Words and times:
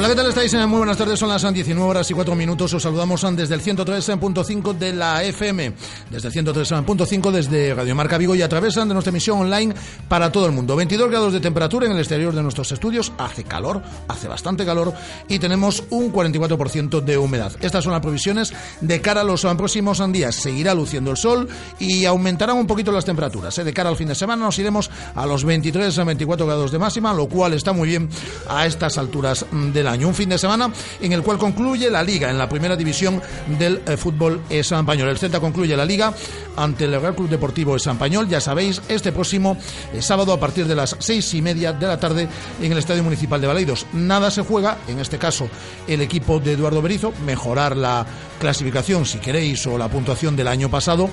Hola, 0.00 0.08
¿qué 0.08 0.14
tal 0.14 0.28
estáis? 0.28 0.54
Muy 0.66 0.78
buenas 0.78 0.96
tardes, 0.96 1.18
son 1.18 1.28
las 1.28 1.42
19 1.42 1.90
horas 1.90 2.10
y 2.10 2.14
4 2.14 2.34
minutos. 2.34 2.72
Os 2.72 2.82
saludamos 2.82 3.20
desde 3.36 3.54
el 3.54 3.60
103.5 3.60 4.72
de 4.72 4.94
la 4.94 5.22
FM, 5.22 5.74
desde 6.08 6.28
el 6.28 6.34
103.5 6.46 7.30
desde 7.30 7.74
Radio 7.74 7.94
Marca 7.94 8.16
Vigo 8.16 8.34
y 8.34 8.40
a 8.40 8.48
través 8.48 8.76
de 8.76 8.86
nuestra 8.86 9.10
emisión 9.10 9.40
online 9.40 9.74
para 10.08 10.32
todo 10.32 10.46
el 10.46 10.52
mundo. 10.52 10.74
22 10.74 11.10
grados 11.10 11.34
de 11.34 11.40
temperatura 11.40 11.84
en 11.84 11.92
el 11.92 11.98
exterior 11.98 12.34
de 12.34 12.42
nuestros 12.42 12.72
estudios, 12.72 13.12
hace 13.18 13.44
calor, 13.44 13.82
hace 14.08 14.26
bastante 14.26 14.64
calor 14.64 14.94
y 15.28 15.38
tenemos 15.38 15.84
un 15.90 16.10
44% 16.10 17.02
de 17.02 17.18
humedad. 17.18 17.52
Estas 17.60 17.84
son 17.84 17.92
las 17.92 18.00
previsiones 18.00 18.54
de 18.80 19.02
cara 19.02 19.20
a 19.20 19.24
los 19.24 19.42
próximos 19.42 20.00
días. 20.12 20.34
Seguirá 20.34 20.72
luciendo 20.72 21.10
el 21.10 21.18
sol 21.18 21.46
y 21.78 22.06
aumentarán 22.06 22.56
un 22.56 22.66
poquito 22.66 22.90
las 22.90 23.04
temperaturas. 23.04 23.58
¿eh? 23.58 23.64
De 23.64 23.74
cara 23.74 23.90
al 23.90 23.96
fin 23.96 24.08
de 24.08 24.14
semana 24.14 24.46
nos 24.46 24.58
iremos 24.58 24.90
a 25.14 25.26
los 25.26 25.44
23 25.44 25.98
a 25.98 26.04
24 26.04 26.46
grados 26.46 26.72
de 26.72 26.78
máxima, 26.78 27.12
lo 27.12 27.28
cual 27.28 27.52
está 27.52 27.74
muy 27.74 27.90
bien 27.90 28.08
a 28.48 28.64
estas 28.64 28.96
alturas 28.96 29.44
de 29.52 29.82
la 29.82 29.89
año. 29.90 30.08
Un 30.08 30.14
fin 30.14 30.28
de 30.28 30.38
semana 30.38 30.70
en 31.00 31.12
el 31.12 31.22
cual 31.22 31.38
concluye 31.38 31.90
la 31.90 32.02
Liga 32.02 32.30
en 32.30 32.38
la 32.38 32.48
primera 32.48 32.76
división 32.76 33.20
del 33.58 33.82
eh, 33.86 33.96
fútbol 33.96 34.40
español. 34.48 35.08
El 35.08 35.18
Celta 35.18 35.40
concluye 35.40 35.76
la 35.76 35.84
Liga 35.84 36.12
ante 36.56 36.84
el 36.84 37.00
Real 37.00 37.14
Club 37.14 37.28
Deportivo 37.28 37.76
Español, 37.76 38.28
ya 38.28 38.40
sabéis, 38.40 38.82
este 38.88 39.12
próximo 39.12 39.56
eh, 39.92 40.02
sábado 40.02 40.32
a 40.32 40.40
partir 40.40 40.66
de 40.66 40.74
las 40.74 40.96
seis 40.98 41.32
y 41.34 41.42
media 41.42 41.72
de 41.72 41.86
la 41.86 41.98
tarde 41.98 42.28
en 42.60 42.72
el 42.72 42.78
Estadio 42.78 43.02
Municipal 43.02 43.40
de 43.40 43.46
Baleidos. 43.46 43.86
Nada 43.92 44.30
se 44.30 44.42
juega, 44.42 44.78
en 44.88 44.98
este 44.98 45.18
caso 45.18 45.48
el 45.86 46.00
equipo 46.00 46.40
de 46.40 46.52
Eduardo 46.52 46.82
Berizo, 46.82 47.12
mejorar 47.24 47.76
la 47.76 48.06
clasificación 48.38 49.04
si 49.06 49.18
queréis 49.18 49.66
o 49.66 49.78
la 49.78 49.88
puntuación 49.88 50.36
del 50.36 50.48
año 50.48 50.70
pasado 50.70 51.10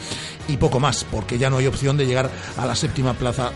y 0.48 0.58
poco 0.58 0.80
más, 0.80 1.06
porque 1.10 1.38
ya 1.38 1.50
no 1.50 1.58
hay 1.58 1.68
opción 1.68 1.98
de 1.98 2.06
llegar 2.06 2.30
a 2.58 2.66
la 2.66 2.76
séptima 2.76 3.14
plaza. 3.14 3.52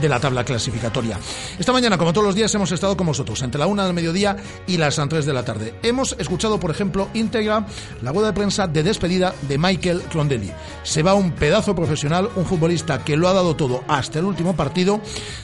De 0.00 0.08
la 0.08 0.20
tabla 0.20 0.44
clasificatoria. 0.44 1.18
Esta 1.58 1.72
mañana, 1.72 1.98
como 1.98 2.12
todos 2.12 2.26
los 2.26 2.34
días, 2.34 2.54
hemos 2.54 2.70
estado 2.70 2.96
con 2.96 3.06
vosotros 3.06 3.42
entre 3.42 3.58
la 3.58 3.66
una 3.66 3.84
del 3.84 3.94
mediodía 3.94 4.36
y 4.66 4.76
las 4.76 5.00
tres 5.08 5.26
de 5.26 5.32
la 5.32 5.44
tarde. 5.44 5.74
Hemos 5.82 6.14
escuchado, 6.18 6.60
por 6.60 6.70
ejemplo, 6.70 7.08
íntegra 7.14 7.66
la 8.02 8.12
boda 8.12 8.28
de 8.28 8.32
prensa 8.32 8.66
de 8.66 8.82
despedida 8.82 9.34
de 9.48 9.58
Michael 9.58 10.02
Clondelli. 10.02 10.52
Se 10.82 11.02
va 11.02 11.14
un 11.14 11.32
pedazo 11.32 11.74
profesional, 11.74 12.28
un 12.36 12.44
futbolista 12.44 13.02
que 13.04 13.16
lo 13.16 13.28
ha 13.28 13.32
dado 13.32 13.56
todo 13.56 13.82
hasta 13.88 14.18
el 14.18 14.26
último 14.26 14.54
partido, 14.54 15.00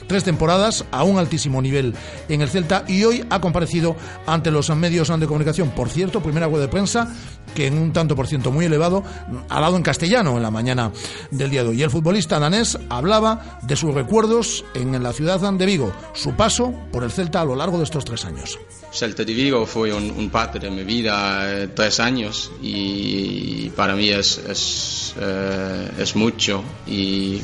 tres 0.07 0.23
temporadas 0.23 0.85
a 0.91 1.03
un 1.03 1.17
altísimo 1.17 1.61
nivel 1.61 1.95
en 2.29 2.41
el 2.41 2.49
Celta 2.49 2.85
y 2.87 3.03
hoy 3.03 3.25
ha 3.29 3.41
comparecido 3.41 3.95
ante 4.25 4.51
los 4.51 4.69
medios 4.75 5.07
de 5.07 5.27
comunicación. 5.27 5.71
Por 5.71 5.89
cierto, 5.89 6.21
primera 6.21 6.47
boda 6.47 6.63
de 6.63 6.67
prensa 6.69 7.13
que 7.53 7.67
en 7.67 7.77
un 7.77 7.93
tanto 7.93 8.15
por 8.15 8.27
ciento 8.27 8.51
muy 8.51 8.65
elevado 8.65 9.03
ha 9.49 9.61
dado 9.61 9.77
en 9.77 9.83
castellano 9.83 10.35
en 10.35 10.43
la 10.43 10.51
mañana 10.51 10.91
del 11.31 11.49
día 11.49 11.63
de 11.63 11.69
hoy. 11.69 11.79
Y 11.79 11.83
el 11.83 11.89
futbolista 11.89 12.39
danés 12.39 12.77
hablaba 12.89 13.59
de 13.63 13.75
sus 13.75 13.93
recuerdos 14.35 14.65
en 14.73 15.01
la 15.03 15.13
ciudad 15.13 15.39
de 15.39 15.65
Vigo, 15.65 15.93
su 16.13 16.35
paso 16.35 16.73
por 16.91 17.03
el 17.03 17.11
Celta 17.11 17.41
a 17.41 17.45
lo 17.45 17.55
largo 17.55 17.77
de 17.77 17.83
estos 17.83 18.03
tres 18.03 18.25
años. 18.25 18.59
Celta 18.91 19.23
de 19.23 19.33
Vigo 19.33 19.65
fue 19.65 19.93
un, 19.93 20.29
parte 20.29 20.59
de 20.59 20.69
mi 20.69 20.83
vida, 20.83 21.63
eh, 21.63 21.67
tres 21.73 21.99
años, 21.99 22.51
y 22.61 23.69
para 23.75 23.95
mí 23.95 24.09
es, 24.09 24.37
es, 24.49 25.15
eh, 25.19 26.05
mucho. 26.15 26.63
Y 26.87 27.39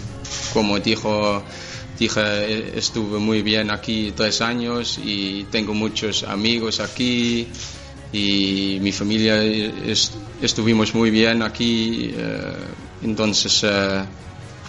como 0.54 0.80
dijo 0.80 1.44
dije, 1.98 2.78
estuve 2.78 3.20
muy 3.20 3.42
bien 3.42 3.70
aquí 3.70 4.12
tres 4.16 4.42
años 4.42 5.00
y 5.04 5.44
tengo 5.52 5.74
muchos 5.74 6.24
amigos 6.24 6.80
aquí 6.80 7.48
y 8.12 8.80
mi 8.82 8.92
familia 8.92 9.36
estuvimos 10.42 10.96
muy 10.96 11.12
bien 11.12 11.44
aquí, 11.44 12.12
eh, 12.14 12.54
entonces 13.04 13.64
eh, 13.64 14.04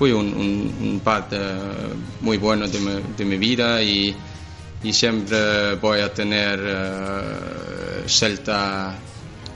fue 0.02 0.12
un, 0.12 0.34
un, 0.34 1.00
parte 1.04 1.38
muy 2.22 2.36
bueno 2.36 2.66
de 2.66 3.24
mi, 3.24 3.38
vida 3.38 3.80
y, 3.80 4.12
y, 4.82 4.92
siempre 4.92 5.76
voy 5.76 6.00
a 6.00 6.12
tener 6.12 6.58
uh, 6.58 8.08
Celta 8.08 8.96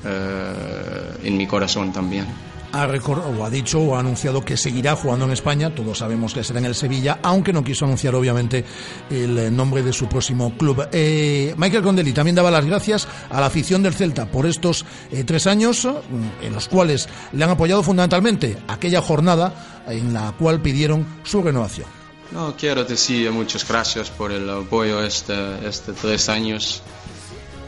en 0.04 1.36
mi 1.36 1.48
corazón 1.48 1.92
también 1.92 2.45
ha, 2.72 2.86
o 2.86 3.44
ha 3.44 3.50
dicho 3.50 3.80
o 3.80 3.96
ha 3.96 4.00
anunciado 4.00 4.44
que 4.44 4.56
seguirá 4.56 4.96
jugando 4.96 5.24
en 5.24 5.32
España. 5.32 5.74
Todos 5.74 5.98
sabemos 5.98 6.34
que 6.34 6.44
será 6.44 6.58
en 6.58 6.66
el 6.66 6.74
Sevilla, 6.74 7.18
aunque 7.22 7.52
no 7.52 7.64
quiso 7.64 7.84
anunciar 7.84 8.14
obviamente 8.14 8.64
el 9.10 9.38
eh, 9.38 9.50
nombre 9.50 9.82
de 9.82 9.92
su 9.92 10.08
próximo 10.08 10.56
club. 10.56 10.88
Eh, 10.92 11.54
Michael 11.56 11.82
Condelli 11.82 12.12
también 12.12 12.36
daba 12.36 12.50
las 12.50 12.64
gracias 12.64 13.08
a 13.30 13.40
la 13.40 13.46
afición 13.46 13.82
del 13.82 13.94
Celta 13.94 14.26
por 14.26 14.46
estos 14.46 14.84
eh, 15.10 15.24
tres 15.24 15.46
años 15.46 15.84
mm, 15.84 16.44
en 16.44 16.52
los 16.52 16.68
cuales 16.68 17.08
le 17.32 17.44
han 17.44 17.50
apoyado 17.50 17.82
fundamentalmente 17.82 18.56
aquella 18.68 19.00
jornada 19.00 19.82
en 19.88 20.12
la 20.12 20.32
cual 20.38 20.60
pidieron 20.60 21.06
su 21.24 21.42
renovación. 21.42 21.86
No, 22.32 22.56
quiero 22.56 22.84
decir 22.84 23.30
muchas 23.30 23.66
gracias 23.66 24.10
por 24.10 24.32
el 24.32 24.48
apoyo 24.50 25.02
este, 25.02 25.34
este 25.66 25.92
tres 25.92 26.28
años 26.28 26.82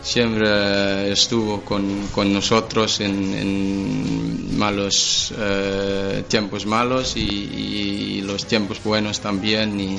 siempre 0.09 1.13
estuvo 1.13 1.61
con, 1.61 2.09
con 2.09 2.33
nosotros 2.33 3.01
en, 3.01 4.57
malos 4.59 5.35
eh, 5.37 6.25
tiempos 6.27 6.65
malos 6.65 7.15
y, 7.17 8.23
los 8.23 8.47
tiempos 8.47 8.83
buenos 8.83 9.21
también 9.21 9.79
y, 9.81 9.99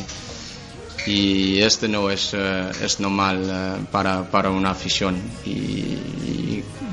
y 1.05 1.61
este 1.61 1.87
no 1.87 2.09
es, 2.09 2.33
eh, 2.33 2.71
es 2.83 2.99
normal 2.99 3.43
eh, 3.45 3.85
para, 3.91 4.29
para, 4.29 4.49
una 4.49 4.71
afición 4.71 5.15
y, 5.45 5.97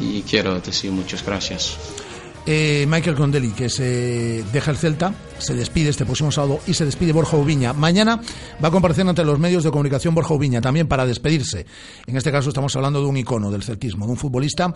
y 0.01 0.25
quiero 0.29 0.61
decir 0.61 0.93
muchas 0.93 1.25
gracias. 1.25 2.06
Eh, 2.49 2.87
Michael 2.89 3.17
Condelli, 3.17 3.51
que 3.51 3.69
se 3.69 4.45
deja 4.53 4.71
el 4.71 4.77
Celta, 4.77 5.13
se 5.39 5.55
despide 5.55 5.91
este 5.91 6.05
próximo 6.05 6.31
sábado 6.31 6.61
y 6.69 6.75
se 6.75 6.85
despide 6.85 7.13
Borja 7.13 7.37
Ubiña. 7.37 7.73
Mañana 7.73 8.21
va 8.63 8.69
a 8.69 8.71
comparecer 8.71 9.07
ante 9.07 9.25
los 9.25 9.41
medios 9.41 9.65
de 9.65 9.73
comunicación 9.73 10.15
Borja 10.15 10.33
Ubiña, 10.33 10.61
también 10.61 10.87
para 10.87 11.05
despedirse. 11.05 11.67
En 12.07 12.17
este 12.17 12.31
caso 12.31 12.51
estamos 12.51 12.75
hablando 12.77 13.01
de 13.01 13.07
un 13.07 13.17
icono 13.17 13.51
del 13.51 13.65
celtismo, 13.65 14.07
de 14.07 14.13
un 14.13 14.17
futbolista 14.17 14.73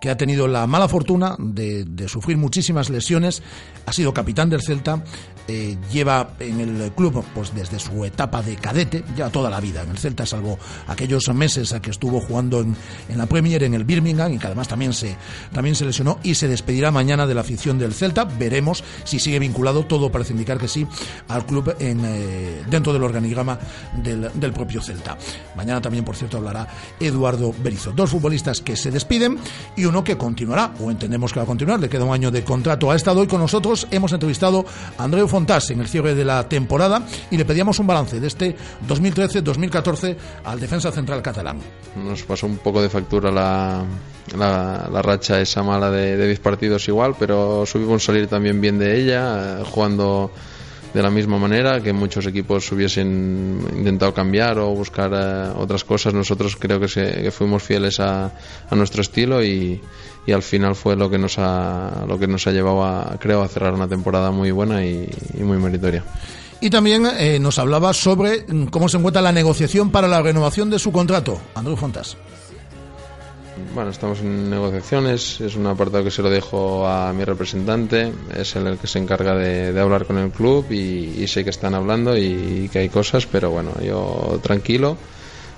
que 0.00 0.10
ha 0.10 0.16
tenido 0.16 0.46
la 0.46 0.68
mala 0.68 0.86
fortuna 0.86 1.34
de, 1.40 2.06
sufrir 2.06 2.36
muchísimas 2.36 2.88
lesiones, 2.88 3.42
ha 3.84 3.92
sido 3.92 4.14
capitán 4.14 4.48
del 4.48 4.62
Celta, 4.62 5.02
eh, 5.48 5.76
lleva 5.92 6.34
en 6.38 6.60
el 6.60 6.92
club 6.92 7.24
pues 7.34 7.52
desde 7.52 7.80
su 7.80 8.04
etapa 8.04 8.42
de 8.42 8.54
cadete, 8.54 9.02
ya 9.16 9.28
toda 9.28 9.50
la 9.50 9.58
vida 9.58 9.82
en 9.82 9.90
el 9.90 9.98
Celta, 9.98 10.24
salvo 10.24 10.56
aquellos 10.86 11.28
meses 11.34 11.72
a 11.72 11.82
que 11.82 11.90
estuvo 11.90 12.20
jugando 12.20 12.60
en, 12.60 12.76
en 13.08 13.18
la 13.18 13.26
Premier, 13.26 13.64
en 13.64 13.74
el 13.74 13.84
Birmingham, 13.84 14.32
y 14.32 14.38
que 14.38 14.46
además 14.46 14.68
también 14.68 14.92
se, 14.92 15.16
también 15.52 15.74
se 15.74 15.84
lesionó 15.84 16.20
y 16.22 16.36
se 16.36 16.46
despedirá 16.46 16.92
mañana 16.92 17.07
de 17.08 17.34
la 17.34 17.40
afición 17.40 17.78
del 17.78 17.94
Celta. 17.94 18.24
Veremos 18.24 18.84
si 19.04 19.18
sigue 19.18 19.38
vinculado, 19.38 19.86
todo 19.86 20.12
parece 20.12 20.32
indicar 20.32 20.58
que 20.58 20.68
sí, 20.68 20.86
al 21.28 21.46
club 21.46 21.74
en, 21.78 22.02
eh, 22.04 22.62
dentro 22.68 22.92
del 22.92 23.02
organigrama 23.02 23.58
del, 23.96 24.30
del, 24.34 24.52
propio 24.52 24.82
Celta. 24.82 25.16
Mañana 25.56 25.80
también, 25.80 26.04
por 26.04 26.16
cierto, 26.16 26.36
hablará 26.36 26.68
Eduardo 27.00 27.54
Berizo. 27.62 27.92
Dos 27.92 28.10
futbolistas 28.10 28.60
que 28.60 28.76
se 28.76 28.90
despiden 28.90 29.38
y 29.74 29.86
uno 29.86 30.04
que 30.04 30.18
continuará, 30.18 30.74
o 30.80 30.90
entendemos 30.90 31.32
que 31.32 31.40
va 31.40 31.44
a 31.44 31.46
continuar, 31.46 31.80
le 31.80 31.88
queda 31.88 32.04
un 32.04 32.12
año 32.12 32.30
de 32.30 32.44
contrato. 32.44 32.90
Ha 32.90 32.96
estado 32.96 33.20
hoy 33.20 33.26
con 33.26 33.40
nosotros, 33.40 33.86
hemos 33.90 34.12
entrevistado 34.12 34.66
a 34.98 35.04
Andreu 35.04 35.28
Fontás 35.28 35.70
en 35.70 35.80
el 35.80 35.88
cierre 35.88 36.14
de 36.14 36.24
la 36.26 36.46
temporada 36.46 37.02
y 37.30 37.38
le 37.38 37.46
pedíamos 37.46 37.78
un 37.78 37.86
balance 37.86 38.20
de 38.20 38.26
este 38.26 38.54
2013-2014 38.86 40.16
al 40.44 40.60
defensa 40.60 40.92
central 40.92 41.22
catalán. 41.22 41.58
Nos 41.96 42.22
pasó 42.24 42.46
un 42.46 42.58
poco 42.58 42.82
de 42.82 42.90
factura 42.90 43.30
la, 43.30 43.84
la, 44.36 44.88
racha 45.02 45.40
esa 45.40 45.62
mala 45.62 45.90
de, 45.90 46.16
de 46.16 46.26
10 46.26 46.40
partidos 46.40 46.88
igual 46.88 47.14
pero 47.18 47.64
subimos 47.66 48.04
salir 48.04 48.26
también 48.26 48.60
bien 48.60 48.78
de 48.78 49.00
ella, 49.00 49.60
eh, 49.60 49.64
jugando 49.64 50.30
de 50.92 51.02
la 51.02 51.10
misma 51.10 51.38
manera, 51.38 51.82
que 51.82 51.92
muchos 51.92 52.26
equipos 52.26 52.70
hubiesen 52.72 53.60
intentado 53.76 54.14
cambiar 54.14 54.58
o 54.58 54.70
buscar 54.70 55.12
eh, 55.14 55.52
otras 55.56 55.84
cosas. 55.84 56.14
Nosotros 56.14 56.56
creo 56.56 56.80
que, 56.80 56.86
que 56.88 57.30
fuimos 57.30 57.62
fieles 57.62 58.00
a, 58.00 58.32
a 58.68 58.74
nuestro 58.74 59.02
estilo 59.02 59.44
y, 59.44 59.80
al 60.32 60.42
final 60.42 60.74
fue 60.74 60.94
lo 60.94 61.08
que 61.08 61.16
nos 61.16 61.38
ha, 61.38 62.04
lo 62.06 62.18
que 62.18 62.26
nos 62.26 62.46
ha 62.46 62.52
llevado 62.52 62.84
a, 62.84 63.16
creo, 63.18 63.42
a 63.42 63.48
cerrar 63.48 63.72
una 63.72 63.88
temporada 63.88 64.30
muy 64.30 64.50
buena 64.50 64.84
y, 64.84 65.08
y 65.34 65.42
muy 65.42 65.56
meritoria. 65.56 66.04
Y 66.60 66.68
también 66.68 67.06
eh, 67.06 67.38
nos 67.38 67.58
hablaba 67.58 67.94
sobre 67.94 68.44
mm, 68.46 68.66
cómo 68.66 68.88
se 68.90 68.98
encuentra 68.98 69.22
la 69.22 69.32
negociación 69.32 69.90
para 69.90 70.06
la 70.06 70.20
renovación 70.20 70.68
de 70.68 70.78
su 70.78 70.92
contrato. 70.92 71.40
Andrés 71.54 71.78
Fontas. 71.78 72.16
Bueno, 73.74 73.90
estamos 73.90 74.20
en 74.20 74.50
negociaciones, 74.50 75.40
es 75.40 75.54
un 75.56 75.66
apartado 75.66 76.04
que 76.04 76.10
se 76.10 76.22
lo 76.22 76.30
dejo 76.30 76.86
a 76.86 77.12
mi 77.12 77.24
representante, 77.24 78.12
es 78.34 78.56
el 78.56 78.78
que 78.78 78.86
se 78.86 78.98
encarga 78.98 79.34
de, 79.34 79.78
hablar 79.78 80.04
con 80.06 80.18
el 80.18 80.30
club 80.30 80.70
y, 80.70 81.26
sé 81.28 81.44
que 81.44 81.50
están 81.50 81.74
hablando 81.74 82.16
y, 82.16 82.68
que 82.72 82.80
hay 82.80 82.88
cosas, 82.88 83.26
pero 83.26 83.50
bueno, 83.50 83.72
yo 83.80 84.40
tranquilo, 84.42 84.96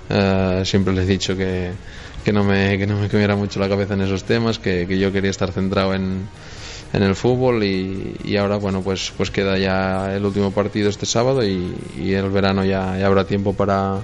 eh, 0.09 0.61
siempre 0.65 0.93
les 0.93 1.05
he 1.05 1.11
dicho 1.11 1.35
que, 1.35 1.71
que, 2.23 2.33
no 2.33 2.43
me, 2.43 2.77
que 2.77 2.85
no 2.85 2.97
me 2.97 3.09
comiera 3.09 3.35
mucho 3.35 3.59
la 3.59 3.69
cabeza 3.69 3.93
en 3.93 4.01
esos 4.01 4.23
temas, 4.23 4.59
que, 4.59 4.85
que 4.87 4.99
yo 4.99 5.11
quería 5.11 5.31
estar 5.31 5.51
centrado 5.51 5.93
en, 5.93 6.27
en 6.93 7.03
el 7.03 7.15
fútbol 7.15 7.63
y, 7.63 8.17
y, 8.23 8.37
ahora 8.37 8.57
bueno 8.57 8.81
pues 8.81 9.13
pues 9.15 9.31
queda 9.31 9.57
ya 9.57 10.15
el 10.15 10.25
último 10.25 10.51
partido 10.51 10.89
este 10.89 11.05
sábado 11.05 11.43
y, 11.43 11.73
y 11.97 12.13
el 12.13 12.29
verano 12.29 12.65
ya, 12.65 12.97
ya 12.97 13.07
habrá 13.07 13.25
tiempo 13.25 13.53
para 13.53 14.01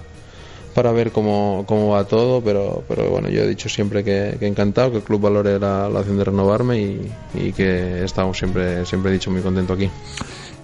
para 0.78 0.92
ver 0.92 1.12
cómo, 1.12 1.64
cómo 1.66 1.90
va 1.90 2.04
todo, 2.04 2.40
pero, 2.40 2.84
pero 2.88 3.10
bueno, 3.10 3.30
yo 3.30 3.42
he 3.42 3.48
dicho 3.48 3.68
siempre 3.68 4.04
que, 4.04 4.38
que 4.40 4.46
encantado, 4.46 4.92
que 4.92 4.98
el 4.98 5.04
club 5.04 5.22
valore 5.22 5.58
la, 5.58 5.90
la 5.90 6.02
opción 6.02 6.20
de 6.20 6.24
renovarme 6.24 6.80
y, 7.34 7.52
que 7.54 8.04
estamos 8.04 8.38
siempre, 8.38 8.86
siempre 8.86 9.10
he 9.10 9.14
dicho 9.16 9.32
muy 9.32 9.42
contento 9.42 9.74
aquí. 9.74 9.90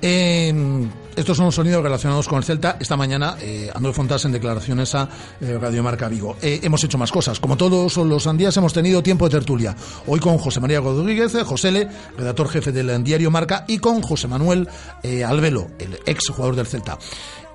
Eh, 0.04 0.54
estos 1.15 1.38
son 1.38 1.48
los 1.48 1.56
sonidos 1.56 1.81
relacionados 1.81 2.27
con 2.27 2.38
el 2.38 2.44
Celta. 2.44 2.77
Esta 2.80 2.95
mañana, 2.95 3.38
eh, 3.42 3.71
Andrés 3.74 3.95
Fontas 3.95 4.24
en 4.25 4.31
declaraciones 4.31 4.94
a 4.94 5.10
eh, 5.42 5.57
Radio 5.60 5.81
Marca 5.81 6.07
Vigo. 6.07 6.36
Eh, 6.42 6.60
hemos 6.62 6.83
hecho 6.83 7.00
más 7.00 7.12
cosas. 7.12 7.39
Como 7.39 7.57
todos 7.57 7.98
los 7.98 8.38
días, 8.38 8.56
hemos 8.57 8.74
tenido 8.74 9.01
tiempo 9.01 9.25
de 9.25 9.31
tertulia. 9.31 9.75
Hoy 10.06 10.19
con 10.19 10.38
José 10.38 10.60
María 10.60 10.80
Rodríguez, 10.80 11.36
José 11.44 11.69
L., 11.69 11.88
redactor 12.18 12.50
jefe 12.50 12.71
del 12.71 13.04
diario 13.04 13.31
Marca, 13.31 13.65
y 13.68 13.80
con 13.80 14.01
José 14.04 14.27
Manuel 14.27 14.68
eh, 15.01 15.24
Albelo, 15.24 15.69
el 15.80 15.98
ex 16.06 16.30
jugador 16.30 16.56
del 16.56 16.68
Celta 16.68 17.00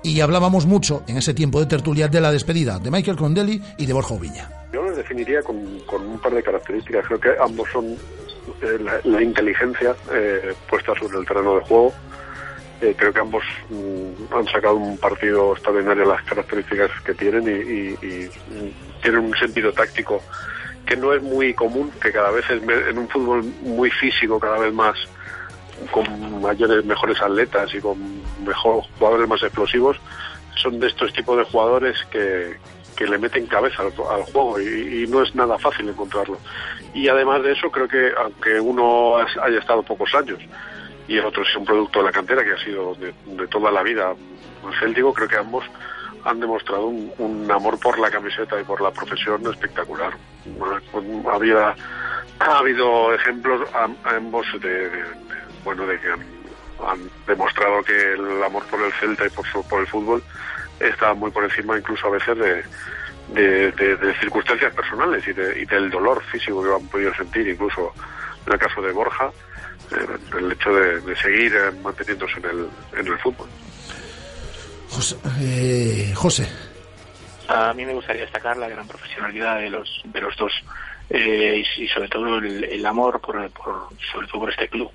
y 0.03 0.21
hablábamos 0.21 0.65
mucho 0.65 1.03
en 1.07 1.17
ese 1.17 1.33
tiempo 1.33 1.59
de 1.59 1.65
tertulia 1.65 2.07
de 2.07 2.21
la 2.21 2.31
despedida 2.31 2.79
de 2.79 2.91
Michael 2.91 3.17
Condelli 3.17 3.61
y 3.77 3.85
de 3.85 3.93
Borja 3.93 4.13
Oviña. 4.13 4.49
Yo 4.71 4.83
los 4.83 4.95
definiría 4.95 5.41
con, 5.41 5.57
un 5.57 6.19
par 6.21 6.33
de 6.33 6.43
características. 6.43 7.05
Creo 7.07 7.19
que 7.19 7.29
ambos 7.41 7.67
son 7.71 7.97
eh, 8.61 8.99
la, 9.03 9.21
inteligencia 9.21 9.95
eh, 10.13 10.53
puesta 10.69 10.93
sobre 10.95 11.17
el 11.19 11.25
terreno 11.25 11.55
de 11.55 11.61
juego. 11.61 11.93
Eh, 12.81 12.95
creo 12.97 13.11
que 13.11 13.19
ambos 13.19 13.43
mm, 13.69 14.33
han 14.33 14.45
sacado 14.45 14.75
un 14.75 14.97
partido 14.97 15.53
extraordinario 15.53 16.05
las 16.05 16.23
características 16.23 16.91
que 17.03 17.13
tienen 17.13 17.43
y, 17.43 18.05
y, 18.05 18.29
y, 18.55 18.73
tienen 19.01 19.21
un 19.21 19.35
sentido 19.35 19.73
táctico 19.73 20.21
que 20.85 20.95
no 20.95 21.13
es 21.13 21.21
muy 21.21 21.53
común, 21.53 21.91
que 22.01 22.11
cada 22.11 22.31
vez 22.31 22.45
es 22.49 22.61
en 22.63 22.97
un 22.97 23.07
fútbol 23.09 23.43
muy 23.61 23.91
físico, 23.91 24.39
cada 24.39 24.57
vez 24.57 24.73
más 24.73 24.97
con 25.91 26.41
mayores, 26.41 26.85
mejores 26.85 27.21
atletas 27.21 27.73
y 27.73 27.79
con 27.79 27.97
mejor 28.45 28.83
jugadores 28.97 29.27
más 29.27 29.43
explosivos, 29.43 29.97
son 30.55 30.79
de 30.79 30.87
estos 30.87 31.13
tipos 31.13 31.37
de 31.37 31.43
jugadores 31.43 31.97
que, 32.11 32.57
que 32.99 33.07
le 33.07 33.17
meten 33.17 33.47
cabeza 33.47 33.83
al, 33.83 33.93
al 34.11 34.23
juego 34.23 34.59
y, 34.59 35.07
no 35.07 35.23
es 35.23 35.33
nada 35.33 35.57
fácil 35.57 35.87
encontrarlo. 35.87 36.37
Y 36.93 37.07
además 37.07 37.41
de 37.43 37.53
eso, 37.53 37.71
creo 37.71 37.87
que 37.87 38.11
aunque 38.17 38.59
uno 38.59 39.15
haya 39.17 39.57
estado 39.57 39.83
pocos 39.83 40.13
años 40.15 40.39
y 41.07 41.17
el 41.17 41.25
otro 41.25 41.43
es 41.43 41.55
un 41.55 41.63
producto 41.63 41.99
de 41.99 42.05
la 42.05 42.11
cantera 42.11 42.43
que 42.43 42.51
ha 42.51 42.63
sido 42.63 42.95
de, 42.95 43.47
toda 43.47 43.71
la 43.71 43.83
vida 43.83 44.13
céltico, 44.81 45.13
creo 45.13 45.29
que 45.29 45.37
ambos 45.37 45.63
han 46.25 46.41
demostrado 46.41 46.87
un, 46.87 47.49
amor 47.49 47.79
por 47.79 47.97
la 47.97 48.11
camiseta 48.11 48.59
y 48.59 48.63
por 48.65 48.81
la 48.81 48.91
profesión 48.91 49.41
espectacular. 49.47 50.13
Había, 51.31 51.73
ha 52.39 52.57
habido 52.57 53.13
ejemplos 53.13 53.67
a, 53.73 53.87
ambos 54.15 54.45
de 54.61 54.91
bueno, 55.63 55.85
de 55.85 55.99
que 55.99 56.11
han, 56.11 56.21
han, 56.87 57.09
demostrado 57.27 57.83
que 57.83 58.13
el 58.13 58.43
amor 58.43 58.63
por 58.65 58.81
el 58.81 58.91
Celta 58.93 59.25
y 59.25 59.29
por, 59.29 59.45
su, 59.47 59.67
por 59.67 59.81
el 59.81 59.87
fútbol 59.87 60.23
está 60.79 61.13
muy 61.13 61.31
por 61.31 61.43
encima 61.43 61.77
incluso 61.77 62.07
a 62.07 62.11
veces 62.11 62.37
de, 62.37 62.63
de, 63.33 63.71
de, 63.71 63.95
de 63.97 64.19
circunstancias 64.19 64.73
personales 64.73 65.23
y, 65.27 65.31
y, 65.31 65.65
del 65.65 65.89
dolor 65.89 66.23
físico 66.31 66.63
que 66.63 66.73
han 66.73 66.87
podido 66.89 67.13
sentir, 67.15 67.47
incluso 67.47 67.93
en 68.45 68.53
el 68.53 68.59
caso 68.59 68.81
de 68.81 68.91
Borja, 68.91 69.31
eh, 69.91 70.17
el 70.37 70.51
hecho 70.51 70.71
de, 70.73 71.15
seguir 71.15 71.53
eh, 71.55 71.71
manteniéndose 71.83 72.37
en 72.39 72.45
el, 72.45 72.69
en 72.93 73.07
el 73.07 73.17
fútbol. 73.19 73.47
José, 74.89 75.17
eh, 75.41 76.13
José. 76.15 76.47
A 77.47 77.73
mí 77.73 77.85
me 77.85 77.93
gustaría 77.93 78.23
destacar 78.23 78.57
la 78.57 78.69
gran 78.69 78.87
profesionalidad 78.87 79.57
de 79.57 79.69
los, 79.69 80.01
de 80.05 80.21
los 80.21 80.35
dos. 80.37 80.51
Eh, 81.09 81.63
y, 81.77 81.87
sobre 81.87 82.07
todo 82.07 82.37
el, 82.37 82.63
el 82.63 82.85
amor 82.85 83.19
por, 83.19 83.49
por, 83.51 83.89
sobre 84.11 84.27
todo 84.27 84.41
por 84.41 84.49
este 84.51 84.67
club. 84.67 84.91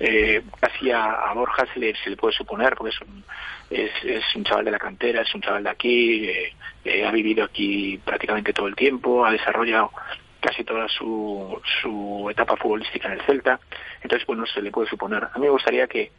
Eh, 0.00 0.42
casi 0.58 0.90
a, 0.90 1.32
Borja 1.32 1.64
se 1.72 1.78
le, 1.78 1.94
se 1.94 2.10
le, 2.10 2.16
puede 2.16 2.34
suponer, 2.34 2.74
porque 2.74 2.92
es 2.92 3.00
un, 3.02 3.24
es, 3.70 4.34
un 4.34 4.42
chaval 4.42 4.64
de 4.64 4.72
la 4.72 4.78
cantera, 4.80 5.22
es 5.22 5.32
un 5.32 5.40
chaval 5.40 5.62
de 5.62 5.70
aquí, 5.70 6.24
eh, 6.28 6.52
eh, 6.84 7.06
ha 7.06 7.12
vivido 7.12 7.44
aquí 7.44 8.00
prácticamente 8.04 8.52
todo 8.52 8.66
el 8.66 8.74
tiempo, 8.74 9.24
ha 9.24 9.30
desarrollado 9.30 9.92
casi 10.40 10.64
toda 10.64 10.88
su, 10.88 11.62
su 11.80 12.26
etapa 12.28 12.56
futbolística 12.56 13.06
en 13.06 13.14
el 13.14 13.22
Celta, 13.22 13.60
entonces 14.02 14.26
bueno, 14.26 14.44
se 14.46 14.60
le 14.60 14.72
puede 14.72 14.88
suponer. 14.88 15.22
A 15.22 15.38
mí 15.38 15.42
me 15.42 15.50
gustaría 15.50 15.86
que 15.86 16.10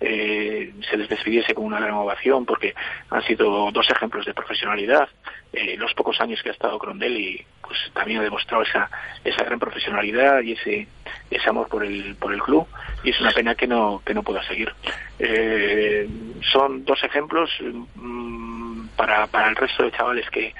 eh, 0.00 0.72
se 0.90 0.96
les 0.96 1.08
despidiese 1.08 1.54
con 1.54 1.64
una 1.64 1.80
gran 1.80 1.94
ovación 1.94 2.44
porque 2.44 2.74
han 3.10 3.22
sido 3.22 3.70
dos 3.70 3.88
ejemplos 3.90 4.26
de 4.26 4.34
profesionalidad. 4.34 5.08
Eh, 5.52 5.76
los 5.76 5.94
pocos 5.94 6.20
años 6.20 6.42
que 6.42 6.48
ha 6.48 6.52
estado 6.52 6.78
Crondelli 6.78 7.44
pues 7.62 7.78
también 7.92 8.20
ha 8.20 8.24
demostrado 8.24 8.64
esa 8.64 8.90
esa 9.24 9.44
gran 9.44 9.60
profesionalidad 9.60 10.42
y 10.42 10.52
ese 10.52 10.88
ese 11.30 11.48
amor 11.48 11.68
por 11.68 11.84
el 11.84 12.16
por 12.16 12.34
el 12.34 12.42
club 12.42 12.66
y 13.04 13.10
es 13.10 13.20
una 13.20 13.30
pena 13.30 13.54
que 13.54 13.66
no 13.66 14.02
que 14.04 14.14
no 14.14 14.22
pueda 14.22 14.42
seguir. 14.42 14.74
Eh, 15.18 16.08
son 16.52 16.84
dos 16.84 17.02
ejemplos 17.04 17.50
mmm, 17.94 18.88
para 18.96 19.26
para 19.28 19.48
el 19.48 19.56
resto 19.56 19.84
de 19.84 19.92
chavales 19.92 20.28
que 20.30 20.52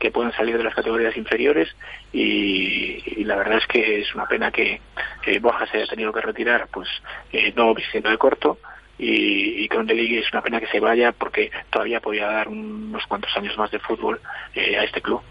que 0.00 0.10
pueden 0.10 0.32
salir 0.32 0.56
de 0.56 0.64
las 0.64 0.74
categorías 0.74 1.16
inferiores 1.16 1.68
y, 2.12 3.02
y, 3.20 3.24
la 3.24 3.36
verdad 3.36 3.58
es 3.58 3.66
que 3.66 4.00
es 4.00 4.14
una 4.14 4.26
pena 4.26 4.50
que, 4.50 4.80
que 5.20 5.38
Borja 5.38 5.66
se 5.66 5.76
haya 5.76 5.86
tenido 5.86 6.10
que 6.10 6.22
retirar 6.22 6.68
pues 6.72 6.88
eh, 7.32 7.52
no 7.54 7.74
vistiendo 7.74 8.08
de 8.08 8.16
corto 8.16 8.58
y, 9.00 9.64
y 9.64 9.68
Crondelli 9.68 10.18
es 10.18 10.30
una 10.32 10.42
pena 10.42 10.60
que 10.60 10.66
se 10.66 10.78
vaya 10.78 11.12
porque 11.12 11.50
todavía 11.70 12.00
podía 12.00 12.26
dar 12.26 12.48
unos 12.48 13.06
cuantos 13.06 13.34
años 13.36 13.56
más 13.56 13.70
de 13.70 13.78
fútbol 13.78 14.20
eh, 14.54 14.76
a 14.76 14.84
este 14.84 15.00
club. 15.00 15.22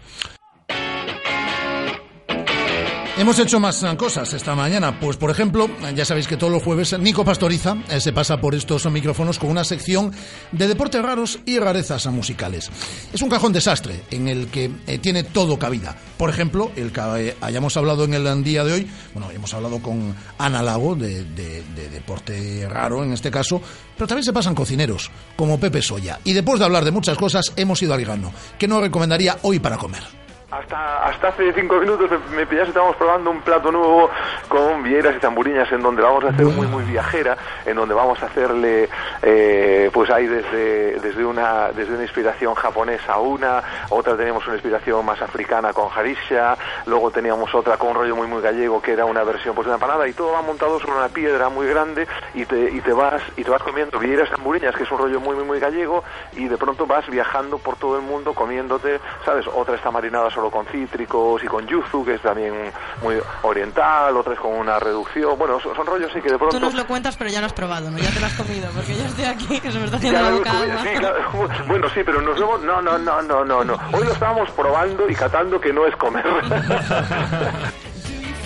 Hemos 3.20 3.38
hecho 3.38 3.60
más 3.60 3.84
cosas 3.98 4.32
esta 4.32 4.54
mañana. 4.54 4.98
Pues, 4.98 5.18
por 5.18 5.30
ejemplo, 5.30 5.68
ya 5.94 6.06
sabéis 6.06 6.26
que 6.26 6.38
todos 6.38 6.50
los 6.50 6.62
jueves 6.62 6.98
Nico 6.98 7.22
Pastoriza 7.22 7.76
eh, 7.90 8.00
se 8.00 8.14
pasa 8.14 8.40
por 8.40 8.54
estos 8.54 8.90
micrófonos 8.90 9.38
con 9.38 9.50
una 9.50 9.62
sección 9.62 10.10
de 10.52 10.66
deportes 10.66 11.02
raros 11.02 11.38
y 11.44 11.58
rarezas 11.58 12.06
musicales. 12.06 12.70
Es 13.12 13.20
un 13.20 13.28
cajón 13.28 13.52
desastre 13.52 14.00
en 14.10 14.26
el 14.26 14.46
que 14.46 14.70
eh, 14.86 14.96
tiene 14.96 15.22
todo 15.22 15.58
cabida. 15.58 15.94
Por 16.16 16.30
ejemplo, 16.30 16.72
el 16.76 16.92
que 16.92 17.00
eh, 17.18 17.36
hayamos 17.42 17.76
hablado 17.76 18.04
en 18.04 18.14
el 18.14 18.42
día 18.42 18.64
de 18.64 18.72
hoy, 18.72 18.90
bueno, 19.12 19.30
hemos 19.30 19.52
hablado 19.52 19.80
con 19.82 20.14
Ana 20.38 20.62
Lago 20.62 20.94
de, 20.94 21.22
de, 21.24 21.62
de 21.76 21.90
deporte 21.90 22.66
raro 22.70 23.04
en 23.04 23.12
este 23.12 23.30
caso, 23.30 23.60
pero 23.98 24.08
también 24.08 24.24
se 24.24 24.32
pasan 24.32 24.54
cocineros, 24.54 25.10
como 25.36 25.60
Pepe 25.60 25.82
Soya. 25.82 26.20
Y 26.24 26.32
después 26.32 26.58
de 26.58 26.64
hablar 26.64 26.86
de 26.86 26.90
muchas 26.90 27.18
cosas, 27.18 27.52
hemos 27.56 27.82
ido 27.82 27.92
al 27.92 28.00
grano. 28.00 28.32
¿Qué 28.58 28.66
nos 28.66 28.80
recomendaría 28.80 29.36
hoy 29.42 29.58
para 29.58 29.76
comer? 29.76 30.19
Hasta, 30.50 31.04
hasta 31.04 31.28
hace 31.28 31.52
cinco 31.52 31.76
minutos 31.78 32.10
me 32.34 32.44
pillaste, 32.44 32.70
estábamos 32.70 32.96
probando 32.96 33.30
un 33.30 33.40
plato 33.40 33.70
nuevo 33.70 34.10
con 34.48 34.82
vieiras 34.82 35.14
y 35.14 35.20
tamburiñas 35.20 35.70
en 35.70 35.80
donde 35.80 36.02
vamos 36.02 36.24
a 36.24 36.30
hacer 36.30 36.44
muy 36.44 36.66
muy 36.66 36.82
viajera, 36.82 37.36
en 37.64 37.76
donde 37.76 37.94
vamos 37.94 38.20
a 38.20 38.26
hacerle 38.26 38.88
eh, 39.22 39.88
pues 39.92 40.10
hay 40.10 40.26
desde, 40.26 40.98
desde 40.98 41.24
una 41.24 41.70
desde 41.70 41.94
una 41.94 42.02
inspiración 42.02 42.56
japonesa 42.56 43.18
una, 43.18 43.62
otra 43.90 44.16
teníamos 44.16 44.44
una 44.46 44.56
inspiración 44.56 45.06
más 45.06 45.22
africana 45.22 45.72
con 45.72 45.88
harisha, 45.94 46.56
luego 46.86 47.12
teníamos 47.12 47.54
otra 47.54 47.76
con 47.76 47.90
un 47.90 47.94
rollo 47.94 48.16
muy 48.16 48.26
muy 48.26 48.42
gallego 48.42 48.82
que 48.82 48.94
era 48.94 49.04
una 49.04 49.22
versión 49.22 49.54
pues 49.54 49.66
de 49.66 49.70
una 49.70 49.76
empanada 49.76 50.08
y 50.08 50.14
todo 50.14 50.32
va 50.32 50.42
montado 50.42 50.80
sobre 50.80 50.94
una 50.94 51.08
piedra 51.10 51.48
muy 51.48 51.68
grande 51.68 52.08
y 52.34 52.44
te, 52.44 52.70
y 52.70 52.80
te 52.80 52.92
vas 52.92 53.22
y 53.36 53.44
te 53.44 53.50
vas 53.50 53.62
comiendo 53.62 54.00
vieiras 54.00 54.28
tamburiñas 54.28 54.74
que 54.74 54.82
es 54.82 54.90
un 54.90 54.98
rollo 54.98 55.20
muy 55.20 55.36
muy 55.36 55.44
muy 55.44 55.60
gallego 55.60 56.02
y 56.32 56.48
de 56.48 56.56
pronto 56.56 56.86
vas 56.86 57.08
viajando 57.08 57.58
por 57.58 57.76
todo 57.76 57.94
el 57.94 58.02
mundo 58.02 58.34
comiéndote, 58.34 58.98
sabes, 59.24 59.46
otra 59.46 59.76
está 59.76 59.92
marinada 59.92 60.28
solo 60.40 60.50
con 60.50 60.64
cítricos 60.66 61.44
y 61.44 61.46
con 61.46 61.66
yuzu, 61.66 62.02
que 62.02 62.14
es 62.14 62.22
también 62.22 62.54
muy 63.02 63.16
oriental, 63.42 64.16
otra 64.16 64.32
es 64.32 64.40
con 64.40 64.52
una 64.52 64.78
reducción. 64.78 65.38
Bueno, 65.38 65.60
son, 65.60 65.76
son, 65.76 65.86
rollos 65.86 66.10
sí 66.14 66.20
que 66.22 66.30
de 66.30 66.38
pronto... 66.38 66.56
Tú 66.56 66.64
nos 66.64 66.74
lo 66.74 66.86
cuentas, 66.86 67.14
pero 67.16 67.28
ya 67.28 67.40
lo 67.40 67.46
has 67.46 67.52
probado, 67.52 67.90
¿no? 67.90 67.98
Ya 67.98 68.10
te 68.10 68.20
lo 68.20 68.26
has 68.26 68.34
comido, 68.34 68.70
porque 68.74 68.96
yo 68.96 69.04
estoy 69.04 69.24
aquí, 69.24 69.60
que 69.60 69.70
se 69.70 69.78
me 69.78 69.84
está 69.84 69.98
haciendo 69.98 70.22
la 70.22 70.30
boca. 70.30 70.52
Sí, 70.82 70.98
claro. 70.98 71.18
Bueno, 71.68 71.88
sí, 71.90 72.00
pero 72.04 72.22
nos 72.22 72.38
vemos... 72.38 72.62
No, 72.62 72.80
no, 72.80 72.98
no, 72.98 73.20
no, 73.22 73.44
no, 73.44 73.64
no. 73.64 73.74
Hoy 73.92 74.04
lo 74.04 74.12
estábamos 74.12 74.50
probando 74.52 75.08
y 75.08 75.14
catando 75.14 75.60
que 75.60 75.72
no 75.72 75.86
es 75.86 75.94
comer. 75.96 76.24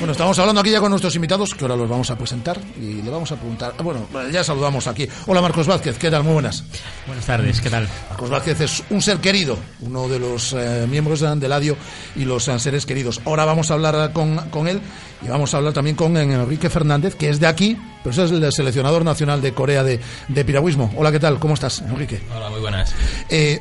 Bueno, 0.05 0.13
estamos 0.13 0.39
hablando 0.39 0.61
aquí 0.61 0.71
ya 0.71 0.81
con 0.81 0.91
nuestros 0.91 1.17
invitados, 1.17 1.55
que 1.55 1.65
ahora 1.65 1.77
los 1.77 1.89
vamos 1.89 2.11
a 2.11 2.19
presentar 2.19 2.61
y 2.79 3.01
le 3.01 3.09
vamos 3.11 3.33
a 3.33 3.37
preguntar. 3.37 3.73
Bueno, 3.83 4.07
ya 4.31 4.45
saludamos 4.45 4.87
aquí. 4.87 5.09
Hola 5.29 5.41
Marcos 5.41 5.67
Vázquez, 5.67 5.97
¿qué 5.97 6.11
tal? 6.11 6.23
Muy 6.25 6.35
buenas. 6.35 6.63
Buenas 7.07 7.25
tardes, 7.25 7.59
¿qué 7.63 7.71
tal? 7.71 7.89
Marcos 8.11 8.29
Vázquez 8.29 8.61
es 8.61 8.85
un 8.91 9.01
ser 9.01 9.17
querido, 9.17 9.57
uno 9.81 10.07
de 10.07 10.19
los 10.19 10.53
eh, 10.53 10.87
miembros 10.91 11.21
del 11.21 11.51
ADIO 11.51 11.79
y 12.17 12.27
los 12.27 12.49
eh, 12.49 12.59
seres 12.59 12.85
queridos. 12.85 13.23
Ahora 13.25 13.47
vamos 13.47 13.71
a 13.71 13.75
hablar 13.75 14.13
con, 14.13 14.37
con 14.51 14.69
él 14.69 14.79
y 15.23 15.29
vamos 15.29 15.55
a 15.55 15.57
hablar 15.57 15.73
también 15.73 15.97
con 15.97 16.15
Enrique 16.19 16.69
Fernández, 16.69 17.15
que 17.15 17.31
es 17.31 17.41
de 17.41 17.47
aquí, 17.47 17.79
pero 18.03 18.11
es 18.11 18.31
el 18.31 18.53
seleccionador 18.53 19.07
nacional 19.07 19.41
de 19.41 19.55
Corea 19.55 19.83
de, 19.83 20.01
de 20.29 20.45
piragüismo. 20.45 20.93
Hola, 20.99 21.13
¿qué 21.13 21.19
tal? 21.21 21.39
¿Cómo 21.39 21.55
estás, 21.55 21.81
Enrique? 21.81 22.21
Hola, 22.37 22.51
muy 22.51 22.61
buenas. 22.61 22.95
Eh, 23.31 23.59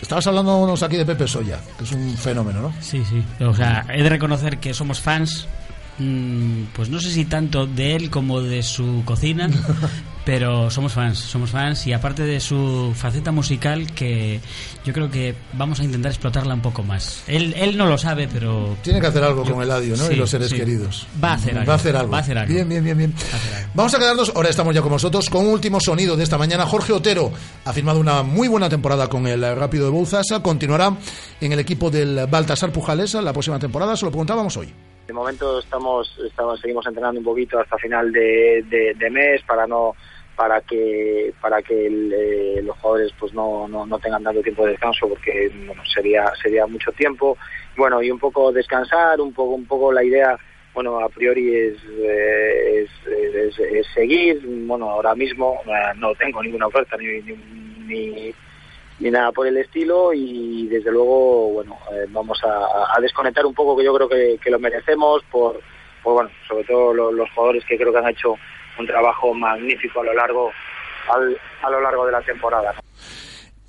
Estabas 0.00 0.26
hablándonos 0.26 0.82
aquí 0.82 0.96
de 0.96 1.04
Pepe 1.04 1.28
Soya, 1.28 1.60
que 1.76 1.84
es 1.84 1.92
un 1.92 2.16
fenómeno, 2.16 2.62
¿no? 2.62 2.72
Sí, 2.80 3.04
sí. 3.04 3.22
O 3.44 3.54
sea, 3.54 3.84
he 3.92 4.02
de 4.02 4.08
reconocer 4.08 4.58
que 4.58 4.72
somos 4.72 4.98
fans, 4.98 5.46
pues 6.74 6.88
no 6.88 7.00
sé 7.00 7.10
si 7.10 7.24
tanto 7.24 7.66
de 7.66 7.96
él 7.96 8.10
como 8.10 8.40
de 8.40 8.62
su 8.62 9.02
cocina, 9.04 9.50
Pero 10.24 10.70
somos 10.70 10.92
fans, 10.92 11.18
somos 11.18 11.50
fans 11.50 11.86
y 11.86 11.94
aparte 11.94 12.24
de 12.24 12.40
su 12.40 12.92
faceta 12.94 13.32
musical 13.32 13.90
que 13.92 14.38
yo 14.84 14.92
creo 14.92 15.10
que 15.10 15.34
vamos 15.54 15.80
a 15.80 15.84
intentar 15.84 16.12
explotarla 16.12 16.52
un 16.54 16.60
poco 16.60 16.82
más. 16.82 17.24
Él, 17.26 17.54
él 17.56 17.76
no 17.78 17.86
lo 17.86 17.96
sabe, 17.96 18.28
pero... 18.30 18.76
Tiene 18.82 19.00
que 19.00 19.06
hacer 19.06 19.24
algo 19.24 19.44
yo- 19.44 19.54
con 19.54 19.62
Eladio, 19.62 19.96
¿no? 19.96 20.04
sí, 20.06 20.12
y 20.12 20.16
los 20.16 20.28
seres 20.28 20.50
sí. 20.50 20.56
queridos. 20.56 21.06
Va 21.24 21.30
a 21.30 21.34
hacer 21.34 21.56
algo. 21.56 21.66
Va 21.68 21.72
a 21.72 21.76
hacer 21.76 21.96
algo. 21.96 22.12
Va 22.12 22.18
a 22.18 22.20
hacer 22.20 22.36
algo. 22.38 22.52
Bien, 22.52 22.68
bien, 22.68 22.84
bien, 22.84 22.98
bien. 22.98 23.14
Vamos 23.74 23.94
a 23.94 23.98
quedarnos, 23.98 24.30
ahora 24.36 24.50
estamos 24.50 24.74
ya 24.74 24.82
con 24.82 24.90
vosotros, 24.90 25.28
con 25.30 25.46
un 25.46 25.52
último 25.52 25.80
sonido 25.80 26.16
de 26.16 26.24
esta 26.24 26.36
mañana. 26.36 26.66
Jorge 26.66 26.92
Otero 26.92 27.32
ha 27.64 27.72
firmado 27.72 27.98
una 27.98 28.22
muy 28.22 28.46
buena 28.46 28.68
temporada 28.68 29.08
con 29.08 29.26
el 29.26 29.40
Rápido 29.56 29.86
de 29.86 29.90
Bouzasa. 29.90 30.42
Continuará 30.42 30.96
en 31.40 31.52
el 31.52 31.58
equipo 31.58 31.90
del 31.90 32.26
Baltasar 32.26 32.70
Pujales 32.72 33.14
la 33.14 33.32
próxima 33.32 33.58
temporada. 33.58 33.96
Se 33.96 34.04
lo 34.04 34.10
preguntábamos 34.10 34.54
hoy. 34.58 34.68
De 35.06 35.14
momento 35.14 35.58
estamos, 35.58 36.08
estamos 36.24 36.60
seguimos 36.60 36.86
entrenando 36.86 37.18
un 37.18 37.24
poquito 37.24 37.58
hasta 37.58 37.76
final 37.78 38.12
de, 38.12 38.62
de- 38.68 38.94
mes 39.10 39.42
para 39.42 39.66
no 39.66 39.96
para 40.36 40.60
que 40.60 41.34
para 41.40 41.60
que 41.62 41.86
el, 41.86 42.12
eh, 42.12 42.62
los 42.62 42.76
jugadores 42.78 43.12
pues 43.18 43.34
no, 43.34 43.66
no, 43.66 43.84
no 43.86 43.98
tengan 43.98 44.22
tanto 44.22 44.40
tiempo 44.40 44.64
de 44.64 44.70
descanso 44.72 45.08
porque 45.08 45.50
bueno, 45.66 45.82
sería 45.92 46.32
sería 46.40 46.66
mucho 46.66 46.92
tiempo. 46.92 47.36
Bueno 47.76 48.00
y 48.02 48.10
un 48.10 48.18
poco 48.20 48.52
descansar 48.52 49.20
un 49.20 49.32
poco 49.34 49.54
un 49.54 49.66
poco 49.66 49.90
la 49.92 50.04
idea 50.04 50.38
bueno 50.74 51.00
a 51.00 51.08
priori 51.08 51.54
es 51.56 51.76
eh, 51.98 52.82
es, 52.84 52.90
es- 53.08 53.58
es 53.58 53.86
seguir. 53.92 54.40
Bueno 54.46 54.90
ahora 54.90 55.14
mismo 55.16 55.60
eh, 55.66 55.92
no 55.96 56.14
tengo 56.14 56.40
ninguna 56.42 56.68
oferta 56.68 56.96
ni, 56.96 57.20
ni, 57.22 57.34
ni 57.88 58.34
ni 59.00 59.10
nada 59.10 59.32
por 59.32 59.46
el 59.46 59.56
estilo 59.56 60.12
y 60.12 60.66
desde 60.68 60.90
luego 60.92 61.50
bueno 61.52 61.78
eh, 61.92 62.06
vamos 62.10 62.40
a, 62.44 63.00
desconectar 63.00 63.44
un 63.46 63.54
poco 63.54 63.76
que 63.76 63.84
yo 63.84 63.94
creo 63.94 64.08
que, 64.08 64.38
que 64.42 64.50
lo 64.50 64.58
merecemos 64.58 65.22
por, 65.30 65.60
por 66.02 66.14
bueno 66.14 66.30
sobre 66.46 66.64
todo 66.64 66.92
lo- 66.94 67.10
los 67.12 67.28
jugadores 67.32 67.64
que 67.64 67.76
creo 67.78 67.92
que 67.92 67.98
han 67.98 68.08
hecho 68.08 68.34
un 68.78 68.86
trabajo 68.86 69.32
magnífico 69.34 70.00
a 70.00 70.04
lo 70.04 70.12
largo 70.14 70.50
al- 71.12 71.38
a 71.62 71.70
lo 71.70 71.80
largo 71.80 72.06
de 72.06 72.12
la 72.12 72.20
temporada. 72.22 72.74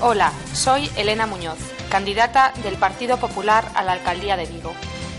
Hola, 0.00 0.32
soy 0.52 0.88
Elena 0.94 1.26
Muñoz, 1.26 1.58
candidata 1.90 2.52
del 2.62 2.76
Partido 2.76 3.16
Popular 3.16 3.68
a 3.74 3.82
la 3.82 3.92
Alcaldía 3.92 4.36
de 4.36 4.46
Vigo. 4.46 4.72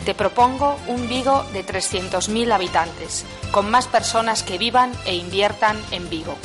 Te 0.05 0.15
propongo 0.15 0.77
un 0.87 1.09
Vigo 1.09 1.43
de 1.51 1.65
300.000 1.65 2.53
habitantes, 2.53 3.25
con 3.51 3.69
más 3.69 3.87
personas 3.87 4.41
que 4.41 4.57
vivan 4.57 4.93
e 5.05 5.15
inviertan 5.15 5.77
en 5.91 6.09
Vigo. 6.09 6.37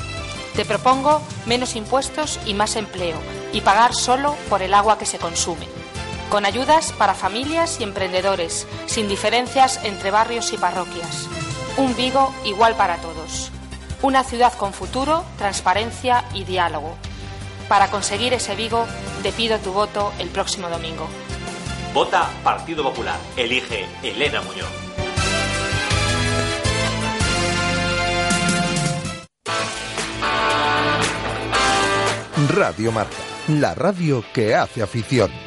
Te 0.56 0.64
propongo 0.64 1.22
menos 1.46 1.76
impuestos 1.76 2.40
y 2.44 2.54
más 2.54 2.74
empleo, 2.74 3.18
y 3.52 3.60
pagar 3.60 3.94
solo 3.94 4.34
por 4.50 4.62
el 4.62 4.74
agua 4.74 4.98
que 4.98 5.06
se 5.06 5.18
consume. 5.18 5.68
Con 6.28 6.44
ayudas 6.44 6.90
para 6.90 7.14
familias 7.14 7.78
y 7.78 7.84
emprendedores, 7.84 8.66
sin 8.86 9.06
diferencias 9.06 9.78
entre 9.84 10.10
barrios 10.10 10.52
y 10.52 10.56
parroquias. 10.56 11.28
Un 11.76 11.94
Vigo 11.94 12.34
igual 12.44 12.74
para 12.74 12.96
todos. 12.96 13.52
Una 14.02 14.24
ciudad 14.24 14.52
con 14.54 14.72
futuro, 14.72 15.24
transparencia 15.38 16.24
y 16.34 16.42
diálogo. 16.42 16.96
Para 17.68 17.90
conseguir 17.90 18.32
ese 18.32 18.54
Vigo, 18.54 18.86
te 19.22 19.32
pido 19.32 19.58
tu 19.58 19.72
voto 19.72 20.12
el 20.18 20.28
próximo 20.28 20.68
domingo. 20.68 21.08
Vota 21.92 22.28
Partido 22.42 22.82
Popular. 22.82 23.18
Elige 23.36 23.86
Elena 24.02 24.42
Muñoz. 24.42 24.68
Radio 32.48 32.92
Marca, 32.92 33.16
la 33.48 33.74
radio 33.74 34.22
que 34.32 34.54
hace 34.54 34.82
afición. 34.82 35.43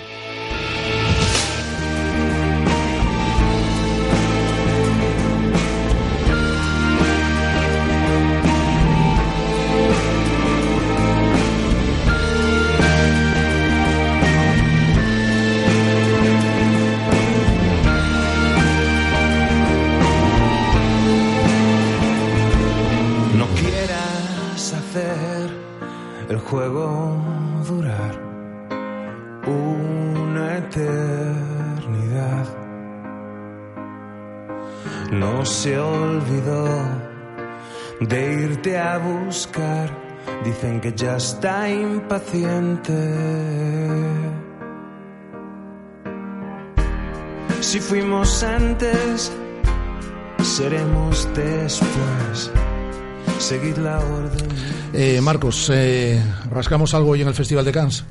Dicen 40.58 40.82
que 40.82 40.92
ya 40.96 41.18
está 41.18 41.70
impaciente. 41.70 42.98
Si 47.62 47.80
fuimos 47.80 48.42
antes, 48.42 49.32
seremos 50.42 51.30
después. 51.36 52.50
Seguid 53.38 53.78
la 53.78 54.00
orden. 54.00 54.48
Eh, 54.94 55.22
Marcos, 55.22 55.70
eh, 55.72 56.20
¿rascamos 56.50 56.96
algo 56.96 57.12
hoy 57.12 57.22
en 57.22 57.28
el 57.28 57.36
Festival 57.36 57.64
de 57.64 57.72
Cannes? 57.72 58.04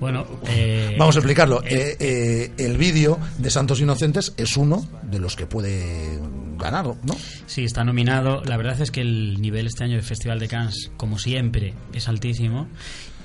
Bueno, 0.00 0.26
eh, 0.48 0.96
vamos 0.98 1.14
a 1.14 1.18
explicarlo. 1.20 1.62
Eh, 1.62 1.96
eh, 2.00 2.52
el 2.56 2.78
vídeo 2.78 3.20
de 3.38 3.50
Santos 3.50 3.80
Inocentes 3.80 4.32
es 4.38 4.56
uno 4.56 4.84
de 5.02 5.20
los 5.20 5.36
que 5.36 5.46
puede 5.46 6.18
ganar, 6.60 6.84
¿no? 6.84 7.16
Sí, 7.46 7.64
está 7.64 7.84
nominado. 7.84 8.42
La 8.44 8.56
verdad 8.56 8.80
es 8.80 8.90
que 8.90 9.00
el 9.00 9.40
nivel 9.40 9.66
este 9.66 9.84
año 9.84 9.94
del 9.94 10.04
Festival 10.04 10.38
de 10.38 10.48
Cannes, 10.48 10.90
como 10.96 11.18
siempre, 11.18 11.74
es 11.92 12.08
altísimo. 12.08 12.68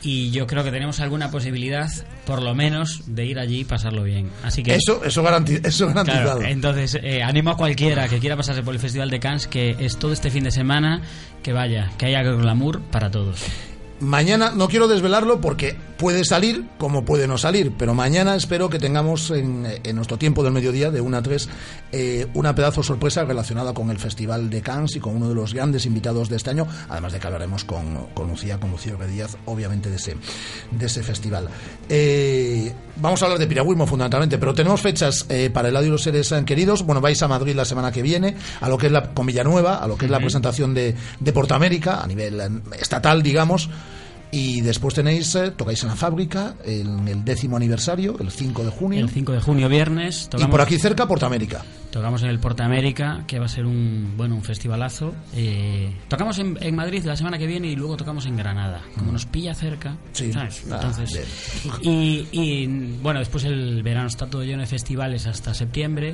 Y 0.01 0.29
yo 0.29 0.45
creo 0.45 0.63
que 0.63 0.71
tenemos 0.71 0.99
alguna 0.99 1.31
posibilidad, 1.31 1.89
por 2.25 2.43
lo 2.43 2.53
menos, 2.53 3.03
de 3.07 3.25
ir 3.25 3.39
allí 3.39 3.61
y 3.61 3.63
pasarlo 3.63 4.03
bien. 4.03 4.29
Así 4.43 4.61
que 4.61 4.75
eso, 4.75 5.03
eso, 5.03 5.23
garanti 5.23 5.57
eso 5.63 5.87
garantizado. 5.87 6.39
Claro, 6.39 6.51
entonces, 6.51 6.99
eh, 7.01 7.23
animo 7.23 7.49
a 7.49 7.57
cualquiera 7.57 8.07
que 8.07 8.19
quiera 8.19 8.37
pasarse 8.37 8.61
por 8.61 8.75
el 8.75 8.79
Festival 8.79 9.09
de 9.09 9.19
Cannes, 9.19 9.47
que 9.47 9.75
es 9.79 9.97
todo 9.97 10.13
este 10.13 10.29
fin 10.29 10.43
de 10.43 10.51
semana, 10.51 11.01
que 11.41 11.53
vaya, 11.53 11.91
que 11.97 12.05
haya 12.05 12.21
glamour 12.21 12.81
para 12.83 13.09
todos. 13.09 13.43
Mañana 13.99 14.51
no 14.51 14.67
quiero 14.67 14.89
desvelarlo 14.89 15.39
porque 15.39 15.77
puede 15.97 16.25
salir 16.25 16.65
como 16.77 17.05
puede 17.05 17.27
no 17.27 17.37
salir, 17.37 17.71
pero 17.77 17.93
mañana 17.93 18.35
espero 18.35 18.69
que 18.69 18.79
tengamos 18.79 19.31
en, 19.31 19.65
nuestro 19.95 20.17
tiempo 20.17 20.43
del 20.43 20.51
mediodía, 20.51 20.91
de 20.91 20.99
1 20.99 21.17
a 21.17 21.21
3, 21.21 21.49
eh, 21.93 22.27
una 22.33 22.53
pedazo 22.53 22.83
sorpresa 22.83 23.23
relacionada 23.23 23.73
con 23.73 23.89
el 23.89 23.97
Festival 23.97 24.49
de 24.49 24.61
Cannes 24.61 24.95
y 24.97 24.99
con 24.99 25.15
uno 25.15 25.29
de 25.29 25.35
los 25.35 25.53
grandes 25.53 25.85
invitados 25.85 26.27
de 26.27 26.35
este 26.35 26.49
año, 26.49 26.67
además 26.89 27.13
de 27.13 27.19
que 27.19 27.27
hablaremos 27.27 27.63
con, 27.63 28.07
con 28.13 28.27
Lucía, 28.27 28.59
con 28.59 28.71
Lucía 28.71 28.95
Díaz, 29.09 29.37
obviamente 29.45 29.89
de 29.89 29.95
ese, 29.95 30.17
de 30.71 30.85
ese 30.85 31.01
festival. 31.01 31.47
Eh, 31.87 32.73
vamos 32.97 33.21
a 33.21 33.25
hablar 33.25 33.39
de 33.39 33.47
piragüismo 33.47 33.87
fundamentalmente, 33.87 34.37
pero 34.37 34.53
tenemos 34.53 34.81
fechas 34.81 35.25
eh, 35.29 35.49
para 35.53 35.69
el 35.69 35.73
lado 35.73 35.85
de 35.85 35.91
los 35.91 36.03
seres 36.03 36.33
queridos. 36.45 36.83
Bueno, 36.83 36.99
vais 36.99 37.21
a 37.23 37.27
Madrid 37.27 37.55
la 37.55 37.65
semana 37.65 37.91
que 37.91 38.01
viene, 38.01 38.35
a 38.59 38.67
lo 38.67 38.77
que 38.77 38.87
es 38.87 38.91
la 38.91 39.13
con 39.13 39.25
Villanueva, 39.25 39.77
a 39.77 39.87
lo 39.87 39.97
que 39.97 40.05
es 40.05 40.11
la 40.11 40.19
presentación 40.19 40.73
de, 40.73 40.95
de 41.19 41.33
Portamérica, 41.33 42.01
a 42.01 42.07
nivel 42.07 42.41
estatal, 42.77 43.23
digamos. 43.23 43.69
Y 44.35 44.59
después 44.59 44.93
tenéis, 44.93 45.33
eh, 45.35 45.51
tocáis 45.51 45.81
en 45.83 45.89
la 45.89 45.95
fábrica 45.95 46.55
en 46.65 47.07
el 47.07 47.23
décimo 47.23 47.55
aniversario, 47.55 48.17
el 48.19 48.29
5 48.29 48.65
de 48.65 48.69
junio. 48.69 48.99
El 48.99 49.09
5 49.09 49.31
de 49.31 49.39
junio, 49.39 49.69
viernes. 49.69 50.29
y 50.37 50.43
por 50.47 50.59
aquí 50.59 50.77
cerca, 50.77 51.07
Portamérica. 51.07 51.63
Tocamos 51.89 52.21
en 52.21 52.29
el 52.29 52.39
Portamérica, 52.39 53.23
que 53.25 53.39
va 53.39 53.45
a 53.45 53.47
ser 53.47 53.65
un 53.65 54.15
bueno 54.17 54.35
un 54.35 54.43
festivalazo. 54.43 55.15
Eh, 55.33 55.89
tocamos 56.09 56.37
en, 56.39 56.57
en, 56.59 56.75
Madrid 56.75 57.05
la 57.05 57.15
semana 57.15 57.37
que 57.37 57.47
viene 57.47 57.69
y 57.69 57.77
luego 57.77 57.95
tocamos 57.95 58.25
en 58.25 58.35
Granada. 58.35 58.81
Como 58.97 59.13
nos 59.13 59.25
pilla 59.25 59.55
cerca, 59.55 59.95
sí. 60.11 60.33
¿sabes? 60.33 60.65
Ah, 60.69 60.81
Entonces, 60.81 61.63
y, 61.81 62.27
y 62.33 62.67
bueno, 63.01 63.19
después 63.19 63.45
el 63.45 63.83
verano 63.83 64.07
está 64.07 64.27
todo 64.27 64.43
lleno 64.43 64.63
de 64.63 64.67
festivales 64.67 65.27
hasta 65.27 65.53
septiembre. 65.53 66.13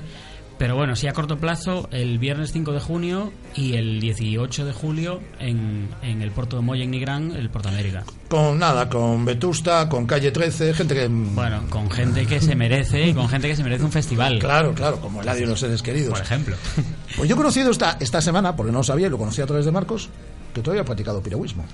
Pero 0.62 0.76
bueno, 0.76 0.96
sí 0.96 1.08
a 1.08 1.14
corto 1.14 1.40
plazo, 1.40 1.90
el 1.92 2.20
viernes 2.20 2.52
5 2.52 2.72
de 2.72 2.80
junio 2.80 3.34
y 3.56 3.74
el 3.78 4.00
18 4.00 4.64
de 4.64 4.72
julio 4.72 5.20
en, 5.40 5.90
en 6.04 6.22
el 6.22 6.30
puerto 6.30 6.58
de 6.58 6.62
Moya 6.62 6.84
en 6.84 6.92
Nigrán, 6.92 7.32
el 7.32 7.50
Porto 7.50 7.70
América. 7.70 8.04
Con 8.28 8.60
nada, 8.60 8.88
con 8.88 9.26
Vetusta, 9.26 9.90
con 9.90 10.06
Calle 10.06 10.30
13, 10.30 10.76
gente 10.76 10.94
que... 10.94 11.08
Bueno, 11.08 11.64
con 11.72 11.90
gente 11.90 12.28
que 12.28 12.40
se 12.40 12.56
merece 12.56 13.08
y 13.08 13.14
con 13.16 13.28
gente 13.28 13.48
que 13.48 13.56
se 13.56 13.64
merece 13.64 13.86
un 13.86 13.92
festival. 13.92 14.38
Claro, 14.38 14.76
claro, 14.76 15.02
como 15.02 15.24
el 15.24 15.30
Adiós 15.30 15.46
de 15.46 15.48
los 15.48 15.60
Seres 15.60 15.82
Queridos. 15.82 16.14
Por 16.14 16.22
ejemplo. 16.22 16.56
Pues 17.18 17.28
yo 17.28 17.34
he 17.34 17.38
conocido 17.38 17.72
esta, 17.72 17.98
esta 18.00 18.22
semana, 18.22 18.56
porque 18.56 18.72
no 18.72 18.78
lo 18.78 18.84
sabía 18.84 19.08
y 19.08 19.10
lo 19.10 19.18
conocí 19.18 19.42
a 19.42 19.48
través 19.48 19.66
de 19.66 19.72
Marcos, 19.72 20.10
que 20.54 20.62
todavía 20.62 20.82
ha 20.82 20.86
practicado 20.86 21.22
piragüismo. 21.22 21.66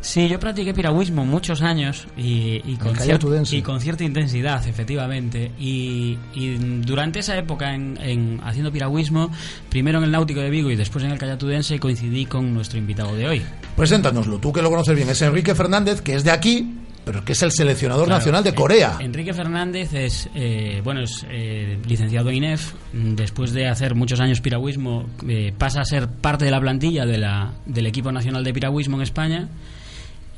Sí, 0.00 0.28
yo 0.28 0.38
practiqué 0.40 0.74
piragüismo 0.74 1.24
muchos 1.24 1.62
años 1.62 2.06
y, 2.16 2.60
y, 2.64 2.76
con, 2.76 2.96
cier 2.96 3.20
y 3.50 3.62
con, 3.62 3.80
cierta 3.80 4.04
intensidad, 4.04 4.66
efectivamente. 4.66 5.52
Y, 5.58 6.18
y 6.34 6.56
durante 6.84 7.20
esa 7.20 7.36
época, 7.36 7.74
en, 7.74 7.98
en, 8.00 8.40
haciendo 8.42 8.72
piragüismo, 8.72 9.30
primero 9.68 9.98
en 9.98 10.04
el 10.04 10.10
Náutico 10.10 10.40
de 10.40 10.50
Vigo 10.50 10.70
y 10.70 10.76
después 10.76 11.04
en 11.04 11.12
el 11.12 11.18
Callatudense, 11.18 11.78
coincidí 11.78 12.26
con 12.26 12.52
nuestro 12.52 12.78
invitado 12.78 13.14
de 13.14 13.28
hoy. 13.28 13.42
Preséntanoslo, 13.76 14.38
tú 14.38 14.52
que 14.52 14.62
lo 14.62 14.70
conoces 14.70 14.96
bien. 14.96 15.08
Es 15.08 15.22
Enrique 15.22 15.54
Fernández, 15.54 16.00
que 16.00 16.14
es 16.14 16.24
de 16.24 16.30
aquí, 16.30 16.78
pero 17.04 17.24
que 17.24 17.32
es 17.32 17.42
el 17.42 17.50
seleccionador 17.50 18.06
claro, 18.06 18.18
nacional 18.18 18.44
de 18.44 18.54
Corea. 18.54 18.98
Enrique 19.00 19.34
Fernández 19.34 19.92
es, 19.92 20.28
eh, 20.34 20.80
bueno, 20.84 21.02
es 21.02 21.26
eh, 21.28 21.78
licenciado 21.86 22.30
en 22.30 22.36
INEF. 22.36 22.74
Después 22.92 23.52
de 23.52 23.68
hacer 23.68 23.94
muchos 23.94 24.20
años 24.20 24.40
piragüismo, 24.40 25.06
eh, 25.28 25.52
pasa 25.56 25.80
a 25.80 25.84
ser 25.84 26.08
parte 26.08 26.44
de 26.44 26.50
la 26.50 26.60
plantilla 26.60 27.04
de 27.04 27.18
la, 27.18 27.52
del 27.66 27.86
equipo 27.86 28.12
nacional 28.12 28.44
de 28.44 28.52
piragüismo 28.52 28.96
en 28.96 29.02
España. 29.02 29.48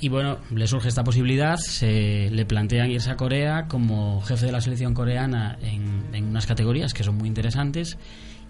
Y 0.00 0.09
bueno, 0.09 0.38
le 0.50 0.66
surge 0.66 0.88
esta 0.88 1.05
posibilidad, 1.05 1.57
se 1.57 2.29
le 2.31 2.44
plantean 2.44 2.90
irse 2.90 3.11
a 3.11 3.16
Corea 3.16 3.66
como 3.68 4.20
jefe 4.22 4.46
de 4.46 4.53
la 4.53 4.61
selección 4.61 4.92
coreana 4.92 5.59
en, 5.62 6.05
en 6.12 6.24
unas 6.24 6.46
categorías 6.46 6.92
que 6.92 7.05
son 7.05 7.16
muy 7.16 7.29
interesantes 7.29 7.96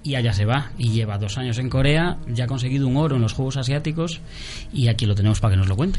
y 0.03 0.15
allá 0.17 0.33
se 0.33 0.45
va. 0.45 0.71
Y 0.79 0.91
lleva 0.91 1.19
dos 1.19 1.39
años 1.39 1.59
en 1.59 1.69
Corea, 1.69 2.19
ya 2.29 2.45
ha 2.45 2.47
conseguido 2.47 2.87
un 2.87 2.97
oro 2.97 3.17
en 3.17 3.23
los 3.23 3.33
Juegos 3.33 3.57
Asiáticos 3.57 4.21
y 4.73 4.89
aquí 4.89 5.07
lo 5.07 5.15
tenemos 5.15 5.41
para 5.41 5.55
que 5.55 5.59
nos 5.59 5.69
lo 5.69 5.77
cuente. 5.77 5.99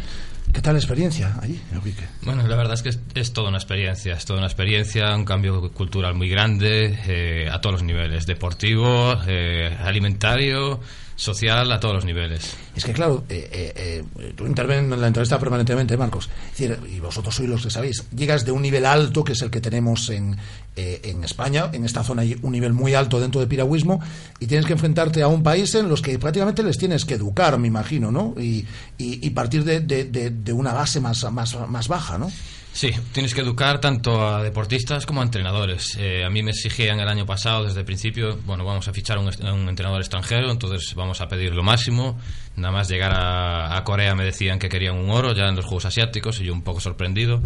¿Qué 0.53 0.61
tal 0.61 0.73
la 0.73 0.79
experiencia 0.79 1.37
allí, 1.41 1.59
Enrique? 1.71 2.03
Bueno, 2.21 2.47
la 2.47 2.55
verdad 2.55 2.73
es 2.75 2.83
que 2.83 2.89
es, 2.89 2.99
es, 3.13 3.33
toda 3.33 3.49
una 3.49 3.57
experiencia, 3.57 4.13
es 4.13 4.25
toda 4.25 4.39
una 4.39 4.47
experiencia, 4.47 5.15
un 5.15 5.25
cambio 5.25 5.71
cultural 5.71 6.15
muy 6.15 6.29
grande 6.29 6.97
eh, 7.07 7.49
a 7.51 7.59
todos 7.61 7.73
los 7.73 7.83
niveles, 7.83 8.25
deportivo, 8.25 9.15
eh, 9.27 9.75
alimentario, 9.81 10.79
social, 11.15 11.71
a 11.71 11.79
todos 11.79 11.95
los 11.95 12.05
niveles. 12.05 12.55
Es 12.75 12.83
que 12.83 12.93
claro, 12.93 13.23
eh, 13.29 13.73
eh, 13.75 14.33
tú 14.35 14.45
intervenes 14.45 14.91
en 14.91 14.99
la 14.99 15.07
entrevista 15.07 15.39
permanentemente, 15.39 15.95
Marcos, 15.95 16.29
y 16.59 16.99
vosotros 16.99 17.35
sois 17.35 17.49
los 17.49 17.63
que 17.63 17.69
sabéis, 17.69 18.03
llegas 18.15 18.45
de 18.45 18.51
un 18.51 18.61
nivel 18.61 18.85
alto, 18.85 19.23
que 19.23 19.33
es 19.33 19.41
el 19.41 19.49
que 19.49 19.61
tenemos 19.61 20.09
en, 20.09 20.35
eh, 20.75 20.99
en 21.03 21.23
España, 21.23 21.69
en 21.71 21.85
esta 21.85 22.03
zona 22.03 22.23
hay 22.23 22.37
un 22.41 22.51
nivel 22.51 22.73
muy 22.73 22.93
alto 22.93 23.19
dentro 23.19 23.39
de 23.39 23.47
piragüismo, 23.47 24.01
y 24.39 24.47
tienes 24.47 24.65
que 24.65 24.73
enfrentarte 24.73 25.21
a 25.21 25.27
un 25.27 25.41
país 25.41 25.73
en 25.75 25.87
los 25.87 26.01
que 26.01 26.19
prácticamente 26.19 26.63
les 26.63 26.77
tienes 26.77 27.05
que 27.05 27.13
educar, 27.13 27.57
me 27.57 27.67
imagino, 27.67 28.11
¿no? 28.11 28.35
Y, 28.37 28.65
y, 28.97 29.25
y 29.25 29.29
partir 29.29 29.63
de, 29.63 29.79
de, 29.79 30.05
de, 30.05 30.31
de, 30.31 30.53
una 30.53 30.73
base 30.73 30.99
más, 30.99 31.31
más, 31.31 31.57
más 31.69 31.87
baja, 31.87 32.17
¿no? 32.17 32.29
Sí, 32.75 32.91
tienes 33.13 33.33
que 33.33 33.39
educar 33.39 33.79
tanto 33.79 34.27
a 34.27 34.43
deportistas 34.43 35.05
como 35.05 35.21
a 35.21 35.23
entrenadores. 35.23 35.95
Eh, 35.97 36.25
a 36.25 36.29
mí 36.29 36.43
me 36.43 36.51
exigían 36.51 36.99
el 36.99 37.07
año 37.07 37.25
pasado, 37.25 37.63
desde 37.63 37.79
el 37.79 37.85
principio, 37.85 38.37
bueno, 38.43 38.65
vamos 38.65 38.85
a 38.89 38.91
fichar 38.91 39.17
un, 39.17 39.27
un 39.27 39.69
entrenador 39.69 40.01
extranjero, 40.01 40.51
entonces 40.51 40.93
vamos 40.93 41.21
a 41.21 41.29
pedir 41.29 41.53
lo 41.53 41.63
máximo. 41.63 42.19
Nada 42.57 42.73
más 42.73 42.89
llegar 42.89 43.13
a, 43.15 43.81
Corea 43.85 44.13
me 44.13 44.25
decían 44.25 44.59
que 44.59 44.67
querían 44.67 44.97
un 44.97 45.09
oro 45.09 45.31
ya 45.31 45.45
en 45.47 45.55
los 45.55 45.63
Juegos 45.63 45.85
Asiáticos 45.85 46.41
y 46.41 46.43
yo 46.43 46.51
un 46.51 46.63
poco 46.63 46.81
sorprendido. 46.81 47.41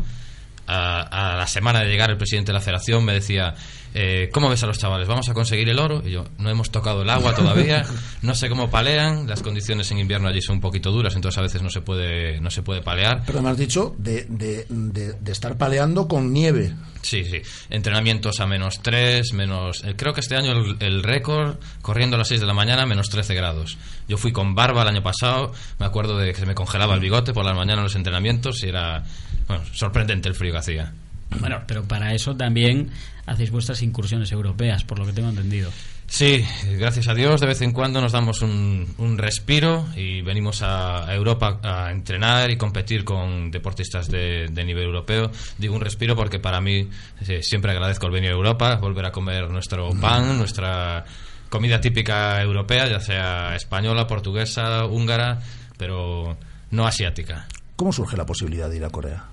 A 0.66 1.36
la 1.38 1.46
semana 1.46 1.82
de 1.82 1.90
llegar 1.90 2.10
el 2.10 2.18
presidente 2.18 2.52
de 2.52 2.54
la 2.54 2.62
federación 2.62 3.06
me 3.06 3.14
decía, 3.14 3.54
eh, 3.94 4.30
¿cómo 4.32 4.50
ves 4.50 4.64
a 4.64 4.68
los 4.68 4.78
chavales? 4.78 5.08
¿Vamos 5.08 5.30
a 5.30 5.34
conseguir 5.34 5.70
el 5.70 5.80
oro? 5.80 6.02
Y 6.06 6.12
yo, 6.12 6.26
no 6.38 6.50
hemos 6.50 6.72
tocado 6.72 7.02
el 7.02 7.10
agua 7.10 7.34
todavía, 7.34 7.86
no 8.22 8.36
sé 8.36 8.50
cómo 8.50 8.70
palean, 8.70 9.28
las 9.28 9.42
condiciones 9.42 9.90
en 9.92 10.00
invierno 10.00 10.28
allí 10.28 10.42
son 10.42 10.56
un 10.56 10.62
poquito 10.62 10.92
duras, 10.92 11.16
entonces 11.16 11.38
a 11.38 11.42
veces 11.42 11.62
no 11.62 11.70
se 11.70 11.82
puede, 11.82 12.40
no 12.42 12.50
se 12.50 12.62
puede 12.62 12.82
palear. 12.82 13.24
Pero 13.26 13.42
me 13.42 13.50
has 13.50 13.58
dicho 13.58 13.96
de, 13.98 14.26
de, 14.30 14.66
de, 14.70 15.14
de 15.14 15.32
estar 15.32 15.58
paleando 15.58 16.08
con 16.08 16.32
nieve. 16.34 16.74
Sí, 17.02 17.24
sí. 17.24 17.42
Entrenamientos 17.70 18.40
a 18.40 18.46
menos 18.46 18.82
3, 18.82 19.34
menos... 19.34 19.84
Eh, 19.86 19.94
creo 19.96 20.14
que 20.14 20.20
este 20.20 20.36
año 20.36 20.52
el, 20.52 20.78
el 20.80 21.04
récord, 21.04 21.56
corriendo 21.82 22.16
a 22.16 22.20
las 22.20 22.28
6 22.28 22.42
de 22.42 22.48
la 22.48 22.54
mañana, 22.54 22.86
menos 22.86 23.10
13 23.10 23.34
grados. 23.34 23.78
Yo 24.08 24.18
fui 24.18 24.32
con 24.32 24.54
barba 24.54 24.82
el 24.82 24.90
año 24.90 25.04
pasado, 25.04 25.54
me 25.80 25.86
acuerdo 25.86 26.18
de 26.18 26.34
que 26.34 26.40
se 26.40 26.46
me 26.46 26.56
congelaba 26.56 26.96
el 26.96 27.00
bigote 27.00 27.34
por 27.34 27.46
la 27.46 27.54
mañana 27.54 27.80
en 27.80 27.84
los 27.84 27.96
entrenamientos 27.96 28.64
y 28.64 28.68
era 28.68 29.04
bueno, 29.48 29.64
sorprendente 29.74 30.30
el 30.30 30.36
frío 30.36 30.52
que 30.52 30.60
hacía. 30.60 30.94
Bueno, 31.40 31.62
pero 31.68 31.84
para 31.84 32.14
eso 32.14 32.36
también 32.36 32.90
hacéis 33.26 33.52
vuestras 33.52 33.82
incursiones 33.84 34.32
europeas, 34.32 34.84
por 34.84 35.00
lo 35.00 35.06
que 35.06 35.14
tengo 35.14 35.30
entendido. 35.30 35.72
Sí, 36.08 36.44
gracias 36.78 37.08
a 37.08 37.14
Dios 37.14 37.40
de 37.40 37.46
vez 37.46 37.62
en 37.62 37.72
cuando 37.72 38.02
nos 38.02 38.14
damos 38.14 38.42
un, 38.42 38.96
un 38.98 39.18
respiro 39.20 39.86
y 39.96 40.24
venimos 40.24 40.64
a, 40.64 41.08
a, 41.08 41.14
Europa 41.14 41.60
a 41.62 41.92
entrenar 41.92 42.50
y 42.50 42.58
competir 42.58 43.06
con 43.06 43.52
deportistas 43.52 44.10
de, 44.10 44.48
de, 44.52 44.64
nivel 44.66 44.86
europeo. 44.86 45.30
Digo 45.60 45.76
un 45.76 45.82
respiro 45.82 46.16
porque 46.16 46.40
para 46.40 46.62
mí 46.62 46.90
eh, 47.28 47.44
siempre 47.44 47.72
agradezco 47.72 48.08
el 48.08 48.14
venir 48.14 48.32
a 48.32 48.34
Europa, 48.34 48.76
volver 48.78 49.06
a 49.06 49.12
comer 49.12 49.52
nuestro 49.52 49.92
pan, 50.02 50.36
nuestra 50.40 51.06
comida 51.50 51.80
típica 51.80 52.42
europea, 52.42 52.88
ya 52.88 53.00
sea 53.00 53.56
española, 53.56 54.08
portuguesa, 54.08 54.86
húngara, 54.86 55.40
pero 55.78 56.38
no 56.72 56.88
asiática. 56.88 57.48
¿Cómo 57.76 57.94
surge 57.94 58.18
la 58.18 58.26
posibilidad 58.26 58.68
de 58.68 58.78
ir 58.78 58.84
a 58.84 58.90
Corea? 58.90 59.26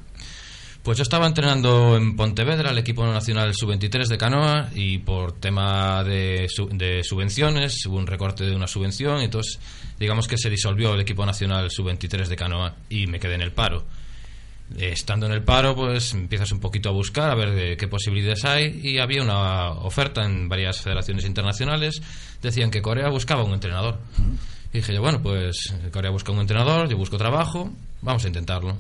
Pues 0.87 0.99
yo 0.99 1.03
estaba 1.03 1.27
entrenando 1.27 1.97
en 1.97 2.15
Pontevedra, 2.15 2.71
el 2.71 2.79
equipo 2.79 3.05
nacional 3.05 3.53
sub-23 3.53 4.07
de 4.07 4.17
canoa, 4.17 4.71
y 4.73 4.99
por 4.99 5.33
tema 5.33 6.05
de, 6.05 6.47
de, 6.75 7.03
subvenciones, 7.03 7.85
hubo 7.87 7.97
un 7.97 8.07
recorte 8.07 8.45
de 8.45 8.55
una 8.55 8.69
subvención, 8.69 9.21
entonces 9.21 9.59
digamos 9.99 10.29
que 10.29 10.39
se 10.39 10.49
disolvió 10.49 10.95
el 10.95 11.01
equipo 11.01 11.27
nacional 11.27 11.73
sub-23 11.73 12.29
de 12.29 12.37
canoa 12.37 12.77
y 12.89 13.09
me 13.09 13.19
quedé 13.19 13.35
en 13.35 13.43
el 13.43 13.51
paro. 13.51 13.83
Estando 14.79 15.27
en 15.27 15.33
el 15.33 15.43
paro, 15.43 15.75
pues 15.75 16.15
empiezas 16.15 16.53
un 16.53 16.61
poquito 16.61 16.89
a 16.89 16.93
buscar, 16.93 17.33
a 17.33 17.35
ver 17.35 17.51
de 17.51 17.77
qué 17.77 17.89
posibilidades 17.89 18.45
hay, 18.45 18.81
y 18.85 18.99
había 18.99 19.23
una 19.23 19.71
oferta 19.71 20.25
en 20.25 20.49
varias 20.49 20.83
federaciones 20.83 21.25
internacionales, 21.25 22.01
decían 22.41 22.71
que 22.71 22.81
Corea 22.81 23.09
buscaba 23.09 23.43
un 23.43 23.55
entrenador. 23.55 23.99
Y 24.73 24.77
dije 24.79 24.95
yo, 24.95 25.01
bueno, 25.01 25.21
pues 25.21 25.75
Corea 25.93 26.13
busca 26.13 26.31
un 26.31 26.39
entrenador, 26.39 26.89
yo 26.89 26.97
busco 26.97 27.19
trabajo, 27.19 27.73
vamos 28.03 28.25
a 28.25 28.29
intentarlo 28.29 28.79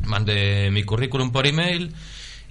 mandé 0.00 0.70
mi 0.70 0.82
currículum 0.82 1.32
por 1.32 1.46
email 1.46 1.94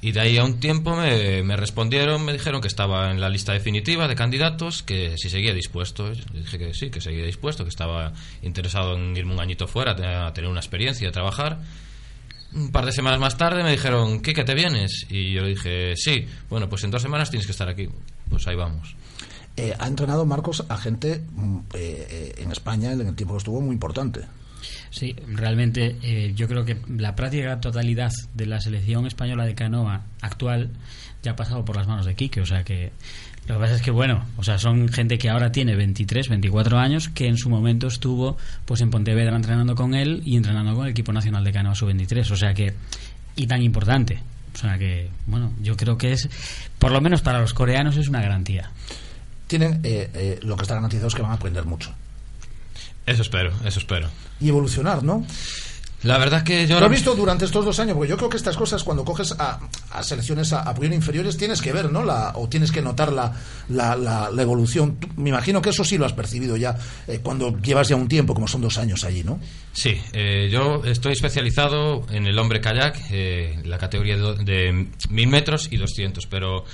y 0.01 0.11
de 0.11 0.19
ahí 0.19 0.37
a 0.37 0.43
un 0.43 0.59
tiempo 0.59 0.95
me, 0.95 1.41
me, 1.41 1.55
respondieron, 1.55 2.23
me 2.23 2.33
dijeron 2.33 2.61
que 2.61 2.67
estaba 2.67 3.11
en 3.11 3.19
la 3.19 3.29
lista 3.29 3.53
definitiva 3.53 4.07
de 4.07 4.15
candidatos, 4.15 4.83
que 4.83 5.17
si 5.17 5.29
seguía 5.29 5.53
dispuesto. 5.53 6.13
Yo 6.13 6.23
dije 6.33 6.59
que 6.59 6.73
sí, 6.73 6.89
que 6.91 7.01
seguía 7.01 7.25
dispuesto, 7.25 7.63
que 7.63 7.69
estaba 7.69 8.13
interesado 8.43 8.95
en 8.95 9.15
irme 9.17 9.33
un 9.33 9.39
añito 9.39 9.67
fuera, 9.67 9.93
a 10.27 10.33
tener 10.33 10.49
una 10.49 10.59
experiencia, 10.59 11.09
a 11.09 11.11
trabajar. 11.11 11.59
un 12.53 12.71
par 12.71 12.85
de 12.85 12.91
semanas 12.91 13.19
más 13.19 13.37
tarde 13.37 13.63
me 13.63 13.71
dijeron, 13.71 14.21
¿qué, 14.21 14.33
que 14.33 14.43
te 14.43 14.53
vienes? 14.53 15.07
Y 15.09 15.33
yo 15.33 15.41
le 15.41 15.49
dije, 15.49 15.95
sí, 15.95 16.27
bueno, 16.49 16.69
pues 16.69 16.83
en 16.83 16.91
dos 16.91 17.01
semanas 17.01 17.31
tienes 17.31 17.47
que 17.47 17.53
estar 17.53 17.67
aquí. 17.67 17.89
Pues 18.29 18.45
ahí 18.47 18.55
vamos. 18.55 18.95
Eh, 19.57 19.73
ha 19.79 19.87
entrenado 19.87 20.25
Marcos 20.25 20.65
a 20.67 20.77
gente 20.77 21.23
mm, 21.31 21.57
eh, 21.73 22.07
eh, 22.09 22.35
en 22.39 22.51
España 22.51 22.91
en 22.91 23.07
el 23.07 23.15
tiempo 23.15 23.33
que 23.33 23.39
estuvo 23.39 23.61
muy 23.61 23.73
importante. 23.73 24.21
Sí, 24.95 25.13
realmente 25.27 25.97
eh, 26.03 26.31
yo 26.37 26.47
creo 26.47 26.63
que 26.63 26.77
la 26.87 27.17
práctica 27.17 27.59
totalidad 27.59 28.13
de 28.33 28.45
la 28.45 28.61
selección 28.61 29.05
española 29.05 29.45
de 29.45 29.53
canoa 29.53 30.03
actual 30.21 30.69
ya 31.21 31.31
ha 31.31 31.35
pasado 31.35 31.65
por 31.65 31.75
las 31.75 31.85
manos 31.85 32.05
de 32.05 32.15
Quique, 32.15 32.39
o 32.39 32.45
sea 32.45 32.63
que 32.63 32.93
lo 33.45 33.55
que 33.55 33.59
pasa 33.59 33.75
es 33.75 33.81
que 33.81 33.91
bueno, 33.91 34.23
o 34.37 34.43
sea, 34.43 34.57
son 34.57 34.87
gente 34.87 35.17
que 35.17 35.29
ahora 35.29 35.51
tiene 35.51 35.75
23, 35.75 36.29
24 36.29 36.79
años 36.79 37.09
que 37.09 37.27
en 37.27 37.35
su 37.35 37.49
momento 37.49 37.87
estuvo 37.87 38.37
pues 38.63 38.79
en 38.79 38.89
Pontevedra 38.89 39.35
entrenando 39.35 39.75
con 39.75 39.95
él 39.95 40.21
y 40.23 40.37
entrenando 40.37 40.73
con 40.73 40.85
el 40.85 40.91
equipo 40.91 41.11
nacional 41.11 41.43
de 41.43 41.51
canoa 41.51 41.75
sub-23, 41.75 42.31
o 42.31 42.37
sea 42.37 42.53
que 42.53 42.73
y 43.35 43.47
tan 43.47 43.61
importante. 43.61 44.21
O 44.53 44.57
sea 44.57 44.77
que, 44.77 45.09
bueno, 45.27 45.51
yo 45.61 45.75
creo 45.75 45.97
que 45.97 46.13
es, 46.13 46.29
por 46.79 46.93
lo 46.93 47.01
menos 47.01 47.21
para 47.21 47.41
los 47.41 47.53
coreanos, 47.53 47.97
es 47.97 48.07
una 48.07 48.21
garantía. 48.21 48.71
Tienen, 49.47 49.81
eh, 49.83 50.09
eh, 50.13 50.39
lo 50.41 50.55
que 50.55 50.61
está 50.61 50.75
garantizado 50.75 51.09
es 51.09 51.15
que 51.15 51.21
van 51.21 51.31
a 51.31 51.35
aprender 51.35 51.65
mucho. 51.65 51.93
Eso 53.05 53.21
espero, 53.21 53.51
eso 53.65 53.79
espero. 53.79 54.09
Y 54.39 54.49
evolucionar, 54.49 55.03
¿no? 55.03 55.25
La 56.03 56.19
verdad 56.19 56.43
que 56.43 56.67
yo... 56.67 56.79
Lo 56.79 56.85
he 56.85 56.89
visto 56.89 57.15
durante 57.15 57.45
estos 57.45 57.65
dos 57.65 57.79
años, 57.79 57.95
porque 57.95 58.09
yo 58.09 58.17
creo 58.17 58.29
que 58.29 58.37
estas 58.37 58.55
cosas 58.55 58.83
cuando 58.83 59.03
coges 59.03 59.31
a, 59.39 59.59
a 59.91 60.03
selecciones 60.03 60.53
a, 60.53 60.61
a 60.69 60.75
inferiores 60.85 61.35
tienes 61.35 61.61
que 61.63 61.73
ver, 61.73 61.91
¿no? 61.91 62.03
La, 62.03 62.33
o 62.35 62.47
tienes 62.47 62.71
que 62.71 62.81
notar 62.83 63.11
la, 63.11 63.33
la, 63.69 63.95
la, 63.95 64.29
la 64.29 64.41
evolución. 64.43 64.97
Tú- 64.99 65.07
me 65.17 65.29
imagino 65.29 65.63
que 65.63 65.69
eso 65.71 65.83
sí 65.83 65.97
lo 65.97 66.05
has 66.05 66.13
percibido 66.13 66.57
ya 66.57 66.77
eh, 67.07 67.21
cuando 67.23 67.57
llevas 67.59 67.87
ya 67.87 67.95
un 67.95 68.07
tiempo, 68.07 68.35
como 68.35 68.47
son 68.47 68.61
dos 68.61 68.77
años 68.77 69.03
allí, 69.03 69.23
¿no? 69.23 69.39
Sí, 69.73 69.99
eh, 70.13 70.47
yo 70.51 70.83
estoy 70.85 71.13
especializado 71.13 72.05
en 72.11 72.27
el 72.27 72.37
hombre 72.37 72.61
kayak, 72.61 72.99
eh, 73.09 73.59
la 73.65 73.79
categoría 73.79 74.15
de, 74.17 74.43
de 74.43 74.87
1000 75.09 75.27
metros 75.27 75.69
y 75.71 75.77
200, 75.77 76.27
pero 76.27 76.65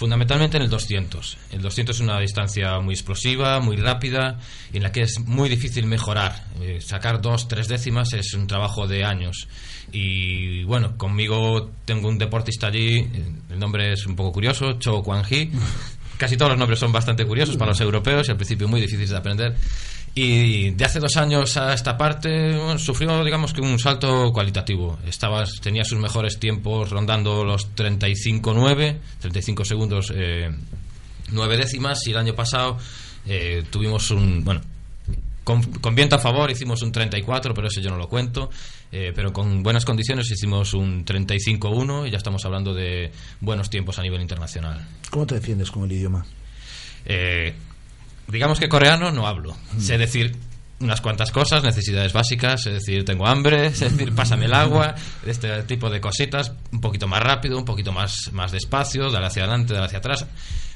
fundamentalmente 0.00 0.56
en 0.56 0.62
el 0.62 0.70
200. 0.70 1.36
El 1.52 1.60
200 1.60 1.94
es 1.94 2.00
una 2.00 2.18
distancia 2.18 2.80
muy 2.80 2.94
explosiva, 2.94 3.60
muy 3.60 3.76
rápida, 3.76 4.38
y 4.72 4.78
en 4.78 4.82
la 4.82 4.92
que 4.92 5.02
es 5.02 5.20
muy 5.26 5.50
difícil 5.50 5.84
mejorar. 5.84 6.42
Eh, 6.62 6.80
sacar 6.80 7.20
dos, 7.20 7.48
tres 7.48 7.68
décimas 7.68 8.14
es 8.14 8.32
un 8.32 8.46
trabajo 8.46 8.86
de 8.86 9.04
años. 9.04 9.46
Y 9.92 10.64
bueno, 10.64 10.96
conmigo 10.96 11.70
tengo 11.84 12.08
un 12.08 12.16
deportista 12.16 12.68
allí, 12.68 13.00
eh, 13.00 13.08
el 13.50 13.58
nombre 13.58 13.92
es 13.92 14.06
un 14.06 14.16
poco 14.16 14.32
curioso, 14.32 14.78
Cho 14.78 15.02
Kwang 15.02 15.26
Hee. 15.30 15.50
Casi 16.16 16.38
todos 16.38 16.52
los 16.52 16.58
nombres 16.58 16.78
son 16.78 16.92
bastante 16.92 17.26
curiosos 17.26 17.58
para 17.58 17.72
los 17.72 17.80
europeos 17.82 18.26
y 18.26 18.30
al 18.30 18.38
principio 18.38 18.68
muy 18.68 18.80
difíciles 18.80 19.10
de 19.10 19.16
aprender. 19.18 19.54
Y 20.14 20.70
de 20.70 20.84
hace 20.84 20.98
dos 20.98 21.16
años 21.16 21.56
a 21.56 21.72
esta 21.72 21.96
parte 21.96 22.56
bueno, 22.56 22.78
sufrió, 22.78 23.24
digamos 23.24 23.52
que 23.52 23.60
un 23.60 23.78
salto 23.78 24.32
cualitativo. 24.32 24.98
Estaba, 25.06 25.44
tenía 25.62 25.84
sus 25.84 25.98
mejores 25.98 26.38
tiempos 26.38 26.90
rondando 26.90 27.44
los 27.44 27.74
35-9, 27.74 28.98
35 29.20 29.64
segundos, 29.64 30.12
eh, 30.14 30.50
9 31.30 31.56
décimas. 31.56 32.06
Y 32.06 32.10
el 32.10 32.16
año 32.16 32.34
pasado 32.34 32.76
eh, 33.26 33.64
tuvimos 33.70 34.10
un. 34.10 34.42
Bueno, 34.44 34.60
con, 35.44 35.62
con 35.62 35.94
viento 35.94 36.16
a 36.16 36.18
favor 36.18 36.50
hicimos 36.50 36.82
un 36.82 36.90
34, 36.90 37.54
pero 37.54 37.68
eso 37.68 37.80
yo 37.80 37.90
no 37.90 37.96
lo 37.96 38.08
cuento. 38.08 38.50
Eh, 38.92 39.12
pero 39.14 39.32
con 39.32 39.62
buenas 39.62 39.84
condiciones 39.84 40.30
hicimos 40.30 40.74
un 40.74 41.04
35-1 41.04 42.08
y 42.08 42.10
ya 42.10 42.18
estamos 42.18 42.44
hablando 42.44 42.74
de 42.74 43.12
buenos 43.40 43.70
tiempos 43.70 43.98
a 43.98 44.02
nivel 44.02 44.20
internacional. 44.20 44.84
¿Cómo 45.10 45.26
te 45.26 45.36
defiendes 45.36 45.70
con 45.70 45.84
el 45.84 45.92
idioma? 45.92 46.26
Eh, 47.04 47.54
digamos 48.30 48.58
que 48.58 48.68
coreano 48.68 49.10
no 49.12 49.26
hablo. 49.26 49.56
Sé 49.78 49.98
decir 49.98 50.36
unas 50.80 51.00
cuantas 51.02 51.30
cosas, 51.30 51.62
necesidades 51.62 52.12
básicas, 52.14 52.64
es 52.66 52.72
decir, 52.74 53.04
tengo 53.04 53.26
hambre, 53.26 53.66
es 53.66 53.80
decir, 53.80 54.14
pásame 54.14 54.46
el 54.46 54.54
agua, 54.54 54.94
este 55.26 55.62
tipo 55.64 55.90
de 55.90 56.00
cositas, 56.00 56.52
un 56.72 56.80
poquito 56.80 57.06
más 57.06 57.22
rápido, 57.22 57.58
un 57.58 57.64
poquito 57.66 57.92
más, 57.92 58.30
más 58.32 58.50
despacio, 58.52 59.10
dale 59.10 59.26
hacia 59.26 59.42
adelante, 59.44 59.74
dale 59.74 59.86
hacia 59.86 59.98
atrás, 59.98 60.26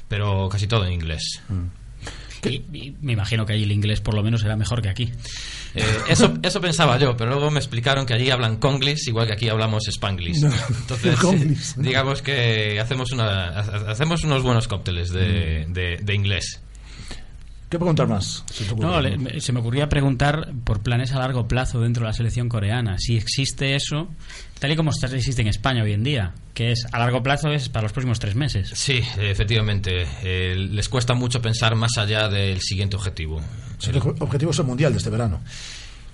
pero 0.07 0.47
casi 0.49 0.67
todo 0.67 0.85
en 0.85 0.93
inglés. 0.93 1.41
Y, 2.43 2.61
y 2.77 2.95
me 3.01 3.13
imagino 3.13 3.43
que 3.43 3.53
allí 3.53 3.63
el 3.63 3.71
inglés 3.71 4.01
por 4.01 4.13
lo 4.13 4.21
menos 4.21 4.41
será 4.41 4.55
mejor 4.55 4.79
que 4.79 4.89
aquí. 4.89 5.11
Eh, 5.73 5.83
eso, 6.09 6.35
eso 6.43 6.61
pensaba 6.61 6.99
yo, 6.99 7.17
pero 7.17 7.31
luego 7.31 7.49
me 7.49 7.57
explicaron 7.57 8.05
que 8.05 8.13
allí 8.13 8.29
hablan 8.29 8.57
conglis 8.57 9.07
igual 9.07 9.25
que 9.25 9.33
aquí 9.33 9.49
hablamos 9.49 9.87
spanglish. 9.87 10.41
No, 10.43 10.53
Entonces, 10.81 11.15
Conglis. 11.19 11.73
digamos 11.75 12.21
que 12.21 12.79
hacemos, 12.79 13.11
una, 13.13 13.47
ha- 13.47 13.89
hacemos 13.91 14.23
unos 14.23 14.43
buenos 14.43 14.67
cócteles 14.67 15.09
de, 15.09 15.65
de- 15.69 15.97
de 16.03 16.13
inglés. 16.13 16.61
¿Qué 17.69 17.77
preguntar 17.79 18.07
más? 18.07 18.43
Ocurre? 18.71 18.87
No, 18.87 19.01
le- 19.01 19.41
se 19.41 19.51
me 19.51 19.59
ocurría 19.59 19.89
preguntar 19.89 20.51
por 20.63 20.81
planes 20.81 21.11
a 21.13 21.19
largo 21.19 21.47
plazo 21.47 21.81
dentro 21.81 22.03
de 22.03 22.09
la 22.09 22.13
selección 22.13 22.47
coreana. 22.47 22.97
Si 22.99 23.17
existe 23.17 23.75
eso, 23.75 24.07
tal 24.59 24.71
y 24.71 24.75
como 24.75 24.91
está- 24.91 25.07
existe 25.07 25.41
en 25.41 25.47
España 25.47 25.81
hoy 25.83 25.93
en 25.93 26.03
día, 26.03 26.33
que 26.53 26.71
es 26.71 26.85
a 26.91 26.99
largo 26.99 27.23
plazo 27.23 27.49
es 27.49 27.67
para 27.69 27.83
los 27.83 27.91
próximos 27.91 28.19
tres 28.19 28.35
meses. 28.35 28.69
Sí, 28.75 29.01
efectivamente. 29.17 30.05
eh, 30.23 30.55
les 30.55 30.87
cuesta 30.89 31.13
mucho 31.15 31.41
pensar 31.41 31.75
más 31.75 31.97
allá 31.97 32.29
del 32.29 32.61
siguiente 32.61 32.95
objetivo. 32.95 33.41
Sí, 33.79 33.89
el 33.89 33.97
objetivo 33.97 34.51
es 34.51 34.59
el 34.59 34.65
mundial 34.65 34.91
de 34.93 34.97
este 34.99 35.09
verano. 35.09 35.41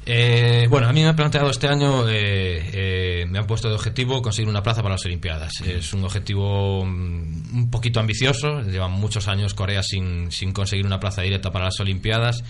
Eh, 0.06 0.66
bueno, 0.70 0.88
a 0.88 0.94
mí 0.94 1.02
me 1.02 1.10
han 1.10 1.16
planteado 1.16 1.50
este 1.52 1.68
año, 1.68 2.10
eh, 2.10 2.70
eh, 2.74 3.26
me 3.30 3.38
han 3.38 3.46
puesto 3.46 3.70
de 3.70 3.76
objetivo 3.76 4.22
conseguir 4.22 4.50
una 4.50 4.64
plaza 4.64 4.82
para 4.82 4.96
las 4.96 5.06
Olimpiadas. 5.06 5.62
Es 5.62 5.94
un 5.94 6.04
objetivo 6.04 6.84
mm, 6.84 7.56
un 7.56 7.70
poquito 7.70 8.00
ambicioso, 8.00 8.62
llevan 8.62 8.92
muchos 8.92 9.28
años 9.28 9.54
Corea 9.54 9.84
sin, 9.84 10.32
sin 10.32 10.54
conseguir 10.54 10.86
una 10.86 11.00
plaza 11.00 11.22
directa 11.22 11.52
para 11.52 11.66
las 11.66 11.80
Olimpiadas. 11.80 12.44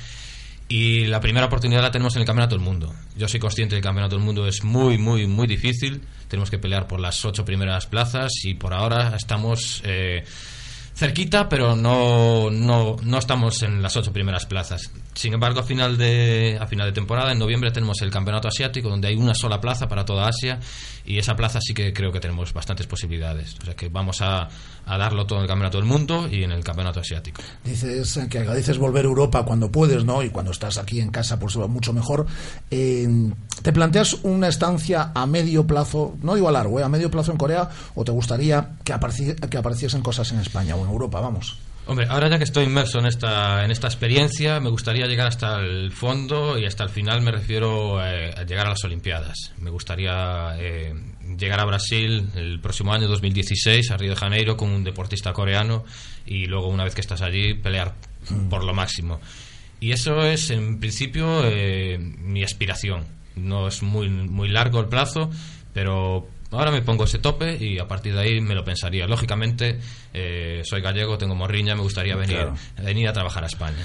Y 0.70 1.08
la 1.08 1.20
primera 1.20 1.48
oportunidad 1.48 1.82
la 1.82 1.92
tenemos 1.92 2.16
en 2.16 2.22
el 2.22 2.26
Campeonato 2.26 2.56
del 2.56 2.64
Mundo. 2.64 2.94
Yo 3.18 3.28
soy 3.28 3.42
consciente 3.42 3.74
que 3.74 3.80
el 3.80 3.84
Campeonato 3.84 4.16
del 4.16 4.24
Mundo 4.24 4.48
es 4.48 4.64
muy, 4.64 4.98
muy, 4.98 5.28
muy 5.28 5.46
difícil. 5.46 6.02
Tenemos 6.30 6.50
que 6.50 6.60
pelear 6.60 6.88
por 6.88 7.02
las 7.02 7.26
ocho 7.26 7.44
primeras 7.44 7.88
plazas 7.88 8.32
y 8.46 8.54
por 8.54 8.74
ahora 8.74 9.14
estamos 9.18 9.82
eh, 9.84 10.24
cerquita, 11.02 11.50
pero 11.50 11.76
no, 11.76 12.52
no, 12.52 12.96
no 13.02 13.18
estamos 13.18 13.64
en 13.64 13.82
las 13.82 13.98
ocho 13.98 14.14
primeras 14.14 14.46
plazas. 14.46 14.92
Sin 15.16 15.34
embargo, 15.34 15.60
a 15.60 15.64
final, 15.64 15.98
de, 15.98 16.60
a 16.62 16.68
final 16.68 16.86
de 16.86 16.94
temporada, 16.94 17.32
en 17.32 17.40
noviembre, 17.40 17.72
tenemos 17.72 18.00
el 18.04 18.12
Campeonato 18.12 18.48
Asiático, 18.48 18.88
donde 18.88 19.08
hay 19.08 19.16
una 19.16 19.34
sola 19.34 19.60
plaza 19.60 19.88
para 19.88 20.06
toda 20.06 20.28
Asia, 20.28 20.60
y 21.04 21.18
esa 21.18 21.36
plaza 21.36 21.60
sí 21.60 21.74
que 21.74 21.92
creo 21.92 22.12
que 22.12 22.20
tenemos 22.20 22.54
bastantes 22.54 22.86
posibilidades. 22.86 23.56
O 23.64 23.66
sea 23.66 23.76
que 23.76 23.90
vamos 23.90 24.22
a, 24.22 24.48
a 24.86 24.98
darlo 25.00 25.26
todo 25.26 25.40
en 25.40 25.44
el 25.46 25.48
Campeonato 25.48 25.80
del 25.80 25.88
Mundo 25.88 26.30
y 26.32 26.44
en 26.44 26.52
el 26.52 26.64
Campeonato 26.64 27.00
Asiático. 27.00 27.42
Dices 27.64 28.20
que 28.30 28.38
agradeces 28.38 28.78
volver 28.78 29.06
a 29.06 29.08
Europa 29.08 29.44
cuando 29.44 29.72
puedes, 29.72 30.06
¿no? 30.06 30.22
Y 30.22 30.30
cuando 30.30 30.52
estás 30.52 30.78
aquí 30.78 31.00
en 31.00 31.10
casa, 31.10 31.38
va 31.38 31.68
mucho 31.68 31.94
mejor. 31.94 32.28
Eh, 32.70 33.08
¿Te 33.62 33.72
planteas 33.72 34.18
una 34.24 34.48
estancia 34.48 35.12
a 35.14 35.26
medio 35.26 35.68
plazo, 35.68 36.16
no 36.22 36.36
digo 36.36 36.50
a 36.50 36.52
largo, 36.52 36.80
eh, 36.80 36.84
a 36.84 36.90
medio 36.90 37.12
plazo 37.12 37.32
en 37.32 37.38
Corea, 37.38 37.70
o 37.96 38.04
te 38.04 38.12
gustaría 38.12 38.78
que, 38.84 38.94
que 39.50 39.58
apareciesen 39.58 40.02
cosas 40.02 40.32
en 40.32 40.40
España 40.40 40.76
o 40.76 40.84
en 40.84 40.92
Europa, 40.92 41.20
vamos? 41.20 41.58
Hombre, 41.88 42.06
ahora 42.10 42.30
ya 42.30 42.38
que 42.38 42.44
estoy 42.44 42.66
inmerso 42.66 43.00
en 43.00 43.08
esta, 43.08 43.66
en 43.66 43.72
esta 43.72 43.88
experiencia, 43.88 44.60
me 44.60 44.70
gustaría 44.70 45.08
llegar 45.08 45.28
hasta 45.28 45.60
el 45.60 45.92
fondo 45.92 46.58
y 46.58 46.66
hasta 46.66 46.84
el 46.84 46.90
final 46.90 47.22
me 47.22 47.32
refiero 47.32 48.00
eh, 48.06 48.34
a 48.38 48.44
llegar 48.44 48.68
a 48.68 48.70
las 48.70 48.84
Olimpiadas. 48.84 49.54
Me 49.58 49.72
gustaría 49.72 50.56
eh, 50.60 50.94
llegar 51.38 51.60
a 51.60 51.66
Brasil 51.66 52.30
el 52.36 52.60
próximo 52.62 52.94
año 52.94 53.08
2016, 53.08 53.92
a 53.92 53.98
Río 53.98 54.12
de 54.12 54.16
Janeiro, 54.16 54.56
con 54.56 54.70
un 54.70 54.84
deportista 54.84 55.34
coreano 55.34 55.84
y 56.26 56.46
luego, 56.46 56.68
una 56.68 56.84
vez 56.84 56.94
que 56.94 57.02
estás 57.02 57.22
allí, 57.22 57.56
pelear 57.56 57.96
por 58.50 58.64
lo 58.64 58.74
máximo. 58.74 59.20
Y 59.80 59.92
eso 59.92 60.22
es, 60.24 60.52
en 60.52 60.80
principio, 60.80 61.42
eh, 61.44 61.98
mi 61.98 62.44
aspiración. 62.44 63.21
No 63.36 63.68
es 63.68 63.82
muy, 63.84 64.10
muy 64.10 64.50
largo 64.50 64.80
el 64.80 64.88
plazo, 64.88 65.30
pero 65.74 66.28
ahora 66.52 66.72
me 66.72 66.82
pongo 66.82 67.06
ese 67.06 67.20
tope 67.20 67.58
y 67.64 67.80
a 67.80 67.88
partir 67.88 68.14
de 68.14 68.20
ahí 68.22 68.42
me 68.42 68.56
lo 68.56 68.64
pensaría. 68.64 69.08
Lógicamente, 69.08 69.80
eh, 70.14 70.62
soy 70.66 70.82
gallego, 70.82 71.18
tengo 71.18 71.36
morriña, 71.36 71.76
me 71.76 71.82
gustaría 71.82 72.16
venir, 72.16 72.36
Claro. 72.38 72.56
venir 72.84 73.08
a 73.08 73.14
trabajar 73.14 73.44
a 73.44 73.48
España. 73.48 73.78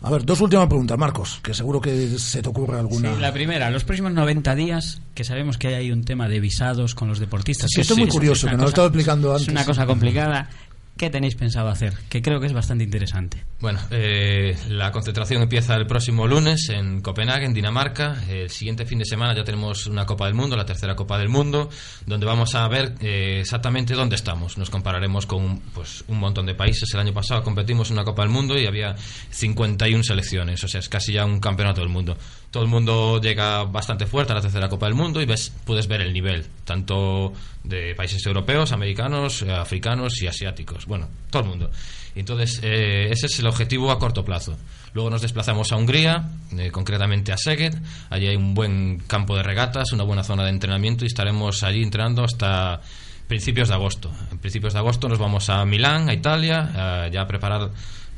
A 0.00 0.10
ver, 0.10 0.24
dos 0.24 0.40
últimas 0.40 0.68
preguntas, 0.68 0.96
Marcos, 0.96 1.40
que 1.42 1.52
seguro 1.52 1.80
que 1.80 2.06
se 2.18 2.40
te 2.40 2.48
ocurre 2.48 2.78
alguna. 2.78 3.14
Sí, 3.16 3.20
la 3.20 3.32
primera, 3.32 3.68
los 3.70 3.82
próximos 3.82 4.12
90 4.12 4.54
días, 4.54 5.02
que 5.14 5.24
sabemos 5.24 5.58
que 5.58 5.74
hay 5.74 5.90
un 5.90 6.04
tema 6.04 6.28
de 6.28 6.38
visados 6.38 6.94
con 6.94 7.08
los 7.08 7.18
deportistas. 7.18 7.68
Sí, 7.70 7.76
que 7.76 7.80
esto 7.82 7.94
es 7.94 7.98
muy 8.00 8.08
curioso, 8.08 8.46
que 8.46 8.56
nos 8.56 8.76
lo 8.76 8.84
explicando 8.84 9.34
Es 9.34 9.42
antes. 9.42 9.52
una 9.52 9.64
cosa 9.64 9.86
complicada. 9.86 10.48
¿Qué 10.96 11.10
tenéis 11.10 11.34
pensado 11.36 11.68
hacer? 11.68 11.94
Que 12.08 12.22
creo 12.22 12.38
que 12.40 12.46
es 12.46 12.52
bastante 12.52 12.82
interesante. 12.84 13.44
Bueno, 13.60 13.80
eh, 13.90 14.56
la 14.68 14.92
concentración 14.92 15.42
empieza 15.42 15.74
el 15.74 15.84
próximo 15.84 16.28
lunes 16.28 16.68
en 16.68 17.00
Copenhague, 17.00 17.44
en 17.44 17.52
Dinamarca. 17.52 18.22
El 18.28 18.50
siguiente 18.50 18.86
fin 18.86 19.00
de 19.00 19.04
semana 19.04 19.34
ya 19.34 19.42
tenemos 19.42 19.88
una 19.88 20.06
Copa 20.06 20.26
del 20.26 20.34
Mundo, 20.34 20.56
la 20.56 20.64
tercera 20.64 20.94
Copa 20.94 21.18
del 21.18 21.28
Mundo, 21.28 21.68
donde 22.06 22.24
vamos 22.24 22.54
a 22.54 22.68
ver 22.68 22.94
eh, 23.00 23.38
exactamente 23.40 23.94
dónde 23.94 24.14
estamos. 24.14 24.58
Nos 24.58 24.70
compararemos 24.70 25.26
con 25.26 25.58
pues, 25.74 26.04
un 26.06 26.20
montón 26.20 26.46
de 26.46 26.54
países. 26.54 26.88
El 26.94 27.00
año 27.00 27.12
pasado 27.12 27.42
competimos 27.42 27.90
en 27.90 27.94
una 27.94 28.04
Copa 28.04 28.22
del 28.22 28.30
Mundo 28.30 28.56
y 28.56 28.64
había 28.64 28.94
51 29.30 30.04
selecciones, 30.04 30.62
o 30.62 30.68
sea, 30.68 30.78
es 30.78 30.88
casi 30.88 31.14
ya 31.14 31.24
un 31.24 31.40
campeonato 31.40 31.80
del 31.80 31.90
mundo. 31.90 32.16
Todo 32.52 32.62
el 32.62 32.68
mundo 32.68 33.20
llega 33.20 33.64
bastante 33.64 34.06
fuerte 34.06 34.32
a 34.32 34.36
la 34.36 34.40
tercera 34.40 34.68
Copa 34.68 34.86
del 34.86 34.94
Mundo 34.94 35.20
y 35.20 35.26
ves, 35.26 35.52
puedes 35.64 35.88
ver 35.88 36.00
el 36.00 36.12
nivel, 36.12 36.46
tanto 36.64 37.32
de 37.64 37.96
países 37.96 38.24
europeos, 38.24 38.70
americanos, 38.70 39.42
eh, 39.42 39.52
africanos 39.52 40.22
y 40.22 40.28
asiáticos. 40.28 40.86
Bueno, 40.86 41.08
todo 41.28 41.42
el 41.42 41.48
mundo. 41.48 41.70
Entonces, 42.14 42.60
eh, 42.62 43.08
ese 43.10 43.26
es 43.26 43.38
el 43.38 43.46
objetivo 43.48 43.90
a 43.90 43.98
corto 43.98 44.24
plazo. 44.24 44.56
Luego 44.94 45.10
nos 45.10 45.22
desplazamos 45.22 45.70
a 45.72 45.76
Hungría, 45.76 46.28
eh, 46.56 46.70
concretamente 46.70 47.32
a 47.32 47.36
Szeged. 47.36 47.74
Allí 48.10 48.26
hay 48.26 48.36
un 48.36 48.54
buen 48.54 49.00
campo 49.06 49.36
de 49.36 49.42
regatas, 49.42 49.92
una 49.92 50.04
buena 50.04 50.24
zona 50.24 50.44
de 50.44 50.50
entrenamiento 50.50 51.04
y 51.04 51.08
estaremos 51.08 51.62
allí 51.62 51.82
entrenando 51.82 52.24
hasta 52.24 52.80
principios 53.26 53.68
de 53.68 53.74
agosto. 53.74 54.10
En 54.32 54.38
principios 54.38 54.72
de 54.72 54.78
agosto 54.78 55.08
nos 55.08 55.18
vamos 55.18 55.50
a 55.50 55.64
Milán, 55.66 56.08
a 56.08 56.14
Italia, 56.14 57.04
a 57.04 57.08
ya 57.08 57.26
preparar 57.26 57.70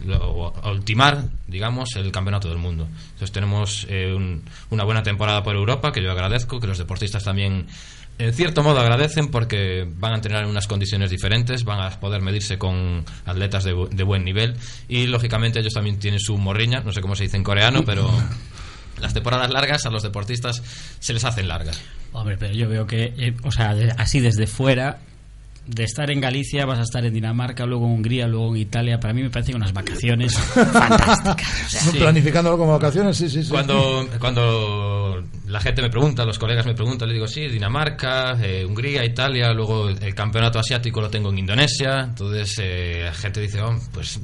o 0.08 0.54
a 0.62 0.70
ultimar, 0.70 1.24
digamos, 1.46 1.94
el 1.96 2.10
campeonato 2.10 2.48
del 2.48 2.56
mundo. 2.58 2.86
Entonces 2.86 3.32
tenemos 3.32 3.86
eh, 3.90 4.14
un- 4.14 4.42
una 4.70 4.84
buena 4.84 5.02
temporada 5.02 5.42
por 5.42 5.56
Europa, 5.56 5.92
que 5.92 6.02
yo 6.02 6.10
agradezco, 6.10 6.58
que 6.58 6.66
los 6.66 6.78
deportistas 6.78 7.22
también, 7.24 7.66
en 8.20 8.34
cierto 8.34 8.62
modo, 8.62 8.80
agradecen 8.80 9.28
porque 9.28 9.88
van 9.96 10.12
a 10.12 10.20
tener 10.20 10.44
unas 10.44 10.66
condiciones 10.66 11.10
diferentes, 11.10 11.64
van 11.64 11.80
a 11.80 11.98
poder 11.98 12.20
medirse 12.20 12.58
con 12.58 13.04
atletas 13.24 13.64
de, 13.64 13.74
de 13.90 14.04
buen 14.04 14.24
nivel 14.24 14.56
y, 14.88 15.06
lógicamente, 15.06 15.60
ellos 15.60 15.72
también 15.72 15.98
tienen 15.98 16.20
su 16.20 16.36
morriña, 16.36 16.80
no 16.80 16.92
sé 16.92 17.00
cómo 17.00 17.16
se 17.16 17.24
dice 17.24 17.38
en 17.38 17.44
coreano, 17.44 17.82
pero 17.84 18.10
las 19.00 19.14
temporadas 19.14 19.50
largas 19.50 19.86
a 19.86 19.90
los 19.90 20.02
deportistas 20.02 20.62
se 20.98 21.12
les 21.12 21.24
hacen 21.24 21.48
largas. 21.48 21.80
Hombre, 22.12 22.36
pero 22.38 22.52
yo 22.52 22.68
veo 22.68 22.86
que, 22.86 23.14
eh, 23.16 23.36
o 23.42 23.52
sea, 23.52 23.74
así 23.96 24.20
desde 24.20 24.46
fuera, 24.46 24.98
de 25.70 25.84
estar 25.84 26.10
en 26.10 26.20
Galicia 26.20 26.66
vas 26.66 26.78
a 26.80 26.82
estar 26.82 27.04
en 27.04 27.14
Dinamarca, 27.14 27.64
luego 27.64 27.86
en 27.86 27.92
Hungría, 27.92 28.26
luego 28.26 28.54
en 28.54 28.62
Italia. 28.62 28.98
Para 28.98 29.14
mí 29.14 29.22
me 29.22 29.30
parecen 29.30 29.56
unas 29.56 29.72
vacaciones 29.72 30.36
fantásticas. 30.72 31.66
O 31.66 31.68
sea, 31.68 31.80
sí. 31.80 31.98
Planificándolo 31.98 32.58
como 32.58 32.72
vacaciones, 32.72 33.16
sí, 33.16 33.28
sí, 33.28 33.44
sí. 33.44 33.50
Cuando, 33.50 34.08
cuando 34.18 35.22
la 35.46 35.60
gente 35.60 35.82
me 35.82 35.90
pregunta, 35.90 36.24
los 36.24 36.38
colegas 36.38 36.66
me 36.66 36.74
preguntan, 36.74 37.08
le 37.08 37.14
digo, 37.14 37.28
sí, 37.28 37.46
Dinamarca, 37.46 38.36
eh, 38.42 38.64
Hungría, 38.64 39.04
Italia, 39.04 39.52
luego 39.52 39.88
el 39.88 40.14
campeonato 40.14 40.58
asiático 40.58 41.00
lo 41.00 41.08
tengo 41.08 41.30
en 41.30 41.38
Indonesia, 41.38 42.00
entonces 42.00 42.58
eh, 42.60 43.02
la 43.04 43.14
gente 43.14 43.40
dice, 43.40 43.60
oh, 43.60 43.78
pues 43.92 44.20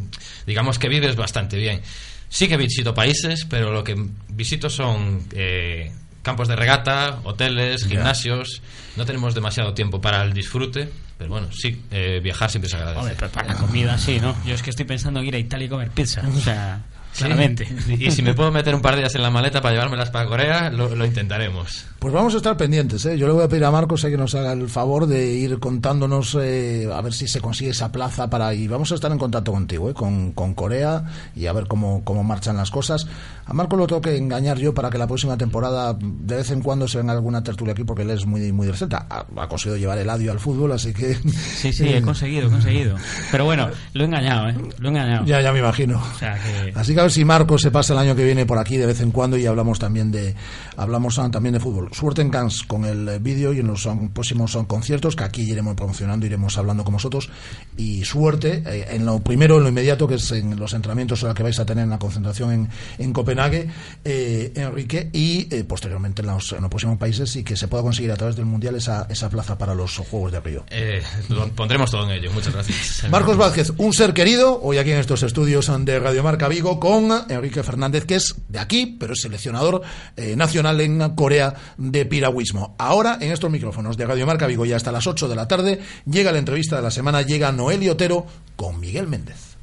digamos 0.46 0.78
que 0.78 0.88
vives 0.88 1.14
bastante 1.14 1.56
bien. 1.56 1.80
Sí 2.28 2.48
que 2.48 2.56
visito 2.56 2.92
países, 2.92 3.46
pero 3.48 3.72
lo 3.72 3.84
que 3.84 3.94
visito 4.30 4.68
son 4.68 5.22
eh, 5.32 5.92
campos 6.26 6.48
de 6.48 6.56
regata, 6.56 7.20
hoteles, 7.22 7.86
gimnasios, 7.86 8.60
no 8.96 9.06
tenemos 9.06 9.32
demasiado 9.32 9.74
tiempo 9.74 10.00
para 10.00 10.24
el 10.24 10.32
disfrute, 10.32 10.90
pero 11.16 11.30
bueno, 11.30 11.46
sí, 11.52 11.80
eh, 11.92 12.18
viajar 12.20 12.50
siempre 12.50 12.68
se 12.68 12.74
agradece. 12.74 12.98
Hombre, 12.98 13.14
pero 13.16 13.30
para 13.30 13.54
la 13.54 13.54
comida 13.54 13.96
sí, 13.96 14.18
¿no? 14.18 14.34
Yo 14.44 14.56
es 14.56 14.62
que 14.62 14.70
estoy 14.70 14.86
pensando 14.86 15.20
en 15.20 15.26
ir 15.26 15.36
a 15.36 15.38
Italia 15.38 15.66
y 15.66 15.68
comer 15.68 15.90
pizza. 15.90 16.22
O 16.26 16.40
sea, 16.40 16.80
Sí. 17.16 17.24
claramente. 17.24 17.68
Y 17.98 18.10
si 18.10 18.22
me 18.22 18.34
puedo 18.34 18.50
meter 18.52 18.74
un 18.74 18.82
par 18.82 18.94
de 18.94 19.00
días 19.02 19.14
en 19.14 19.22
la 19.22 19.30
maleta 19.30 19.60
para 19.60 19.72
llevármelas 19.74 20.10
para 20.10 20.26
Corea, 20.26 20.70
lo, 20.70 20.94
lo 20.94 21.04
intentaremos. 21.04 21.86
Pues 21.98 22.12
vamos 22.12 22.34
a 22.34 22.36
estar 22.36 22.56
pendientes. 22.56 23.04
¿eh? 23.06 23.18
Yo 23.18 23.26
le 23.26 23.32
voy 23.32 23.44
a 23.44 23.48
pedir 23.48 23.64
a 23.64 23.70
Marcos 23.70 24.04
eh, 24.04 24.10
que 24.10 24.16
nos 24.16 24.34
haga 24.34 24.52
el 24.52 24.68
favor 24.68 25.06
de 25.06 25.32
ir 25.32 25.58
contándonos 25.58 26.36
eh, 26.40 26.88
a 26.92 27.00
ver 27.00 27.12
si 27.12 27.26
se 27.26 27.40
consigue 27.40 27.70
esa 27.70 27.90
plaza 27.90 28.28
para 28.30 28.52
y 28.54 28.68
vamos 28.68 28.92
a 28.92 28.94
estar 28.96 29.10
en 29.10 29.18
contacto 29.18 29.52
contigo, 29.52 29.90
¿eh? 29.90 29.94
con, 29.94 30.32
con 30.32 30.54
Corea 30.54 31.04
y 31.34 31.46
a 31.46 31.52
ver 31.52 31.66
cómo, 31.66 32.04
cómo 32.04 32.22
marchan 32.22 32.56
las 32.56 32.70
cosas. 32.70 33.06
A 33.46 33.52
Marcos 33.54 33.78
lo 33.78 33.86
tengo 33.86 34.00
que 34.02 34.16
engañar 34.16 34.58
yo 34.58 34.74
para 34.74 34.90
que 34.90 34.98
la 34.98 35.06
próxima 35.06 35.36
temporada 35.38 35.96
de 35.98 36.36
vez 36.36 36.50
en 36.50 36.60
cuando 36.60 36.86
se 36.86 36.98
venga 36.98 37.12
alguna 37.12 37.42
tertulia 37.42 37.72
aquí 37.72 37.84
porque 37.84 38.02
él 38.02 38.10
es 38.10 38.26
muy 38.26 38.52
muy 38.52 38.68
receta. 38.68 39.06
Ha, 39.08 39.24
ha 39.36 39.48
conseguido 39.48 39.78
llevar 39.78 39.98
el 39.98 40.10
adio 40.10 40.32
al 40.32 40.38
fútbol, 40.38 40.72
así 40.72 40.92
que 40.92 41.14
Sí, 41.14 41.72
sí, 41.72 41.88
he 41.94 42.02
conseguido, 42.02 42.48
he 42.48 42.50
conseguido. 42.50 42.96
Pero 43.30 43.44
bueno, 43.46 43.68
lo 43.94 44.02
he 44.02 44.06
engañado, 44.06 44.48
¿eh? 44.50 44.54
Lo 44.78 44.88
he 44.88 44.90
engañado. 44.90 45.24
Ya, 45.24 45.40
ya 45.40 45.52
me 45.52 45.60
imagino. 45.60 46.02
O 46.14 46.18
sea 46.18 46.34
que... 46.34 46.72
Así 46.74 46.94
que 46.94 47.00
a 47.00 47.04
ver 47.06 47.12
si 47.12 47.24
Marcos 47.24 47.62
se 47.62 47.70
pasa 47.70 47.92
el 47.92 48.00
año 48.00 48.16
que 48.16 48.24
viene 48.24 48.46
por 48.46 48.58
aquí 48.58 48.76
de 48.76 48.86
vez 48.86 49.00
en 49.00 49.12
cuando 49.12 49.36
y 49.36 49.46
hablamos 49.46 49.78
también 49.78 50.10
de 50.10 50.34
hablamos 50.76 51.18
ah, 51.20 51.30
también 51.30 51.52
de 51.52 51.60
fútbol. 51.60 51.90
Suerte 51.92 52.20
en 52.20 52.30
Cannes 52.30 52.64
con 52.64 52.84
el 52.84 53.08
eh, 53.08 53.18
vídeo 53.20 53.52
y 53.52 53.60
en 53.60 53.68
los 53.68 53.86
ah, 53.86 53.96
próximos 54.12 54.56
ah, 54.56 54.64
conciertos 54.66 55.14
que 55.14 55.22
aquí 55.22 55.42
iremos 55.42 55.76
promocionando, 55.76 56.26
iremos 56.26 56.58
hablando 56.58 56.82
con 56.82 56.94
vosotros 56.94 57.30
y 57.76 58.04
suerte 58.04 58.64
eh, 58.66 58.88
en 58.90 59.06
lo 59.06 59.20
primero, 59.20 59.58
en 59.58 59.62
lo 59.62 59.68
inmediato 59.68 60.08
que 60.08 60.16
es 60.16 60.32
en 60.32 60.58
los 60.58 60.72
entrenamientos 60.74 61.22
ahora 61.22 61.34
que 61.34 61.44
vais 61.44 61.58
a 61.60 61.64
tener 61.64 61.84
en 61.84 61.90
la 61.90 61.98
concentración 61.98 62.52
en, 62.52 62.68
en 62.98 63.12
Copenhague, 63.12 63.68
eh, 64.04 64.52
Enrique, 64.56 65.08
y 65.12 65.46
eh, 65.54 65.64
posteriormente 65.64 66.22
en 66.22 66.28
los, 66.28 66.52
en 66.52 66.62
los 66.62 66.70
próximos 66.70 66.98
países 66.98 67.36
y 67.36 67.44
que 67.44 67.56
se 67.56 67.68
pueda 67.68 67.82
conseguir 67.82 68.10
a 68.10 68.16
través 68.16 68.34
del 68.34 68.46
mundial 68.46 68.74
esa, 68.74 69.06
esa 69.08 69.30
plaza 69.30 69.56
para 69.56 69.74
los 69.74 69.96
Juegos 69.98 70.32
de 70.32 70.40
Río. 70.40 70.64
Eh, 70.70 71.02
lo 71.28 71.46
pondremos 71.50 71.90
todo 71.90 72.10
en 72.10 72.18
ello. 72.18 72.32
Muchas 72.32 72.52
gracias. 72.52 73.08
Marcos 73.10 73.36
Vázquez, 73.36 73.72
un 73.76 73.92
ser 73.92 74.12
querido, 74.12 74.60
hoy 74.62 74.78
aquí 74.78 74.90
en 74.90 74.98
estos 74.98 75.22
estudios 75.22 75.70
de 75.84 75.98
Radio 75.98 76.22
Marca 76.22 76.48
Vigo 76.48 76.80
con 76.80 76.95
Enrique 77.28 77.62
Fernández, 77.62 78.04
que 78.04 78.16
es 78.16 78.34
de 78.48 78.58
aquí, 78.58 78.96
pero 78.98 79.12
es 79.12 79.20
seleccionador 79.20 79.82
eh, 80.16 80.34
nacional 80.36 80.80
en 80.80 81.10
Corea 81.10 81.54
de 81.76 82.06
piragüismo. 82.06 82.74
Ahora, 82.78 83.18
en 83.20 83.32
estos 83.32 83.50
micrófonos 83.50 83.96
de 83.96 84.06
Radio 84.06 84.26
Marca 84.26 84.46
Vigo, 84.46 84.64
y 84.64 84.72
hasta 84.72 84.92
las 84.92 85.06
8 85.06 85.28
de 85.28 85.36
la 85.36 85.46
tarde, 85.46 85.80
llega 86.06 86.32
la 86.32 86.38
entrevista 86.38 86.76
de 86.76 86.82
la 86.82 86.90
semana, 86.90 87.22
llega 87.22 87.52
Noel 87.52 87.88
Otero 87.90 88.26
con 88.56 88.80
Miguel 88.80 89.06
Méndez. 89.08 89.56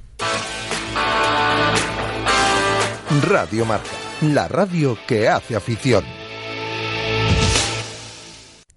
Radio 3.28 3.65
Marca, 3.65 3.89
la 4.22 4.48
radio 4.48 4.98
que 5.08 5.28
hace 5.28 5.56
afición. 5.56 6.22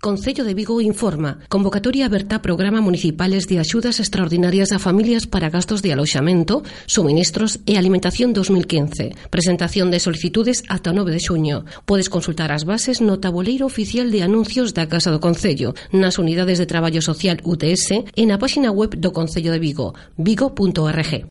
Concello 0.06 0.44
de 0.44 0.54
Vigo 0.54 0.80
informa. 0.80 1.40
Convocatoria 1.48 2.06
aberta 2.06 2.36
a 2.36 2.40
programa 2.40 2.80
municipales 2.80 3.48
de 3.50 3.58
axudas 3.58 3.98
extraordinarias 3.98 4.70
a 4.70 4.78
familias 4.78 5.26
para 5.26 5.50
gastos 5.50 5.82
de 5.82 5.90
aloxamento, 5.90 6.62
suministros 6.86 7.58
e 7.66 7.74
alimentación 7.74 8.30
2015. 8.30 9.18
Presentación 9.34 9.90
de 9.90 9.98
solicitudes 9.98 10.62
ata 10.70 10.94
9 10.94 11.10
de 11.10 11.18
xuño. 11.18 11.66
Podes 11.90 12.06
consultar 12.06 12.54
as 12.54 12.62
bases 12.62 13.02
no 13.02 13.18
tabuleiro 13.18 13.66
oficial 13.66 14.06
de 14.14 14.22
anuncios 14.22 14.78
da 14.78 14.86
Casa 14.86 15.10
do 15.10 15.18
Concello, 15.18 15.74
nas 15.90 16.22
unidades 16.22 16.62
de 16.62 16.70
traballo 16.70 17.02
social 17.02 17.42
UTS 17.42 18.06
e 18.14 18.22
na 18.30 18.38
páxina 18.38 18.70
web 18.70 18.94
do 18.94 19.10
Concello 19.10 19.50
de 19.50 19.58
Vigo, 19.58 19.90
vigo.org. 20.14 21.26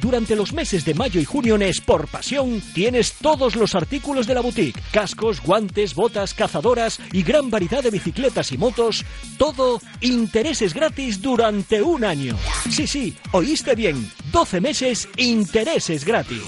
Durante 0.00 0.34
los 0.34 0.52
meses 0.52 0.84
de 0.84 0.94
mayo 0.94 1.20
y 1.20 1.24
junio 1.24 1.56
en 1.56 1.62
Sport 1.62 2.10
Pasión 2.10 2.62
tienes 2.74 3.12
todos 3.14 3.54
los 3.56 3.74
artículos 3.74 4.26
de 4.26 4.34
la 4.34 4.40
boutique, 4.40 4.80
cascos, 4.92 5.42
guantes, 5.42 5.94
botas, 5.94 6.34
cazadoras 6.34 6.98
y 7.12 7.22
gran 7.22 7.50
variedad 7.50 7.82
de 7.82 7.90
bicicletas 7.90 8.52
y 8.52 8.58
motos, 8.58 9.04
todo 9.36 9.80
intereses 10.00 10.74
gratis 10.74 11.20
durante 11.20 11.82
un 11.82 12.04
año. 12.04 12.36
Sí, 12.70 12.86
sí, 12.86 13.16
oíste 13.32 13.74
bien, 13.74 14.10
12 14.32 14.60
meses 14.60 15.08
intereses 15.16 16.04
gratis. 16.04 16.42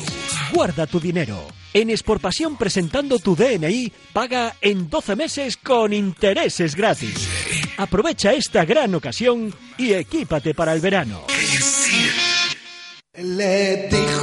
Guarda 0.53 0.87
tu 0.87 1.01
dinero. 1.01 1.47
En 1.75 1.89
Sport 1.91 2.21
Pasión 2.21 2.57
presentando 2.57 3.19
tu 3.19 3.35
DNI, 3.35 3.93
paga 4.13 4.57
en 4.61 4.91
12 4.91 5.17
meses 5.17 5.57
con 5.57 5.93
intereses 5.93 6.75
gratis. 6.75 7.29
Aprovecha 7.79 8.35
esta 8.35 8.65
gran 8.67 8.95
ocasión 8.95 9.55
y 9.79 9.93
equípate 9.93 10.53
para 10.55 10.75
el 10.75 10.81
verano. 10.81 11.23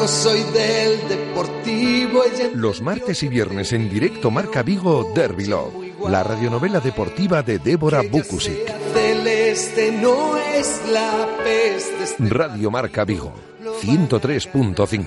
Soy 0.08 0.42
del 0.54 1.08
Deportivo. 1.08 2.24
Los 2.54 2.82
martes 2.82 3.22
y 3.24 3.28
viernes 3.28 3.74
en 3.74 3.90
directo 3.90 4.32
Marca 4.32 4.64
Vigo 4.64 5.12
Derby 5.14 5.46
Love, 5.46 5.74
la 6.10 6.24
radionovela 6.24 6.80
deportiva 6.80 7.44
de 7.44 7.60
Débora 7.60 8.02
Bukusic. 8.10 8.66
Celeste 8.94 9.92
no 9.92 10.38
es 10.38 10.82
la 10.92 11.28
peste. 11.44 12.30
Radio 12.30 12.72
Marca 12.72 13.04
Vigo, 13.04 13.34
103.5. 13.82 15.06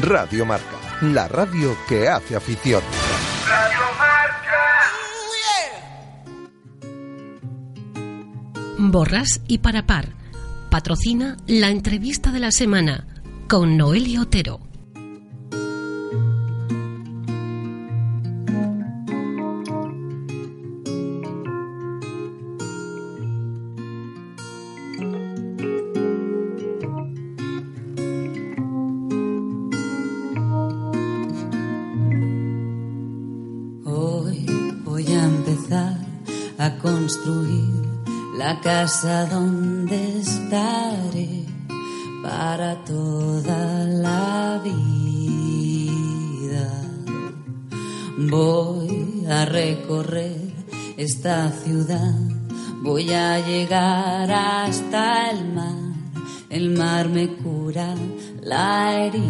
Radio 0.00 0.46
Marca, 0.46 0.76
la 1.02 1.28
radio 1.28 1.76
que 1.88 2.08
hace 2.08 2.34
afición. 2.34 2.82
Borras 8.78 9.40
y 9.48 9.58
para 9.58 9.86
par. 9.86 10.10
Patrocina 10.70 11.36
la 11.46 11.70
entrevista 11.70 12.30
de 12.30 12.40
la 12.40 12.50
semana 12.50 13.06
con 13.48 13.76
Noelio 13.76 14.22
Otero. 14.22 14.65
Casa 38.66 39.26
donde 39.26 40.18
estaré 40.18 41.44
para 42.20 42.74
toda 42.84 43.84
la 43.84 44.60
vida. 44.64 44.82
Voy 48.18 49.24
a 49.30 49.44
recorrer 49.44 50.52
esta 50.96 51.52
ciudad, 51.52 52.18
voy 52.82 53.12
a 53.12 53.38
llegar 53.38 54.32
hasta 54.32 55.30
el 55.30 55.44
mar. 55.54 55.92
El 56.50 56.70
mar 56.70 57.08
me 57.08 57.36
cura 57.36 57.94
la 58.42 58.98
herida 58.98 59.24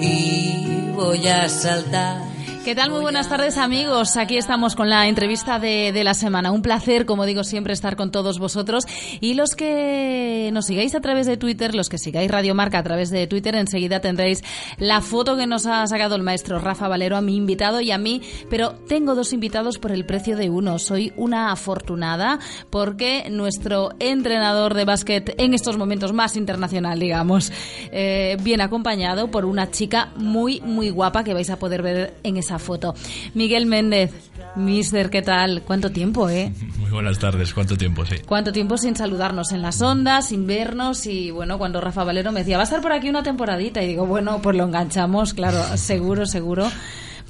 y 0.00 0.90
voy 0.96 1.28
a 1.28 1.50
saltar 1.50 2.31
¿Qué 2.64 2.76
tal? 2.76 2.92
Muy 2.92 3.00
buenas 3.00 3.28
tardes 3.28 3.58
amigos. 3.58 4.16
Aquí 4.16 4.36
estamos 4.36 4.76
con 4.76 4.88
la 4.88 5.08
entrevista 5.08 5.58
de, 5.58 5.90
de, 5.90 6.04
la 6.04 6.14
semana. 6.14 6.52
Un 6.52 6.62
placer, 6.62 7.06
como 7.06 7.26
digo 7.26 7.42
siempre, 7.42 7.72
estar 7.72 7.96
con 7.96 8.12
todos 8.12 8.38
vosotros. 8.38 8.84
Y 9.20 9.34
los 9.34 9.56
que 9.56 10.48
nos 10.52 10.66
sigáis 10.66 10.94
a 10.94 11.00
través 11.00 11.26
de 11.26 11.36
Twitter, 11.36 11.74
los 11.74 11.88
que 11.88 11.98
sigáis 11.98 12.30
Radio 12.30 12.54
Marca 12.54 12.78
a 12.78 12.82
través 12.84 13.10
de 13.10 13.26
Twitter, 13.26 13.56
enseguida 13.56 13.98
tendréis 13.98 14.44
la 14.78 15.00
foto 15.00 15.36
que 15.36 15.48
nos 15.48 15.66
ha 15.66 15.84
sacado 15.88 16.14
el 16.14 16.22
maestro 16.22 16.60
Rafa 16.60 16.86
Valero 16.86 17.16
a 17.16 17.20
mi 17.20 17.34
invitado 17.34 17.80
y 17.80 17.90
a 17.90 17.98
mí. 17.98 18.22
Pero 18.48 18.74
tengo 18.86 19.16
dos 19.16 19.32
invitados 19.32 19.80
por 19.80 19.90
el 19.90 20.06
precio 20.06 20.36
de 20.36 20.48
uno. 20.48 20.78
Soy 20.78 21.12
una 21.16 21.50
afortunada 21.50 22.38
porque 22.70 23.26
nuestro 23.28 23.90
entrenador 23.98 24.74
de 24.74 24.84
básquet 24.84 25.34
en 25.36 25.54
estos 25.54 25.76
momentos 25.78 26.12
más 26.12 26.36
internacional, 26.36 27.00
digamos, 27.00 27.50
eh, 27.90 28.36
viene 28.40 28.62
acompañado 28.62 29.32
por 29.32 29.46
una 29.46 29.72
chica 29.72 30.12
muy, 30.14 30.60
muy 30.60 30.90
guapa 30.90 31.24
que 31.24 31.34
vais 31.34 31.50
a 31.50 31.58
poder 31.58 31.82
ver 31.82 32.14
en 32.22 32.36
esa 32.36 32.51
foto. 32.58 32.94
Miguel 33.34 33.66
Méndez, 33.66 34.12
Mister, 34.56 35.10
¿qué 35.10 35.22
tal? 35.22 35.62
¿Cuánto 35.62 35.90
tiempo, 35.90 36.28
eh? 36.28 36.52
Muy 36.78 36.90
buenas 36.90 37.18
tardes, 37.18 37.54
¿cuánto 37.54 37.76
tiempo, 37.76 38.04
sí? 38.04 38.16
¿Cuánto 38.26 38.52
tiempo 38.52 38.76
sin 38.76 38.96
saludarnos 38.96 39.52
en 39.52 39.62
las 39.62 39.80
ondas, 39.80 40.28
sin 40.28 40.46
vernos? 40.46 41.06
Y 41.06 41.30
bueno, 41.30 41.58
cuando 41.58 41.80
Rafa 41.80 42.04
Valero 42.04 42.32
me 42.32 42.40
decía, 42.40 42.56
va 42.56 42.62
a 42.62 42.64
estar 42.64 42.80
por 42.80 42.92
aquí 42.92 43.08
una 43.08 43.22
temporadita, 43.22 43.82
y 43.82 43.88
digo, 43.88 44.06
bueno, 44.06 44.40
pues 44.42 44.56
lo 44.56 44.64
enganchamos, 44.64 45.34
claro, 45.34 45.76
seguro, 45.76 46.26
seguro 46.26 46.68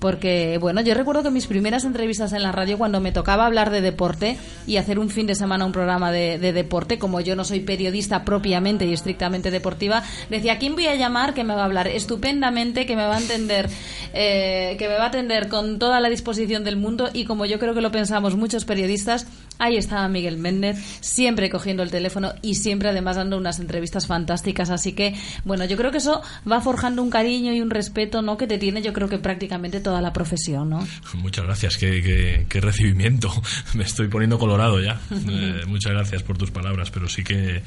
porque 0.02 0.58
bueno, 0.60 0.80
yo 0.80 0.94
recuerdo 0.94 1.22
que 1.22 1.30
mis 1.30 1.46
primeras 1.46 1.84
entrevistas 1.84 2.32
en 2.32 2.42
la 2.42 2.50
radio 2.50 2.76
cuando 2.76 3.00
me 3.00 3.12
tocaba 3.12 3.46
hablar 3.46 3.70
de 3.70 3.80
deporte 3.80 4.36
y 4.66 4.76
hacer 4.76 4.98
un 4.98 5.10
fin 5.10 5.28
de 5.28 5.36
semana 5.36 5.64
un 5.64 5.70
programa 5.70 6.10
de, 6.10 6.38
deporte, 6.38 6.98
como 6.98 7.20
yo 7.20 7.36
no 7.36 7.44
soy 7.44 7.60
periodista 7.60 8.24
propiamente 8.24 8.84
y 8.84 8.92
estrictamente 8.92 9.52
deportiva, 9.52 10.02
decía, 10.28 10.58
¿quién 10.58 10.74
voy 10.74 10.88
a 10.88 10.96
llamar 10.96 11.34
que 11.34 11.44
me 11.44 11.54
va 11.54 11.62
a 11.62 11.66
hablar 11.66 11.86
estupendamente, 11.86 12.84
que 12.84 12.96
me 12.96 13.04
va 13.06 13.14
a 13.14 13.20
entender, 13.20 13.70
eh, 14.12 14.74
que 14.76 14.88
me 14.88 14.94
va 14.94 15.04
a 15.04 15.06
atender 15.06 15.48
con 15.48 15.78
toda 15.78 16.00
la 16.00 16.08
disposición 16.08 16.64
del 16.64 16.76
mundo 16.76 17.08
y 17.12 17.24
como 17.24 17.46
yo 17.46 17.60
creo 17.60 17.72
que 17.72 17.80
lo 17.80 17.92
pensamos 17.92 18.34
muchos 18.34 18.64
periodistas, 18.64 19.28
ahí 19.60 19.76
estaba 19.76 20.08
Miguel 20.08 20.36
Méndez, 20.36 20.78
siempre 21.00 21.48
cogiendo 21.48 21.84
el 21.84 21.92
teléfono 21.92 22.32
y 22.42 22.56
siempre 22.56 22.88
además 22.88 23.14
dando 23.14 23.36
unas 23.36 23.60
entrevistas 23.60 24.08
fantásticas, 24.08 24.70
así 24.70 24.94
que 24.94 25.14
bueno, 25.44 25.64
yo 25.64 25.76
creo 25.76 25.92
que 25.92 25.98
eso 25.98 26.22
va 26.50 26.60
forjando 26.60 27.04
un 27.04 27.10
cariño 27.10 27.52
y 27.52 27.60
un 27.60 27.70
respeto, 27.70 28.20
¿no? 28.20 28.36
Que 28.36 28.48
te 28.48 28.58
tiene 28.58 28.82
yo 28.82 28.92
creo 28.92 29.08
que 29.08 29.18
prácticamente 29.18 29.78
todo 29.78 29.91
la 30.00 30.12
profesión, 30.12 30.70
¿no? 30.70 30.86
Muchas 31.14 31.44
gracias, 31.44 31.76
qué, 31.76 32.46
recibimiento. 32.60 33.30
Me 33.74 33.84
estoy 33.84 34.08
poniendo 34.08 34.38
colorado 34.38 34.80
ya. 34.80 35.00
Eh, 35.34 35.64
muchas 35.66 35.92
gracias 35.92 36.22
por 36.22 36.36
tus 36.36 36.50
palabras, 36.50 36.90
pero 36.90 37.08
sí 37.08 37.22
que 37.24 37.62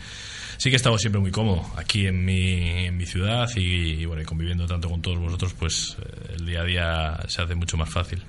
sí 0.66 0.72
que 0.72 0.78
he 0.78 0.82
estado 0.82 0.98
siempre 0.98 1.22
muy 1.22 1.30
cómodo 1.30 1.62
aquí 1.76 2.08
en 2.08 2.26
mi, 2.26 2.86
en 2.88 2.98
mi 2.98 3.06
ciudad 3.06 3.48
y, 3.56 4.04
bueno, 4.06 4.24
conviviendo 4.26 4.66
tanto 4.66 4.90
con 4.90 5.00
todos 5.00 5.20
vosotros, 5.20 5.54
pues 5.54 5.96
eh, 6.02 6.34
el 6.38 6.46
día 6.48 6.62
a 6.62 6.64
día 6.64 7.20
se 7.28 7.44
hace 7.44 7.54
mucho 7.54 7.78
más 7.78 7.88
fácil. 7.88 8.24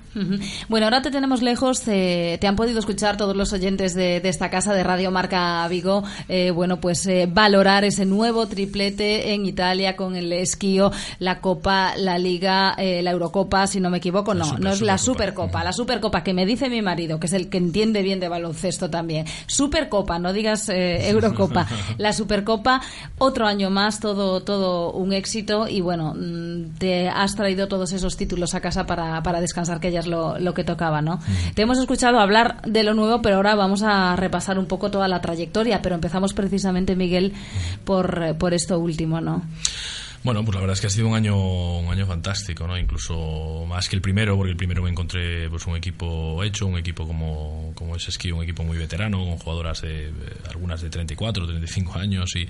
Bueno, 0.67 0.87
ahora 0.87 1.01
te 1.03 1.11
tenemos 1.11 1.43
lejos, 1.43 1.81
te 1.81 2.39
han 2.43 2.55
podido 2.55 2.79
escuchar 2.79 3.17
todos 3.17 3.35
los 3.35 3.53
oyentes 3.53 3.93
de, 3.93 4.17
esta 4.17 4.49
casa 4.49 4.73
de 4.73 4.83
Radio 4.83 5.09
Marca 5.11 5.67
Vigo, 5.67 6.03
eh, 6.27 6.51
bueno, 6.51 6.79
pues 6.79 7.05
eh, 7.07 7.27
valorar 7.31 7.83
ese 7.83 8.05
nuevo 8.05 8.47
triplete 8.47 9.33
en 9.33 9.45
Italia 9.45 9.95
con 9.95 10.15
el 10.15 10.31
esquío, 10.33 10.91
la 11.19 11.39
Copa, 11.39 11.95
la 11.97 12.17
Liga, 12.19 12.75
la 12.77 13.11
Eurocopa, 13.11 13.65
si 13.67 13.79
no 13.79 13.89
me 13.89 13.97
equivoco, 13.97 14.33
no, 14.33 14.57
no 14.59 14.71
es 14.71 14.81
la 14.81 14.97
Supercopa, 14.97 15.63
la 15.63 15.73
Supercopa 15.73 16.23
que 16.23 16.33
me 16.33 16.45
dice 16.45 16.69
mi 16.69 16.81
marido, 16.81 17.19
que 17.19 17.27
es 17.27 17.33
el 17.33 17.49
que 17.49 17.57
entiende 17.57 18.01
bien 18.01 18.19
de 18.19 18.27
baloncesto 18.27 18.89
también. 18.89 19.25
Supercopa, 19.47 20.19
no 20.19 20.33
digas 20.33 20.69
Eurocopa. 20.69 21.67
la 21.97 22.11
Supercopa, 22.13 22.26
otro 23.17 23.47
año 23.47 23.69
más, 23.69 23.99
todo, 23.99 24.41
todo 24.41 24.91
un 24.91 25.13
éxito. 25.13 25.67
Y 25.67 25.81
bueno, 25.81 26.13
mm, 26.15 26.77
te 26.77 27.09
has 27.09 27.35
traído 27.35 27.67
todos 27.67 27.93
esos 27.93 28.17
títulos 28.17 28.53
a 28.53 28.61
casa 28.61 28.85
para, 28.85 29.21
para 29.23 29.41
descansar, 29.41 29.79
que 29.79 29.91
ya 29.91 29.99
es 29.99 30.07
lo, 30.07 30.37
lo 30.39 30.53
que 30.53 30.63
tocaba, 30.63 31.01
¿no? 31.01 31.19
Te 31.55 31.61
hemos 31.63 31.79
escuchado 31.79 32.19
hablar 32.19 32.61
de 32.63 32.83
lo 32.83 32.93
nuevo, 32.93 33.21
pero 33.21 33.37
ahora 33.37 33.55
vamos 33.55 33.83
a 33.83 34.15
repasar 34.15 34.59
un 34.59 34.65
poco 34.65 34.91
toda 34.91 35.07
la 35.07 35.21
trayectoria, 35.21 35.81
pero 35.81 35.95
empezamos 35.95 36.33
precisamente, 36.33 36.95
Miguel, 36.95 37.33
por, 37.85 38.37
por 38.37 38.53
esto 38.53 38.79
último, 38.79 39.21
¿no? 39.21 39.43
Bueno, 40.27 40.43
pues 40.43 40.55
la 40.55 40.59
verdad 40.59 40.73
es 40.73 40.81
que 40.81 40.87
ha 40.87 40.89
sido 40.89 41.07
un 41.07 41.15
año 41.15 41.37
un 41.79 41.89
año 41.89 42.05
fantástico, 42.05 42.67
¿no? 42.67 42.77
Incluso 42.77 43.65
más 43.65 43.87
que 43.87 43.95
el 43.95 44.01
primero, 44.01 44.35
porque 44.35 44.51
el 44.51 44.57
primero 44.57 44.83
me 44.83 44.89
encontré 44.89 45.49
pues 45.49 45.65
un 45.67 45.77
equipo 45.77 46.43
hecho, 46.43 46.65
un 46.65 46.77
equipo 46.77 47.07
como, 47.07 47.71
como 47.73 47.95
es 47.95 48.09
Esquí, 48.09 48.33
un 48.33 48.43
equipo 48.43 48.61
muy 48.65 48.77
veterano, 48.77 49.19
con 49.19 49.37
jugadoras 49.37 49.83
de 49.83 50.11
algunas 50.49 50.81
de 50.81 50.89
34, 50.89 51.47
35 51.47 51.97
años 51.97 52.35
y, 52.35 52.45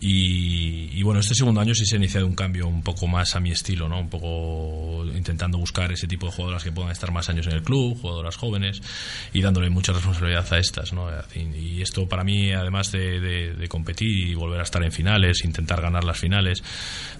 y, 0.00 1.02
bueno, 1.02 1.20
este 1.20 1.34
segundo 1.34 1.60
año 1.60 1.74
sí 1.74 1.84
se 1.84 1.96
ha 1.96 1.98
iniciado 1.98 2.26
un 2.26 2.34
cambio 2.34 2.68
un 2.68 2.82
poco 2.82 3.06
más 3.06 3.34
a 3.34 3.40
mi 3.40 3.50
estilo, 3.50 3.88
¿no? 3.88 4.00
Un 4.00 4.08
poco 4.08 5.04
intentando 5.14 5.58
buscar 5.58 5.90
ese 5.90 6.06
tipo 6.06 6.26
de 6.26 6.32
jugadoras 6.32 6.62
que 6.62 6.70
puedan 6.70 6.92
estar 6.92 7.10
más 7.10 7.28
años 7.28 7.46
en 7.46 7.54
el 7.54 7.62
club, 7.62 7.98
jugadoras 8.00 8.36
jóvenes 8.36 8.80
y 9.32 9.40
dándole 9.42 9.70
mucha 9.70 9.92
responsabilidad 9.92 10.46
a 10.52 10.58
estas, 10.58 10.92
¿no? 10.92 11.08
Y 11.34 11.82
esto 11.82 12.08
para 12.08 12.22
mí, 12.22 12.52
además 12.52 12.92
de, 12.92 13.66
competir 13.68 14.28
y 14.28 14.34
volver 14.34 14.60
a 14.60 14.62
estar 14.62 14.82
en 14.82 14.92
finales, 14.92 15.44
intentar 15.44 15.80
ganar 15.82 16.04
las 16.04 16.18
finales, 16.18 16.62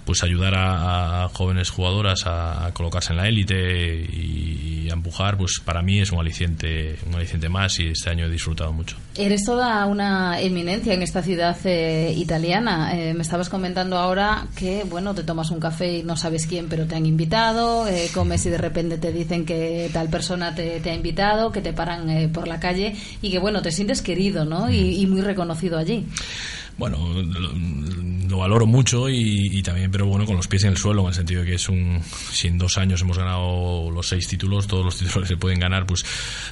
pues 0.05 0.23
ayudar 0.23 0.55
a, 0.57 1.29
jóvenes 1.33 1.71
jugadoras 1.71 2.23
a, 2.27 2.71
colocarse 2.75 3.13
en 3.13 3.17
la 3.19 3.29
élite 3.29 3.95
y, 3.95 4.89
a 4.89 4.95
empujar, 4.95 5.37
pues 5.37 5.61
para 5.63 5.83
mí 5.83 6.01
es 6.01 6.13
un 6.13 6.19
aliciente, 6.19 6.97
un 7.07 7.15
aliciente 7.15 7.51
más 7.51 7.79
y 7.79 7.89
este 7.89 8.09
año 8.09 8.25
he 8.25 8.31
disfrutado 8.31 8.73
mucho. 8.73 8.97
Eres 9.17 9.45
toda 9.45 9.85
una 9.85 10.41
eminencia 10.41 10.95
en 10.95 11.03
esta 11.03 11.23
ciudad 11.23 11.59
eh, 11.65 12.15
italiana. 12.17 12.68
Eh, 12.93 13.15
me 13.15 13.23
estabas 13.23 13.49
comentando 13.49 13.97
ahora 13.97 14.47
que, 14.57 14.85
bueno, 14.85 15.15
te 15.15 15.23
tomas 15.23 15.51
un 15.51 15.61
café 15.61 15.99
y 15.99 16.03
no 16.03 16.17
sabes 16.17 16.47
quién, 16.47 16.69
pero 16.69 16.87
te 16.87 16.95
han 16.97 17.07
invitado, 17.07 17.87
eh, 17.89 18.11
comes 18.13 18.45
y 18.47 18.51
de 18.51 18.59
repente 18.59 18.99
te 18.99 19.13
dicen 19.13 19.45
que 19.47 19.91
tal 19.93 20.09
persona 20.09 20.55
te, 20.55 20.83
ha 20.85 20.95
invitado, 20.95 21.53
que 21.53 21.61
te 21.61 21.73
paran 21.73 22.31
por 22.33 22.49
la 22.49 22.61
calle 22.61 22.95
y 23.23 23.31
que, 23.31 23.39
bueno, 23.39 23.63
te 23.63 23.73
sientes 23.73 24.03
querido, 24.03 24.45
¿no? 24.45 24.71
y 24.71 25.07
muy 25.07 25.21
reconocido 25.21 25.79
allí 25.79 26.07
bueno, 26.79 27.13
lo, 28.29 28.39
valoro 28.39 28.67
mucho 28.67 29.09
y, 29.09 29.61
también, 29.63 29.91
pero 29.91 30.07
bueno, 30.07 30.25
con 30.25 30.37
los 30.37 30.47
pies 30.47 30.63
en 30.63 30.71
el 30.71 30.77
suelo, 30.77 31.03
en 31.03 31.09
el 31.09 31.15
sentido 31.15 31.43
de 31.43 31.49
que 31.49 31.55
es 31.57 31.69
un, 31.69 32.01
si 32.31 32.47
en 32.47 32.57
dos 32.57 32.79
años 32.79 33.03
hemos 33.03 33.19
ganado 33.19 33.91
los 33.91 34.09
seis 34.09 34.29
títulos, 34.29 34.69
todos 34.69 34.85
los 34.85 34.97
títulos 34.97 35.23
que 35.23 35.35
se 35.35 35.37
pueden 35.37 35.59
ganar, 35.59 35.87
pues 35.87 36.05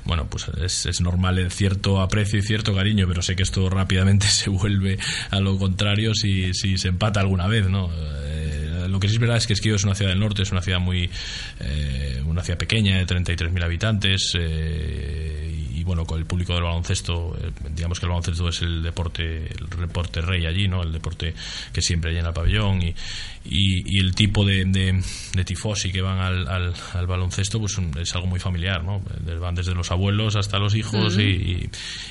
bueno, 0.04 0.26
pues 0.28 0.48
es, 0.60 0.86
es 0.86 1.00
normal 1.00 1.38
el 1.38 1.52
cierto 1.52 2.00
aprecio 2.00 2.40
y 2.40 2.42
cierto 2.42 2.74
cariño, 2.74 3.06
pero 3.06 3.22
sé 3.22 3.36
que 3.36 3.44
esto 3.44 3.70
rápidamente 3.70 4.26
se 4.26 4.50
vuelve 4.50 4.98
a 5.30 5.38
lo 5.38 5.56
contrario 5.58 6.12
si, 6.12 6.52
si 6.54 6.76
se 6.76 6.88
empata 6.88 7.20
alguna 7.20 7.46
vez, 7.46 7.68
¿no? 7.68 7.88
Eh, 7.94 8.86
lo 8.88 9.00
que 9.00 9.08
sí 9.08 9.14
es 9.14 9.20
verdad 9.20 9.36
es 9.36 9.46
que 9.46 9.52
Esquivo 9.52 9.76
es 9.76 9.84
una 9.84 9.94
ciudad 9.94 10.10
del 10.10 10.20
norte, 10.20 10.42
es 10.42 10.52
una 10.52 10.62
ciudad 10.62 10.80
muy, 10.80 11.08
eh, 11.60 12.22
una 12.26 12.42
ciudad 12.42 12.58
pequeña 12.58 12.98
de 12.98 13.06
33.000 13.06 13.64
habitantes, 13.64 14.32
eh, 14.38 15.75
bueno, 15.86 16.04
con 16.04 16.18
el 16.18 16.26
público 16.26 16.52
del 16.52 16.64
baloncesto, 16.64 17.36
eh, 17.40 17.52
digamos 17.70 18.00
que 18.00 18.06
el 18.06 18.10
baloncesto 18.10 18.48
es 18.48 18.60
el 18.62 18.82
deporte, 18.82 19.46
el 19.46 19.68
deporte 19.80 20.20
rey 20.20 20.44
allí, 20.44 20.66
¿no? 20.66 20.82
El 20.82 20.92
deporte 20.92 21.32
que 21.72 21.80
siempre 21.80 22.12
llena 22.12 22.28
el 22.28 22.34
pabellón 22.34 22.82
y, 22.82 22.92
y, 23.44 24.00
el 24.00 24.14
tipo 24.14 24.44
de, 24.44 24.64
de, 24.64 25.44
tifosi 25.44 25.92
que 25.92 26.02
van 26.02 26.18
al, 26.18 26.48
al, 26.48 27.06
baloncesto, 27.06 27.60
pues 27.60 27.78
es 28.00 28.14
algo 28.16 28.26
muy 28.26 28.40
familiar, 28.40 28.82
¿no? 28.82 29.00
Van 29.40 29.54
desde 29.54 29.74
los 29.74 29.92
abuelos 29.92 30.34
hasta 30.34 30.58
los 30.58 30.74
hijos 30.74 31.16
y, 31.18 31.70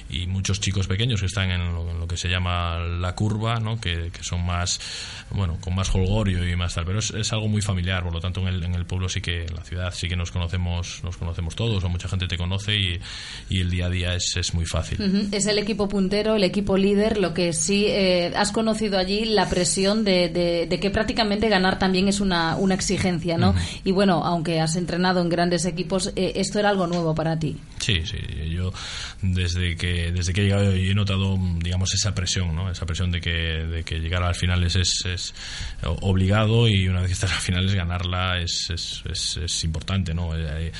y, 0.09 0.27
muchos 0.27 0.61
chicos 0.61 0.87
pequeños 0.87 1.19
que 1.19 1.25
están 1.25 1.51
en 1.51 1.73
lo, 1.73 2.07
que 2.07 2.15
se 2.15 2.29
llama 2.29 2.79
la 2.79 3.13
curva, 3.13 3.59
¿no? 3.59 3.79
Que, 3.79 4.09
que, 4.11 4.23
son 4.23 4.45
más, 4.45 4.79
bueno, 5.31 5.57
con 5.59 5.75
más 5.75 5.93
holgorio 5.93 6.47
y 6.49 6.55
más 6.55 6.75
tal, 6.75 6.85
pero 6.85 6.99
es, 6.99 7.11
es, 7.11 7.33
algo 7.33 7.49
muy 7.49 7.61
familiar, 7.61 8.03
por 8.03 8.13
lo 8.13 8.21
tanto 8.21 8.39
en 8.41 8.47
el, 8.47 8.63
en 8.63 8.73
el 8.73 8.85
pueblo 8.85 9.09
sí 9.09 9.19
que, 9.19 9.43
en 9.43 9.55
la 9.55 9.63
ciudad 9.63 9.93
sí 9.93 10.07
que 10.07 10.15
nos 10.15 10.31
conocemos, 10.31 11.03
nos 11.03 11.17
conocemos 11.17 11.55
todos, 11.55 11.83
o 11.83 11.89
mucha 11.89 12.07
gente 12.07 12.27
te 12.27 12.37
conoce 12.37 12.77
y, 12.77 12.99
y 13.49 13.64
el 13.65 13.71
día 13.71 13.87
a 13.87 13.89
día 13.89 14.15
es, 14.15 14.37
es 14.37 14.53
muy 14.53 14.65
fácil. 14.65 15.29
Es 15.31 15.45
el 15.47 15.57
equipo 15.57 15.87
puntero, 15.89 16.35
el 16.35 16.43
equipo 16.43 16.77
líder, 16.77 17.17
lo 17.17 17.33
que 17.33 17.51
sí 17.53 17.85
eh, 17.87 18.31
has 18.35 18.51
conocido 18.51 18.97
allí 18.97 19.25
la 19.25 19.49
presión 19.49 20.03
de, 20.03 20.29
de, 20.69 20.79
que 20.79 20.89
prácticamente 20.91 21.49
ganar 21.49 21.79
también 21.79 22.07
es 22.07 22.19
una, 22.19 22.55
una 22.55 22.75
exigencia, 22.75 23.37
¿no? 23.37 23.55
Y 23.83 23.91
bueno, 23.91 24.23
aunque 24.23 24.61
has 24.61 24.75
entrenado 24.75 25.21
en 25.21 25.29
grandes 25.29 25.65
equipos, 25.65 26.11
eh, 26.15 26.33
esto 26.35 26.59
era 26.59 26.69
algo 26.69 26.87
nuevo 26.87 27.15
para 27.15 27.37
ti. 27.39 27.57
Sí, 27.79 28.01
sí, 28.05 28.17
yo 28.49 28.71
desde 29.21 29.75
que 29.75 30.11
desde 30.11 30.33
que 30.33 30.41
he 30.41 30.43
llegado 30.45 30.71
he 30.71 30.93
notado, 30.93 31.37
digamos, 31.59 31.93
esa 31.93 32.13
presión, 32.13 32.55
¿no? 32.55 32.69
Esa 32.69 32.85
presión 32.85 33.11
de 33.11 33.21
que, 33.21 33.31
de 33.31 33.83
que 33.83 33.99
llegar 33.99 34.23
a 34.23 34.27
las 34.27 34.37
finales 34.37 34.75
es, 34.75 35.05
es 35.05 35.33
obligado 36.01 36.67
y 36.67 36.87
una 36.87 37.01
vez 37.01 37.09
que 37.09 37.13
estás 37.13 37.31
a 37.31 37.35
las 37.35 37.43
finales 37.43 37.73
ganarla 37.73 38.39
es, 38.39 38.69
es, 38.69 39.03
es, 39.37 39.63
importante, 39.63 40.13
¿no? 40.13 40.31
Eh, 40.35 40.71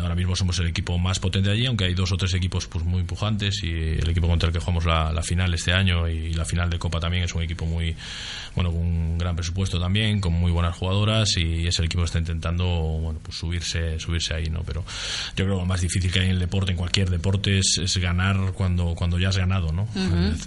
ahora 0.00 0.14
mismo 0.14 0.36
somos 0.36 0.58
el 0.58 0.68
equipo 0.68 0.98
más 0.98 1.18
potente 1.18 1.50
allí, 1.50 1.66
aunque 1.66 1.84
hay 1.84 1.94
dos 1.94 2.12
o 2.14 2.16
tres 2.18 2.34
equipos 2.34 2.66
pues 2.66 2.84
muy 2.84 3.00
empujantes 3.00 3.62
y 3.62 3.70
el 3.70 4.08
equipo 4.08 4.28
contra 4.28 4.48
el 4.48 4.52
que 4.52 4.60
jugamos 4.60 4.84
la, 4.84 5.22
final 5.22 5.54
este 5.54 5.72
año 5.72 6.08
y 6.08 6.34
la 6.34 6.44
final 6.44 6.68
de 6.68 6.78
Copa 6.78 7.00
también 7.00 7.24
es 7.24 7.34
un 7.34 7.42
equipo 7.42 7.64
muy 7.64 7.94
bueno 8.54 8.70
con 8.70 8.80
un 8.80 9.18
gran 9.18 9.34
presupuesto 9.34 9.80
también 9.80 10.20
con 10.20 10.32
muy 10.32 10.52
buenas 10.52 10.76
jugadoras 10.76 11.36
y 11.36 11.66
es 11.66 11.78
el 11.78 11.86
equipo 11.86 12.02
que 12.02 12.06
está 12.06 12.18
intentando 12.18 12.64
bueno 12.64 13.20
pues 13.22 13.38
subirse 13.38 13.98
subirse 13.98 14.34
ahí 14.34 14.50
no 14.50 14.62
pero 14.62 14.84
yo 15.36 15.44
creo 15.44 15.56
que 15.56 15.60
lo 15.60 15.66
más 15.66 15.80
difícil 15.80 16.12
que 16.12 16.20
hay 16.20 16.26
en 16.26 16.32
el 16.32 16.38
deporte 16.38 16.72
en 16.72 16.76
cualquier 16.76 17.10
deporte 17.10 17.58
es, 17.58 17.98
ganar 17.98 18.52
cuando, 18.52 18.94
cuando 18.94 19.18
ya 19.18 19.28
has 19.28 19.36
ganado, 19.36 19.72
¿no? 19.72 19.88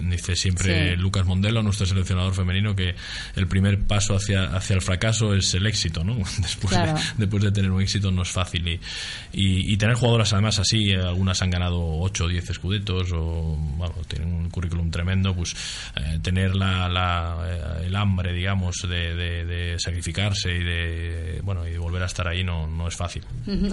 Dice 0.00 0.36
siempre 0.36 0.96
Lucas 0.96 1.24
Mondelo, 1.26 1.62
nuestro 1.62 1.86
seleccionador 1.86 2.34
femenino, 2.34 2.76
que 2.76 2.94
el 3.36 3.46
primer 3.46 3.80
paso 3.80 4.14
hacia, 4.14 4.44
hacia 4.44 4.74
el 4.74 4.82
fracaso 4.82 5.34
es 5.34 5.54
el 5.54 5.66
éxito, 5.66 6.04
¿no? 6.04 6.16
Después, 6.38 6.76
de, 6.76 6.94
después 7.16 7.42
de 7.42 7.52
tener 7.52 7.70
un 7.70 7.82
éxito 7.82 8.10
no 8.10 8.22
es 8.22 8.28
fácil. 8.28 8.68
Y, 8.68 8.80
y, 9.32 9.76
tener 9.76 9.96
jugadoras 9.96 10.32
además 10.32 10.58
así, 10.58 10.92
algunas 10.92 11.40
han 11.42 11.50
ganado 11.50 11.57
8 11.62 12.24
o 12.24 12.28
10 12.28 12.50
escudetos 12.50 13.12
o 13.12 13.56
bueno, 13.76 13.94
tienen 14.06 14.32
un 14.32 14.50
currículum 14.50 14.90
tremendo, 14.90 15.34
pues 15.34 15.54
eh, 15.96 16.18
tener 16.22 16.54
la, 16.54 16.88
la, 16.88 17.80
el 17.84 17.94
hambre, 17.96 18.32
digamos, 18.32 18.76
de, 18.88 19.14
de, 19.14 19.78
sacrificarse 19.78 20.54
y 20.54 20.64
de, 20.64 21.40
bueno, 21.42 21.66
y 21.66 21.72
de 21.72 21.78
volver 21.78 22.02
a 22.02 22.06
estar 22.06 22.26
ahí 22.26 22.42
no, 22.42 22.66
no 22.66 22.88
es 22.88 22.96
fácil. 22.96 23.22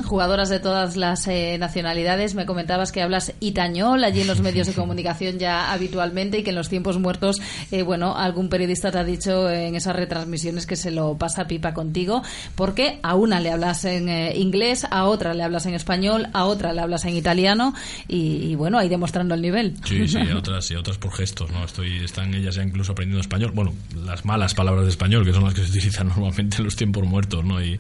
Jugadoras 0.06 0.50
de 0.50 0.60
todas 0.60 0.98
las 0.98 1.28
eh, 1.28 1.58
nacionalidades, 1.60 2.36
me 2.36 2.46
comentabas 2.46 2.92
que 2.92 3.02
hablas 3.02 3.34
itañol 3.40 4.04
allí 4.04 4.22
en 4.22 4.28
los 4.28 4.42
medios 4.42 4.68
de 4.68 4.74
comunicación 4.74 5.40
ya 5.40 5.72
habitualmente 5.72 6.40
y 6.40 6.44
que 6.44 6.50
en 6.50 6.56
los 6.56 6.70
tiempos 6.70 7.00
muertos, 7.00 7.42
eh, 7.72 7.84
bueno, 7.84 8.16
algún 8.16 8.50
periodista 8.50 8.92
te 8.92 8.98
ha 8.98 9.04
dicho 9.04 9.50
en 9.50 9.76
esas 9.76 9.96
retransmisiones 9.96 10.66
que 10.66 10.76
se 10.76 10.92
lo 10.92 11.18
pasa 11.18 11.48
pipa 11.48 11.74
contigo, 11.74 12.24
porque 12.56 13.00
a 13.04 13.16
una 13.16 13.40
le 13.40 13.52
hablas 13.52 13.86
en 13.86 14.10
eh, 14.10 14.34
inglés, 14.36 14.86
a 14.90 15.06
otra 15.06 15.34
le 15.34 15.44
hablas 15.44 15.66
en 15.66 15.74
español, 15.74 16.28
a 16.34 16.46
otra 16.46 16.74
le 16.74 16.82
hablas 16.82 17.06
en 17.06 17.16
italiano 17.16 17.74
y, 18.08 18.56
bueno, 18.56 18.78
ahí 18.78 18.90
demostrando 18.90 19.36
el 19.36 19.42
nivel. 19.42 19.76
Sí, 19.86 20.08
sí, 20.08 20.18
a 20.18 20.38
otras, 20.38 20.70
y 20.72 20.76
otras 20.76 20.98
por 20.98 21.14
gestos, 21.14 21.52
¿no? 21.52 21.64
Estoy, 21.64 22.04
están 22.04 22.34
ellas 22.34 22.56
ya 22.56 22.64
incluso 22.64 22.92
aprendiendo 22.92 23.22
español, 23.22 23.52
bueno, 23.54 23.74
las 24.06 24.26
malas 24.26 24.54
palabras 24.54 24.84
de 24.86 24.90
español, 24.90 25.26
que 25.26 25.34
son 25.34 25.44
las 25.44 25.54
que 25.54 25.64
se 25.64 25.70
utilizan 25.70 26.08
normalmente 26.16 26.58
en 26.58 26.64
los 26.66 26.76
tiempos 26.76 27.06
muertos, 27.06 27.44
¿no? 27.44 27.62
Y 27.64 27.80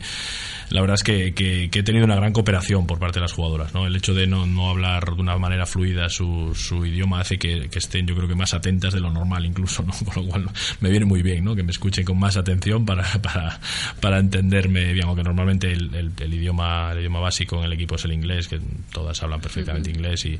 la 0.69 0.81
verdad 0.81 0.95
es 0.95 1.03
que, 1.03 1.33
que, 1.33 1.69
he 1.71 1.83
tenido 1.83 2.05
una 2.05 2.15
gran 2.15 2.33
cooperación 2.33 2.87
por 2.87 2.99
parte 2.99 3.19
de 3.19 3.21
las 3.21 3.33
jugadoras, 3.33 3.73
¿no? 3.73 3.85
El 3.85 3.95
hecho 3.95 4.13
de 4.13 4.27
no, 4.27 4.45
no 4.45 4.69
hablar 4.69 5.15
de 5.15 5.21
una 5.21 5.37
manera 5.37 5.65
fluida 5.65 6.09
su, 6.09 6.53
su 6.55 6.85
idioma 6.85 7.19
hace 7.19 7.37
que, 7.37 7.69
estén, 7.73 8.07
yo 8.07 8.15
creo 8.15 8.27
que 8.27 8.35
más 8.35 8.53
atentas 8.53 8.93
de 8.93 8.99
lo 8.99 9.11
normal 9.11 9.45
incluso, 9.45 9.83
¿no? 9.83 9.93
Con 10.13 10.25
lo 10.25 10.29
cual 10.29 10.49
me 10.79 10.89
viene 10.89 11.05
muy 11.05 11.21
bien, 11.21 11.43
¿no? 11.43 11.55
Que 11.55 11.63
me 11.63 11.71
escuchen 11.71 12.03
con 12.03 12.19
más 12.19 12.37
atención 12.37 12.85
para, 12.85 13.03
para, 13.21 13.59
para 13.99 14.19
entenderme 14.19 14.93
bien, 14.93 15.05
aunque 15.05 15.23
normalmente 15.23 15.71
el, 15.71 16.11
el, 16.17 16.33
idioma, 16.33 16.91
el 16.91 16.99
idioma 16.99 17.19
básico 17.19 17.57
en 17.59 17.65
el 17.65 17.73
equipo 17.73 17.95
es 17.95 18.05
el 18.05 18.13
inglés, 18.13 18.47
que 18.47 18.59
todas 18.91 19.21
hablan 19.23 19.41
perfectamente 19.41 19.74
inglés 19.83 20.25
y, 20.25 20.39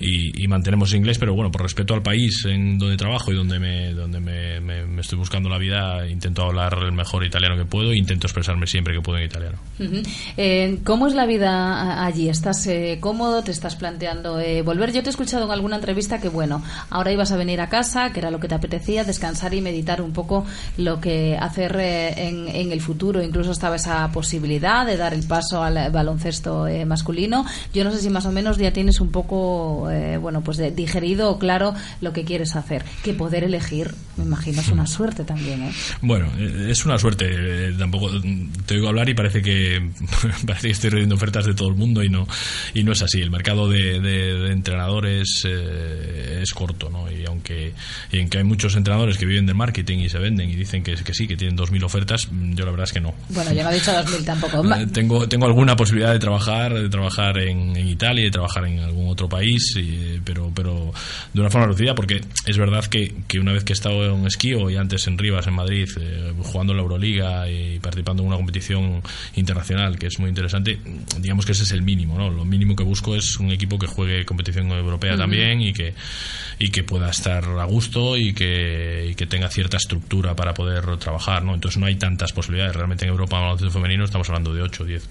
y, 0.00 0.46
mantenemos 0.48 0.94
inglés, 0.94 1.18
pero 1.18 1.34
bueno, 1.34 1.50
por 1.50 1.62
respeto 1.62 1.94
al 1.94 2.02
país 2.02 2.44
en 2.46 2.78
donde 2.78 2.96
trabajo 2.96 3.32
y 3.32 3.34
donde 3.34 3.58
me, 3.58 3.92
donde 3.92 4.20
me, 4.20 4.60
me, 4.60 5.00
estoy 5.00 5.18
buscando 5.18 5.48
la 5.48 5.58
vida, 5.58 6.06
intento 6.08 6.42
hablar 6.42 6.78
el 6.82 6.92
mejor 6.92 7.24
italiano 7.24 7.56
que 7.56 7.64
puedo 7.64 7.90
e 7.92 7.96
intento 7.96 8.26
expresarme 8.26 8.66
siempre 8.66 8.94
que 8.94 9.00
puedo 9.00 9.18
en 9.18 9.24
italiano. 9.24 9.58
Eh, 10.36 10.78
¿Cómo 10.84 11.06
es 11.06 11.14
la 11.14 11.26
vida 11.26 12.04
allí? 12.04 12.28
¿Estás 12.28 12.66
eh, 12.66 12.98
cómodo? 13.00 13.42
¿Te 13.42 13.50
estás 13.50 13.76
planteando 13.76 14.38
eh, 14.40 14.62
volver? 14.62 14.92
Yo 14.92 15.02
te 15.02 15.08
he 15.08 15.10
escuchado 15.10 15.44
en 15.44 15.50
alguna 15.50 15.76
entrevista 15.76 16.20
que, 16.20 16.28
bueno, 16.28 16.62
ahora 16.90 17.12
ibas 17.12 17.32
a 17.32 17.36
venir 17.36 17.60
a 17.60 17.68
casa, 17.68 18.12
que 18.12 18.20
era 18.20 18.30
lo 18.30 18.38
que 18.38 18.48
te 18.48 18.54
apetecía, 18.54 19.04
descansar 19.04 19.54
y 19.54 19.60
meditar 19.60 20.00
un 20.02 20.12
poco 20.12 20.44
lo 20.76 21.00
que 21.00 21.36
hacer 21.36 21.76
en, 21.78 22.48
en, 22.48 22.72
el 22.72 22.80
futuro. 22.80 23.22
Incluso 23.22 23.50
estaba 23.50 23.76
esa 23.76 24.10
posibilidad 24.12 24.86
de 24.86 24.96
dar 24.96 25.14
el 25.14 25.24
paso 25.26 25.62
al 25.62 25.90
baloncesto 25.90 26.66
masculino. 26.86 27.44
Yo 27.72 27.84
no 27.84 27.90
sé 27.90 27.98
si 27.98 28.10
más 28.10 28.26
o 28.26 28.32
menos 28.32 28.57
ya 28.58 28.72
tienes 28.72 29.00
un 29.00 29.10
poco 29.10 29.90
eh, 29.90 30.16
bueno, 30.18 30.42
pues 30.42 30.56
de, 30.56 30.70
digerido 30.70 31.30
o 31.30 31.38
claro 31.38 31.74
lo 32.00 32.12
que 32.12 32.24
quieres 32.24 32.56
hacer. 32.56 32.84
Que 33.02 33.12
poder 33.12 33.44
elegir, 33.44 33.94
me 34.16 34.24
imagino, 34.24 34.60
es 34.60 34.68
una 34.68 34.86
suerte 34.86 35.24
también. 35.24 35.62
¿eh? 35.62 35.72
Bueno, 36.00 36.26
eh, 36.38 36.68
es 36.70 36.84
una 36.84 36.98
suerte. 36.98 37.72
Tampoco 37.78 38.10
te 38.66 38.74
oigo 38.74 38.88
hablar 38.88 39.08
y 39.08 39.14
parece 39.14 39.42
que 39.42 39.90
parece 40.46 40.68
que 40.68 40.72
estoy 40.72 40.90
recibiendo 40.90 41.14
ofertas 41.14 41.46
de 41.46 41.54
todo 41.54 41.68
el 41.68 41.74
mundo 41.74 42.02
y 42.02 42.08
no 42.08 42.26
y 42.74 42.84
no 42.84 42.92
es 42.92 43.02
así. 43.02 43.20
El 43.20 43.30
mercado 43.30 43.68
de, 43.68 44.52
entrenadores 44.52 45.44
es 45.44 46.52
corto, 46.52 46.90
¿no? 46.90 47.10
Y 47.10 47.24
aunque 47.26 47.72
y 48.12 48.20
aunque 48.20 48.38
hay 48.38 48.44
muchos 48.44 48.76
entrenadores 48.76 49.18
que 49.18 49.26
viven 49.26 49.46
del 49.46 49.54
marketing 49.54 49.98
y 49.98 50.08
se 50.08 50.18
venden 50.18 50.48
y 50.50 50.56
dicen 50.56 50.82
que, 50.82 50.94
que 50.94 51.14
sí, 51.14 51.26
que 51.26 51.36
tienen 51.36 51.56
2.000 51.56 51.84
ofertas, 51.84 52.28
yo 52.30 52.64
la 52.64 52.70
verdad 52.70 52.84
es 52.84 52.92
que 52.92 53.00
no. 53.00 53.14
Bueno, 53.30 53.52
yo 53.52 53.62
no 53.62 53.70
he 53.70 53.74
dicho 53.74 53.92
2.000 53.92 54.24
tampoco. 54.24 54.62
tengo, 54.92 55.28
tengo 55.28 55.46
alguna 55.46 55.76
posibilidad 55.76 56.12
de 56.12 56.18
trabajar, 56.18 56.74
de 56.74 56.88
trabajar 56.88 57.38
en, 57.38 57.76
en 57.76 57.88
Italia, 57.88 58.24
de 58.24 58.30
trabajar 58.30 58.47
en 58.56 58.80
algún 58.80 59.08
otro 59.08 59.28
país 59.28 59.76
pero, 60.24 60.50
pero 60.54 60.92
de 61.32 61.40
una 61.40 61.50
forma 61.50 61.66
reducida, 61.66 61.94
porque 61.94 62.20
es 62.46 62.58
verdad 62.58 62.84
que, 62.84 63.14
que, 63.26 63.38
una 63.38 63.52
vez 63.52 63.64
que 63.64 63.72
he 63.72 63.74
estado 63.74 64.04
en 64.04 64.26
esquío 64.26 64.70
y 64.70 64.76
antes 64.76 65.06
en 65.06 65.18
Rivas, 65.18 65.46
en 65.46 65.54
Madrid, 65.54 65.88
eh, 66.00 66.32
jugando 66.42 66.72
en 66.72 66.78
la 66.78 66.82
Euroliga 66.82 67.48
y 67.50 67.78
participando 67.78 68.22
en 68.22 68.28
una 68.28 68.36
competición 68.36 69.02
internacional 69.34 69.98
que 69.98 70.06
es 70.06 70.18
muy 70.18 70.28
interesante, 70.28 70.78
digamos 71.18 71.46
que 71.46 71.52
ese 71.52 71.64
es 71.64 71.72
el 71.72 71.82
mínimo, 71.82 72.18
¿no? 72.18 72.30
Lo 72.30 72.44
mínimo 72.44 72.76
que 72.76 72.84
busco 72.84 73.14
es 73.14 73.38
un 73.38 73.50
equipo 73.50 73.78
que 73.78 73.86
juegue 73.86 74.24
competición 74.24 74.70
europea 74.70 75.16
también 75.16 75.60
y 75.60 75.72
que, 75.72 75.94
y 76.58 76.70
que 76.70 76.82
pueda 76.82 77.10
estar 77.10 77.44
a 77.44 77.64
gusto 77.64 78.16
y 78.16 78.32
que, 78.32 79.08
y 79.10 79.14
que 79.14 79.26
tenga 79.26 79.48
cierta 79.48 79.76
estructura 79.76 80.34
para 80.34 80.54
poder 80.54 80.96
trabajar, 80.98 81.44
¿no? 81.44 81.54
Entonces 81.54 81.78
no 81.78 81.86
hay 81.86 81.96
tantas 81.96 82.32
posibilidades. 82.32 82.76
Realmente 82.76 83.04
en 83.04 83.10
Europa, 83.10 83.36
en 83.36 83.42
el 83.42 83.46
baloncesto 83.46 83.72
femenino, 83.72 84.04
estamos 84.04 84.28
hablando 84.28 84.52
de 84.52 84.62
8 84.62 84.82
o 84.82 84.86
10 84.86 85.08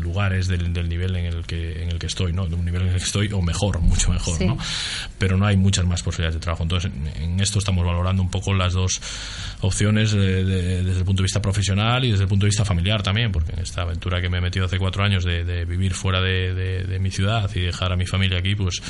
lugares 0.00 0.48
del, 0.48 0.72
del, 0.72 0.88
nivel 0.88 1.16
en 1.16 1.26
el 1.26 1.44
que 1.46 1.82
en 1.82 1.90
el 1.90 1.98
que 1.98 2.03
estoy, 2.06 2.32
¿no? 2.32 2.46
De 2.46 2.54
un 2.54 2.64
nivel 2.64 2.82
en 2.82 2.88
el 2.88 2.94
que 2.94 3.04
estoy 3.04 3.32
o 3.32 3.42
mejor, 3.42 3.80
mucho 3.80 4.10
mejor, 4.10 4.40
¿no? 4.42 4.56
Pero 5.18 5.36
no 5.36 5.46
hay 5.46 5.56
muchas 5.56 5.84
más 5.86 6.02
posibilidades 6.02 6.34
de 6.34 6.40
trabajo. 6.40 6.62
Entonces, 6.62 6.90
en 7.16 7.40
esto 7.40 7.58
estamos 7.58 7.84
valorando 7.84 8.22
un 8.22 8.30
poco 8.30 8.54
las 8.54 8.72
dos 8.72 9.00
opciones 9.60 10.12
desde 10.12 10.80
el 10.80 11.04
punto 11.04 11.22
de 11.22 11.24
vista 11.24 11.40
profesional 11.40 12.04
y 12.04 12.10
desde 12.10 12.24
el 12.24 12.28
punto 12.28 12.44
de 12.44 12.48
vista 12.48 12.64
familiar 12.64 13.02
también, 13.02 13.32
porque 13.32 13.52
en 13.52 13.60
esta 13.60 13.82
aventura 13.82 14.20
que 14.20 14.28
me 14.28 14.38
he 14.38 14.40
metido 14.40 14.66
hace 14.66 14.78
cuatro 14.78 15.04
años 15.04 15.24
de, 15.24 15.64
vivir 15.64 15.94
fuera 15.94 16.20
de, 16.20 16.98
mi 17.00 17.10
ciudad 17.10 17.50
y 17.54 17.60
dejar 17.60 17.92
a 17.92 17.96
mi 17.96 18.06
familia 18.06 18.38
aquí, 18.38 18.54
pues 18.54 18.82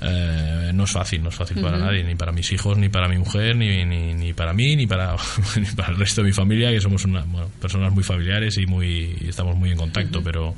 eh, 0.00 0.70
no 0.74 0.84
es 0.84 0.90
fácil, 0.90 1.22
no 1.22 1.28
es 1.28 1.34
fácil 1.34 1.60
para 1.60 1.78
nadie, 1.78 2.02
ni 2.04 2.14
para 2.14 2.32
mis 2.32 2.50
hijos, 2.52 2.76
ni 2.78 2.88
para 2.88 3.08
mi 3.08 3.18
mujer, 3.18 3.56
ni, 3.56 3.84
ni, 3.84 4.32
para 4.32 4.52
mí, 4.52 4.76
ni 4.76 4.86
para, 4.86 5.16
para 5.76 5.88
el 5.90 5.96
resto 5.96 6.22
de 6.22 6.28
mi 6.28 6.32
familia, 6.32 6.70
que 6.70 6.80
somos 6.80 7.04
una, 7.04 7.24
personas 7.60 7.92
muy 7.92 8.02
familiares 8.02 8.56
y 8.58 8.66
muy 8.66 9.16
estamos 9.28 9.56
muy 9.56 9.70
en 9.70 9.76
contacto, 9.76 10.22
pero 10.22 10.54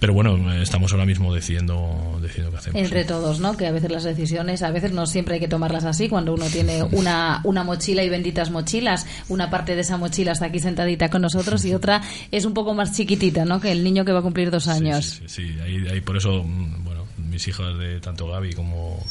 pero 0.00 0.14
bueno, 0.14 0.52
estamos 0.54 0.92
ahora 0.92 1.04
mismo 1.04 1.34
decidiendo, 1.34 2.18
decidiendo 2.22 2.52
qué 2.52 2.58
hacemos. 2.58 2.80
Entre 2.80 3.04
todos, 3.04 3.40
¿no? 3.40 3.56
Que 3.56 3.66
a 3.66 3.72
veces 3.72 3.90
las 3.90 4.04
decisiones, 4.04 4.62
a 4.62 4.70
veces 4.70 4.92
no 4.92 5.06
siempre 5.06 5.34
hay 5.34 5.40
que 5.40 5.48
tomarlas 5.48 5.84
así, 5.84 6.08
cuando 6.08 6.34
uno 6.34 6.46
tiene 6.46 6.82
una, 6.92 7.40
una 7.44 7.64
mochila 7.64 8.04
y 8.04 8.08
benditas 8.08 8.50
mochilas, 8.50 9.06
una 9.28 9.50
parte 9.50 9.74
de 9.74 9.80
esa 9.80 9.96
mochila 9.96 10.32
está 10.32 10.46
aquí 10.46 10.60
sentadita 10.60 11.08
con 11.08 11.22
nosotros 11.22 11.64
y 11.64 11.74
otra 11.78 12.02
es 12.30 12.44
un 12.44 12.54
poco 12.54 12.74
más 12.74 12.92
chiquitita, 12.96 13.44
¿no? 13.44 13.60
Que 13.60 13.72
el 13.72 13.82
niño 13.82 14.04
que 14.04 14.12
va 14.12 14.20
a 14.20 14.22
cumplir 14.22 14.50
dos 14.50 14.68
años. 14.68 15.20
Sí, 15.26 15.28
sí, 15.28 15.56
ahí, 15.62 16.00
por 16.00 16.16
eso, 16.16 16.44
mm, 16.44 16.84
bueno, 16.84 17.04
mis 17.16 17.46
hijas 17.48 17.76
de 17.78 18.00
tanto 18.00 18.28
Gaby 18.28 18.52
como 18.52 19.04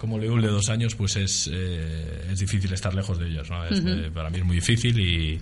como 0.00 0.18
Leul 0.18 0.40
de 0.40 0.48
dos 0.48 0.70
años, 0.70 0.94
pues 0.94 1.16
es, 1.16 1.50
eh, 1.52 2.28
es 2.32 2.38
difícil 2.38 2.72
estar 2.72 2.94
lejos 2.94 3.18
de 3.18 3.26
ellos, 3.28 3.50
¿no? 3.50 3.62
Eh, 3.66 4.10
para 4.12 4.30
mí 4.30 4.38
es 4.38 4.44
muy 4.44 4.56
difícil 4.56 4.98
y 4.98 5.38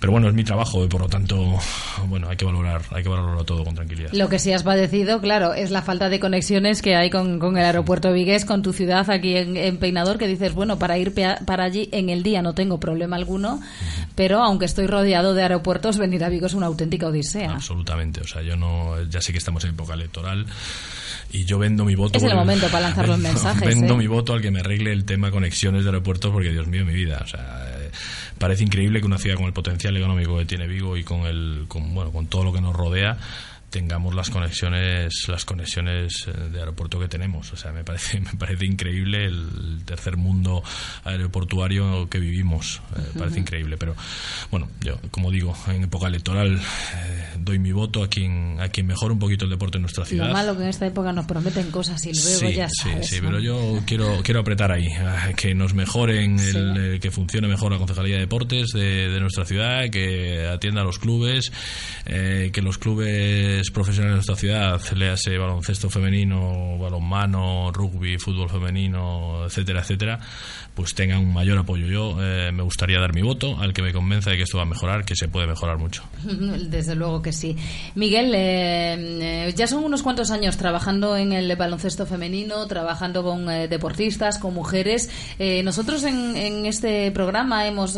pero 0.00 0.10
bueno, 0.10 0.26
es 0.26 0.34
mi 0.34 0.42
trabajo 0.42 0.84
y 0.84 0.88
por 0.88 1.02
lo 1.02 1.08
tanto, 1.08 1.60
bueno, 2.08 2.28
hay 2.28 2.36
que 2.36 2.44
valorar, 2.44 2.82
hay 2.90 3.04
que 3.04 3.08
valorarlo 3.08 3.44
todo 3.44 3.62
con 3.62 3.76
tranquilidad. 3.76 4.10
Lo 4.12 4.28
que 4.28 4.40
sí 4.40 4.52
has 4.52 4.64
padecido, 4.64 5.20
claro, 5.20 5.54
es 5.54 5.70
la 5.70 5.80
falta 5.80 6.08
de 6.08 6.18
conexiones 6.18 6.82
que 6.82 6.96
hay 6.96 7.08
con, 7.08 7.38
con 7.38 7.56
el 7.56 7.64
aeropuerto 7.64 8.12
Vigués, 8.12 8.44
con 8.44 8.62
tu 8.62 8.72
ciudad 8.72 9.08
aquí 9.10 9.36
en, 9.36 9.76
Peinador, 9.76 10.18
que 10.18 10.26
dices, 10.26 10.54
bueno, 10.54 10.76
para 10.76 10.98
ir 10.98 11.14
para 11.46 11.62
allí 11.62 11.88
en 11.92 12.08
el 12.08 12.24
día 12.24 12.42
no 12.42 12.52
tengo 12.52 12.80
problema 12.80 13.14
alguno, 13.14 13.60
pero 14.16 14.42
aunque 14.42 14.64
estoy 14.64 14.88
rodeado 14.88 15.34
de 15.34 15.42
aeropuertos, 15.42 15.98
venir 15.98 16.24
a 16.24 16.30
Vigo 16.30 16.46
es 16.46 16.54
una 16.54 16.66
auténtica 16.66 17.06
odisea. 17.06 17.52
Absolutamente, 17.52 18.22
o 18.22 18.26
sea, 18.26 18.42
yo 18.42 18.56
no, 18.56 19.00
ya 19.04 19.20
sé 19.20 19.30
que 19.30 19.38
estamos 19.38 19.62
en 19.62 19.70
época 19.70 19.94
electoral 19.94 20.46
y 21.32 21.44
yo 21.44 21.58
vendo 21.58 21.84
mi 21.84 21.94
voto. 21.94 22.18
Es 22.18 22.24
el 22.24 22.34
momento 22.34 22.68
para 22.68 22.88
lanzar 22.88 23.08
los 23.08 23.18
mensajes. 23.20 23.66
Vendo 23.66 23.94
¿eh? 23.94 23.98
mi 23.98 24.06
voto 24.06 24.34
al 24.34 24.42
que 24.42 24.50
me 24.50 24.60
arregle 24.60 24.92
el 24.92 25.04
tema 25.04 25.30
conexiones 25.30 25.84
de 25.84 25.90
aeropuertos 25.90 26.30
porque, 26.30 26.50
Dios 26.50 26.66
mío, 26.66 26.84
mi 26.84 26.92
vida. 26.92 27.20
O 27.24 27.26
sea, 27.26 27.66
parece 28.38 28.64
increíble 28.64 29.00
que 29.00 29.06
una 29.06 29.18
ciudad 29.18 29.36
con 29.36 29.46
el 29.46 29.52
potencial 29.52 29.96
económico 29.96 30.36
que 30.38 30.44
tiene 30.44 30.66
Vigo 30.66 30.96
y 30.96 31.04
con 31.04 31.26
el 31.26 31.66
con, 31.68 31.94
bueno 31.94 32.10
con 32.10 32.26
todo 32.26 32.44
lo 32.44 32.52
que 32.52 32.60
nos 32.60 32.74
rodea 32.74 33.16
tengamos 33.70 34.16
las 34.16 34.30
conexiones 34.30 35.28
las 35.28 35.44
conexiones 35.44 36.26
eh, 36.26 36.50
de 36.50 36.58
aeropuerto 36.58 36.98
que 36.98 37.06
tenemos 37.06 37.52
o 37.52 37.56
sea 37.56 37.70
me 37.70 37.84
parece 37.84 38.20
me 38.32 38.34
parece 38.34 38.66
increíble 38.66 39.26
el 39.26 39.82
tercer 39.84 40.16
mundo 40.16 40.62
aeroportuario 41.04 42.08
que 42.10 42.18
vivimos 42.18 42.82
parece 43.16 43.38
increíble 43.38 43.76
pero 43.76 43.94
bueno 44.50 44.68
yo 44.80 44.98
como 45.12 45.30
digo 45.30 45.56
en 45.68 45.84
época 45.84 46.08
electoral 46.08 46.56
eh, 46.56 47.21
doy 47.38 47.58
mi 47.58 47.72
voto 47.72 48.02
a 48.02 48.08
quien 48.08 48.60
a 48.60 48.68
quien 48.68 48.86
mejore 48.86 49.12
un 49.12 49.18
poquito 49.18 49.44
el 49.44 49.50
deporte 49.50 49.78
en 49.78 49.82
nuestra 49.82 50.04
ciudad 50.04 50.28
lo 50.28 50.32
malo 50.32 50.56
que 50.56 50.62
en 50.62 50.68
esta 50.68 50.86
época 50.86 51.12
nos 51.12 51.26
prometen 51.26 51.70
cosas 51.70 52.04
y 52.06 52.12
luego 52.12 52.54
ya 52.54 52.68
sabes, 52.68 53.08
sí 53.08 53.16
sí 53.16 53.20
pero 53.22 53.38
yo 53.40 53.80
quiero 53.86 54.20
quiero 54.22 54.40
apretar 54.40 54.72
ahí 54.72 54.88
que 55.36 55.54
nos 55.54 55.74
mejoren 55.74 56.38
el, 56.38 57.00
que 57.00 57.10
funcione 57.10 57.48
mejor 57.48 57.72
la 57.72 57.78
concejalía 57.78 58.14
de 58.16 58.22
deportes 58.22 58.72
de, 58.72 59.20
nuestra 59.20 59.44
ciudad 59.44 59.88
que 59.90 60.46
atienda 60.46 60.80
a 60.80 60.84
los 60.84 60.98
clubes 60.98 61.52
eh, 62.06 62.50
que 62.52 62.62
los 62.62 62.78
clubes 62.78 63.70
profesionales 63.70 64.12
de 64.12 64.16
nuestra 64.16 64.36
ciudad, 64.36 64.80
léase 64.94 65.38
baloncesto 65.38 65.88
femenino, 65.90 66.78
balonmano, 66.78 67.70
rugby, 67.72 68.18
fútbol 68.18 68.48
femenino, 68.48 69.44
etcétera, 69.46 69.80
etcétera, 69.80 70.20
pues 70.74 70.94
tengan 70.94 71.20
un 71.20 71.32
mayor 71.32 71.58
apoyo. 71.58 71.86
Yo 71.86 72.16
eh, 72.20 72.50
me 72.52 72.62
gustaría 72.62 72.98
dar 72.98 73.14
mi 73.14 73.22
voto 73.22 73.58
al 73.58 73.72
que 73.72 73.82
me 73.82 73.92
convenza 73.92 74.30
de 74.30 74.36
que 74.36 74.42
esto 74.42 74.56
va 74.56 74.64
a 74.64 74.66
mejorar, 74.66 75.04
que 75.04 75.16
se 75.16 75.28
puede 75.28 75.46
mejorar 75.46 75.78
mucho. 75.78 76.02
Desde 76.24 76.94
luego 76.94 77.21
que 77.22 77.32
sí. 77.32 77.56
Miguel, 77.94 78.34
eh, 78.34 79.46
eh, 79.48 79.54
ya 79.56 79.66
son 79.66 79.84
unos 79.84 80.02
cuantos 80.02 80.30
años 80.30 80.56
trabajando 80.56 81.16
en 81.16 81.32
el 81.32 81.54
baloncesto 81.56 82.06
femenino, 82.06 82.66
trabajando 82.66 83.22
con 83.22 83.46
deportistas, 83.46 84.38
con 84.38 84.54
mujeres. 84.54 85.10
nosotros 85.64 86.04
en, 86.04 86.36
en, 86.36 86.66
este 86.66 87.10
programa 87.12 87.66
hemos 87.66 87.96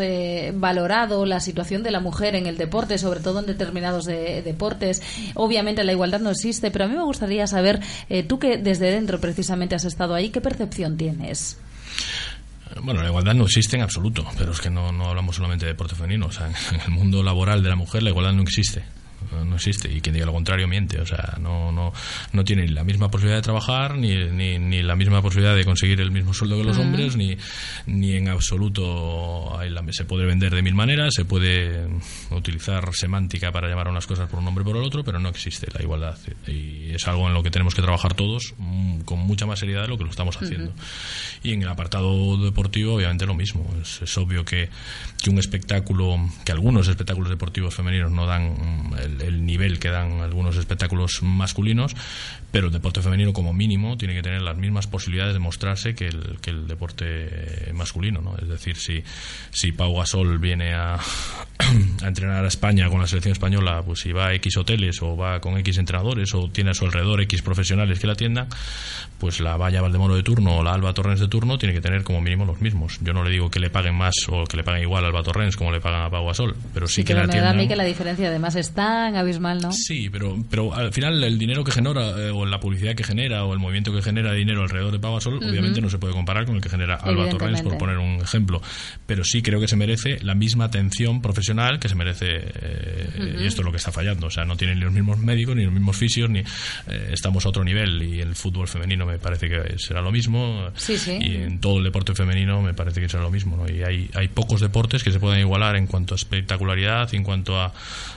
valorado 0.54 1.26
la 1.26 1.40
situación 1.40 1.82
de 1.82 1.90
la 1.90 2.00
mujer 2.00 2.34
en 2.34 2.46
el 2.46 2.56
deporte, 2.56 2.98
sobre 2.98 3.20
todo 3.20 3.40
en 3.40 3.46
determinados 3.46 4.04
deportes. 4.04 5.02
Obviamente 5.34 5.84
la 5.84 5.92
igualdad 5.92 6.20
no 6.20 6.30
existe, 6.30 6.70
pero 6.70 6.84
a 6.84 6.88
mí 6.88 6.94
me 6.94 7.04
gustaría 7.04 7.46
saber, 7.46 7.80
tú 8.28 8.38
que 8.38 8.58
desde 8.58 8.90
dentro 8.90 9.20
precisamente 9.20 9.74
has 9.74 9.84
estado 9.84 10.14
ahí, 10.14 10.30
¿qué 10.30 10.40
percepción 10.40 10.96
tienes? 10.96 11.58
Bueno, 12.82 13.02
la 13.02 13.08
igualdad 13.08 13.34
no 13.34 13.44
existe 13.44 13.76
en 13.76 13.82
absoluto, 13.82 14.26
pero 14.36 14.52
es 14.52 14.60
que 14.60 14.70
no, 14.70 14.90
no 14.92 15.08
hablamos 15.08 15.36
solamente 15.36 15.64
de 15.64 15.72
deporte 15.72 15.94
femenino. 15.94 16.26
O 16.26 16.32
sea, 16.32 16.48
en 16.48 16.80
el 16.80 16.90
mundo 16.90 17.22
laboral 17.22 17.62
de 17.62 17.68
la 17.68 17.76
mujer 17.76 18.02
la 18.02 18.10
igualdad 18.10 18.32
no 18.32 18.42
existe 18.42 18.84
no 19.44 19.56
existe. 19.56 19.92
Y 19.92 20.00
quien 20.00 20.14
diga 20.14 20.26
lo 20.26 20.32
contrario 20.32 20.68
miente. 20.68 21.00
O 21.00 21.06
sea 21.06 21.36
no 21.40 21.72
no 21.72 21.92
no 22.32 22.44
tiene 22.44 22.68
la 22.68 22.84
misma 22.84 23.10
posibilidad 23.10 23.38
de 23.38 23.42
trabajar 23.42 23.96
ni, 23.96 24.14
ni, 24.26 24.82
la 24.82 24.96
misma 24.96 25.22
posibilidad 25.22 25.54
de 25.54 25.64
conseguir 25.64 26.00
el 26.00 26.10
mismo 26.10 26.34
sueldo 26.34 26.56
que 26.56 26.64
los 26.64 26.78
hombres 26.78 27.16
ni, 27.16 27.36
ni 27.86 28.12
en 28.12 28.28
absoluto 28.28 29.58
se 29.90 30.04
puede 30.04 30.24
vender 30.24 30.54
de 30.54 30.62
mil 30.62 30.74
maneras 30.74 31.14
se 31.14 31.24
puede 31.24 31.86
utilizar 32.30 32.94
semántica 32.94 33.52
para 33.52 33.68
llamar 33.68 33.88
a 33.88 33.90
unas 33.90 34.06
cosas 34.06 34.28
por 34.28 34.38
un 34.38 34.44
nombre 34.44 34.64
por 34.64 34.76
el 34.76 34.82
otro 34.82 35.04
pero 35.04 35.18
no 35.18 35.28
existe 35.28 35.66
la 35.72 35.82
igualdad. 35.82 36.18
Y 36.46 36.90
es 36.90 37.06
algo 37.06 37.26
en 37.28 37.34
lo 37.34 37.42
que 37.42 37.50
tenemos 37.50 37.74
que 37.74 37.82
trabajar 37.82 38.14
todos 38.14 38.54
mm, 38.58 39.00
con 39.00 39.20
mucha 39.20 39.46
más 39.46 39.58
seriedad 39.58 39.82
de 39.82 39.88
lo 39.88 39.98
que 39.98 40.04
lo 40.04 40.10
estamos 40.10 40.36
haciendo. 40.36 40.72
Y 41.42 41.52
en 41.52 41.62
el 41.62 41.68
apartado 41.68 42.36
deportivo 42.38 42.94
obviamente 42.94 43.26
lo 43.26 43.34
mismo. 43.34 43.68
Es, 43.80 44.02
es 44.02 44.18
obvio 44.18 44.44
que, 44.44 44.68
que 45.22 45.30
un 45.30 45.38
espectáculo 45.38 46.18
que 46.44 46.52
algunos 46.52 46.88
espectáculos 46.88 47.30
deportivos 47.30 47.74
femeninos 47.74 48.10
no 48.10 48.26
dan 48.26 48.52
mm, 48.52 49.13
el, 49.20 49.22
el, 49.22 49.46
nivel 49.46 49.78
que 49.78 49.90
dan 49.90 50.20
algunos 50.20 50.56
espectáculos 50.56 51.22
masculinos, 51.22 51.94
pero 52.50 52.68
el 52.68 52.72
deporte 52.72 53.02
femenino 53.02 53.32
como 53.32 53.52
mínimo 53.52 53.96
tiene 53.96 54.14
que 54.14 54.22
tener 54.22 54.42
las 54.42 54.56
mismas 54.56 54.86
posibilidades 54.86 55.34
de 55.34 55.40
mostrarse 55.40 55.94
que 55.94 56.08
el, 56.08 56.38
que 56.40 56.50
el 56.50 56.66
deporte 56.66 57.70
masculino. 57.74 58.20
¿no? 58.20 58.36
Es 58.36 58.48
decir, 58.48 58.76
si, 58.76 59.02
si 59.50 59.72
Pau 59.72 59.96
Gasol 59.96 60.38
viene 60.38 60.74
a, 60.74 60.98
a 62.02 62.08
entrenar 62.08 62.44
a 62.44 62.48
España 62.48 62.88
con 62.88 63.00
la 63.00 63.06
selección 63.06 63.32
española, 63.32 63.82
pues 63.84 64.00
si 64.00 64.12
va 64.12 64.28
a 64.28 64.34
X 64.34 64.56
hoteles 64.56 65.02
o 65.02 65.16
va 65.16 65.40
con 65.40 65.58
X 65.58 65.78
entrenadores 65.78 66.34
o 66.34 66.48
tiene 66.48 66.70
a 66.70 66.74
su 66.74 66.84
alrededor 66.84 67.20
X 67.22 67.42
profesionales 67.42 67.98
que 67.98 68.06
la 68.06 68.14
atiendan, 68.14 68.48
pues 69.18 69.40
la 69.40 69.56
Valla 69.56 69.80
Valdemoro 69.80 70.16
de 70.16 70.22
turno 70.22 70.58
o 70.58 70.62
la 70.62 70.72
Alba 70.72 70.92
Torrens 70.92 71.20
de 71.20 71.28
turno 71.28 71.58
tiene 71.58 71.74
que 71.74 71.80
tener 71.80 72.02
como 72.02 72.20
mínimo 72.20 72.44
los 72.44 72.60
mismos. 72.60 72.98
Yo 73.00 73.12
no 73.12 73.24
le 73.24 73.30
digo 73.30 73.50
que 73.50 73.60
le 73.60 73.70
paguen 73.70 73.94
más 73.94 74.14
o 74.28 74.44
que 74.44 74.56
le 74.56 74.64
paguen 74.64 74.82
igual 74.82 75.04
a 75.04 75.08
Alba 75.08 75.22
Torrens 75.22 75.56
como 75.56 75.70
le 75.70 75.80
pagan 75.80 76.02
a 76.02 76.10
Pau 76.10 76.26
Gasol, 76.26 76.54
pero 76.72 76.86
sí, 76.86 77.04
que 77.04 77.14
la 77.14 77.20
atiendan. 77.20 77.40
Me 77.40 77.44
da 77.44 77.50
a 77.50 77.54
mí 77.54 77.68
que 77.68 77.76
la 77.76 77.84
diferencia 77.84 78.28
además 78.28 78.56
es 78.56 78.72
tan 78.72 79.16
abismal, 79.16 79.60
¿no? 79.60 79.72
Sí, 79.72 80.08
pero, 80.10 80.36
pero 80.50 80.74
al 80.74 80.92
final 80.92 81.22
el 81.22 81.38
dinero 81.38 81.64
que 81.64 81.72
genera 81.72 82.10
eh, 82.18 82.32
la 82.46 82.60
publicidad 82.60 82.94
que 82.94 83.04
genera 83.04 83.44
o 83.44 83.52
el 83.52 83.58
movimiento 83.58 83.92
que 83.92 84.02
genera 84.02 84.32
dinero 84.32 84.62
alrededor 84.62 84.92
de 84.92 84.98
Pagasol, 84.98 85.36
obviamente 85.36 85.80
no 85.80 85.88
se 85.88 85.98
puede 85.98 86.12
comparar 86.12 86.44
con 86.44 86.56
el 86.56 86.60
que 86.60 86.68
genera 86.68 86.96
Alba 86.96 87.28
Torrens, 87.28 87.62
por 87.62 87.78
poner 87.78 87.98
un 87.98 88.20
ejemplo. 88.20 88.60
Pero 89.06 89.24
sí 89.24 89.42
creo 89.42 89.60
que 89.60 89.68
se 89.68 89.76
merece 89.76 90.18
la 90.22 90.34
misma 90.34 90.64
atención 90.64 91.22
profesional 91.22 91.53
que 91.78 91.88
se 91.88 91.94
merece, 91.94 92.26
eh, 92.30 93.38
y 93.40 93.46
esto 93.46 93.62
es 93.62 93.64
lo 93.64 93.70
que 93.70 93.78
está 93.78 93.92
fallando. 93.92 94.26
O 94.26 94.30
sea, 94.30 94.44
no 94.44 94.56
tienen 94.56 94.78
ni 94.78 94.84
los 94.84 94.92
mismos 94.92 95.18
médicos, 95.18 95.56
ni 95.56 95.64
los 95.64 95.72
mismos 95.72 95.96
fisios, 95.96 96.30
ni 96.30 96.40
eh, 96.40 97.10
estamos 97.12 97.46
a 97.46 97.48
otro 97.48 97.64
nivel. 97.64 98.02
Y 98.02 98.20
el 98.20 98.34
fútbol 98.34 98.68
femenino 98.68 99.06
me 99.06 99.18
parece 99.18 99.48
que 99.48 99.78
será 99.78 100.00
lo 100.02 100.12
mismo. 100.12 100.70
Y 100.88 101.36
en 101.36 101.60
todo 101.60 101.78
el 101.78 101.84
deporte 101.84 102.14
femenino 102.14 102.62
me 102.62 102.74
parece 102.74 103.00
que 103.00 103.08
será 103.08 103.22
lo 103.22 103.30
mismo. 103.30 103.56
¿no? 103.56 103.72
Y 103.72 103.82
hay, 103.82 104.10
hay 104.14 104.28
pocos 104.28 104.60
deportes 104.60 105.02
que 105.02 105.12
se 105.12 105.20
pueden 105.20 105.40
igualar 105.40 105.76
en 105.76 105.86
cuanto 105.86 106.14
a 106.14 106.16
espectacularidad, 106.16 107.12
en 107.14 107.24
cuanto 107.24 107.60
a, 107.60 107.72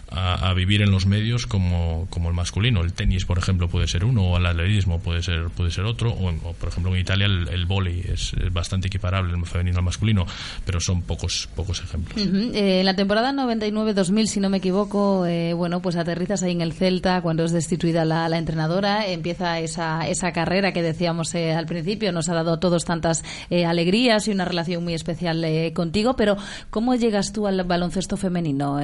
a, 0.10 0.54
vivir 0.54 0.82
en 0.82 0.92
los 0.92 1.06
medios 1.06 1.46
como, 1.46 2.08
como, 2.10 2.30
el 2.30 2.36
masculino. 2.36 2.82
El 2.82 2.94
tenis, 2.94 3.26
por 3.26 3.38
ejemplo, 3.38 3.68
puede 3.68 3.88
ser 3.88 4.06
uno, 4.06 4.24
o 4.24 4.38
el 4.38 4.46
atletismo 4.46 5.00
puede 5.00 5.22
ser, 5.22 5.50
puede 5.50 5.72
ser 5.72 5.86
otro, 5.86 6.12
o, 6.12 6.54
por 6.54 6.70
ejemplo 6.70 6.94
en 6.94 7.02
Italia 7.02 7.26
el, 7.26 7.48
el 7.50 7.66
vóley 7.66 8.04
es, 8.08 8.34
bastante 8.52 8.88
equiparable 8.88 9.34
el 9.34 9.46
femenino 9.46 9.80
al 9.80 9.84
masculino, 9.84 10.26
pero 10.66 10.80
son 10.80 11.02
pocos, 11.02 11.50
pocos 11.56 11.82
ejemplos. 11.82 12.18
Eh, 12.18 12.80
en 12.80 12.86
la 12.86 12.96
temporada 12.96 13.27
99-2000, 13.34 14.26
si 14.28 14.40
no 14.40 14.50
me 14.50 14.58
equivoco, 14.58 15.26
eh, 15.26 15.54
bueno, 15.54 15.82
pues 15.82 15.96
aterrizas 15.96 16.44
ahí 16.44 16.52
en 16.52 16.62
el 16.62 16.74
Celta 16.74 17.22
cuando 17.22 17.44
es 17.44 17.52
destituida 17.52 18.06
la, 18.06 18.38
entrenadora, 18.38 19.08
empieza 19.08 19.60
esa, 19.60 20.08
esa 20.08 20.32
carrera 20.32 20.74
que 20.74 20.82
decíamos 20.82 21.34
eh, 21.36 21.54
al 21.54 21.66
principio, 21.66 22.12
nos 22.12 22.30
ha 22.30 22.34
dado 22.34 22.54
a 22.54 22.60
todos 22.60 22.86
tantas 22.86 23.24
alegrías 23.50 24.28
y 24.28 24.32
una 24.32 24.46
relación 24.46 24.84
muy 24.84 24.94
especial 24.94 25.46
contigo, 25.74 26.16
pero 26.16 26.38
¿cómo 26.70 26.96
llegas 26.96 27.34
tú 27.34 27.48
al 27.48 27.64
baloncesto 27.64 28.18
femenino? 28.18 28.80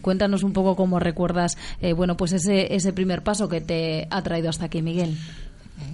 cuéntanos 0.00 0.42
un 0.42 0.52
poco 0.52 0.76
cómo 0.76 0.98
recuerdas, 0.98 1.56
eh, 1.80 1.92
bueno, 1.92 2.16
pues 2.16 2.32
ese, 2.32 2.74
ese 2.74 2.92
primer 2.92 3.22
paso 3.22 3.48
que 3.48 3.60
te 3.60 4.06
ha 4.10 4.22
traído 4.22 4.48
hasta 4.50 4.66
aquí, 4.66 4.82
Miguel. 4.82 5.16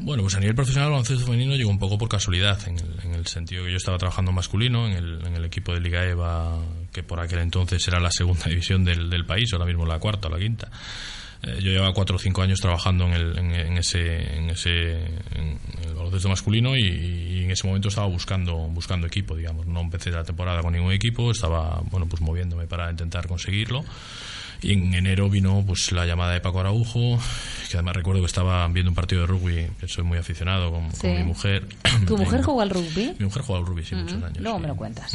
Bueno, 0.02 0.22
pues 0.22 0.34
a 0.34 0.40
nivel 0.40 0.54
profesional 0.54 0.88
el 0.88 0.92
baloncesto 0.92 1.24
femenino 1.24 1.56
llegó 1.56 1.70
un 1.70 1.78
poco 1.78 1.96
por 1.96 2.08
casualidad, 2.08 2.58
en 2.68 3.14
el, 3.14 3.26
sentido 3.26 3.64
que 3.64 3.70
yo 3.70 3.76
estaba 3.76 3.98
trabajando 3.98 4.30
masculino 4.30 4.86
en 4.86 4.92
el, 4.92 5.26
en 5.26 5.34
el, 5.34 5.44
equipo 5.44 5.72
de 5.72 5.80
Liga 5.80 6.04
EVA, 6.04 6.58
que 6.92 7.02
por 7.02 7.20
aquel 7.20 7.40
entonces 7.40 7.86
era 7.88 8.00
la 8.00 8.10
segunda 8.10 8.44
división 8.48 8.84
del, 8.84 9.10
del 9.10 9.24
país, 9.24 9.52
ahora 9.52 9.66
mismo 9.66 9.86
la 9.86 9.98
cuarta 9.98 10.28
o 10.28 10.30
la 10.30 10.38
quinta. 10.38 10.70
Eh, 11.42 11.58
yo 11.60 11.70
llevaba 11.70 11.92
cuatro 11.94 12.16
o 12.16 12.18
cinco 12.18 12.42
años 12.42 12.60
trabajando 12.60 13.06
en, 13.06 13.12
el, 13.12 13.38
en, 13.38 13.78
ese, 13.78 14.36
en 14.36 14.50
ese 14.50 14.92
en 15.34 15.58
el 15.82 15.94
baloncesto 15.94 16.28
masculino 16.28 16.76
y, 16.76 16.82
y, 16.82 17.44
en 17.44 17.50
ese 17.50 17.66
momento 17.66 17.88
estaba 17.88 18.06
buscando 18.06 18.56
buscando 18.68 19.06
equipo, 19.06 19.36
digamos. 19.36 19.66
No 19.66 19.80
empecé 19.80 20.10
la 20.10 20.24
temporada 20.24 20.60
con 20.60 20.72
ningún 20.72 20.92
equipo, 20.92 21.30
estaba 21.30 21.80
bueno 21.90 22.06
pues 22.06 22.20
moviéndome 22.20 22.66
para 22.66 22.90
intentar 22.90 23.26
conseguirlo. 23.26 23.84
Y 24.62 24.72
en 24.72 24.92
enero 24.94 25.30
vino 25.30 25.64
pues 25.66 25.90
la 25.92 26.04
llamada 26.04 26.32
de 26.34 26.40
Paco 26.40 26.60
Araujo, 26.60 27.18
que 27.70 27.76
además 27.76 27.96
recuerdo 27.96 28.20
que 28.20 28.26
estaba 28.26 28.66
viendo 28.68 28.90
un 28.90 28.94
partido 28.94 29.22
de 29.22 29.26
rugby, 29.26 29.68
que 29.80 29.88
soy 29.88 30.04
muy 30.04 30.18
aficionado 30.18 30.70
con, 30.70 30.88
mi 31.02 31.22
mujer. 31.22 31.66
¿Tu 32.06 32.16
mujer 32.16 32.42
jugó 32.42 32.60
al 32.60 32.70
rugby? 32.70 33.14
Mi 33.18 33.24
mujer 33.24 33.42
jugó 33.42 33.58
al 33.58 33.66
rugby, 33.66 33.84
sí, 33.84 33.94
muchos 33.94 34.22
años. 34.22 34.38
Luego 34.38 34.58
me 34.58 34.68
lo 34.68 34.76
cuentas. 34.76 35.12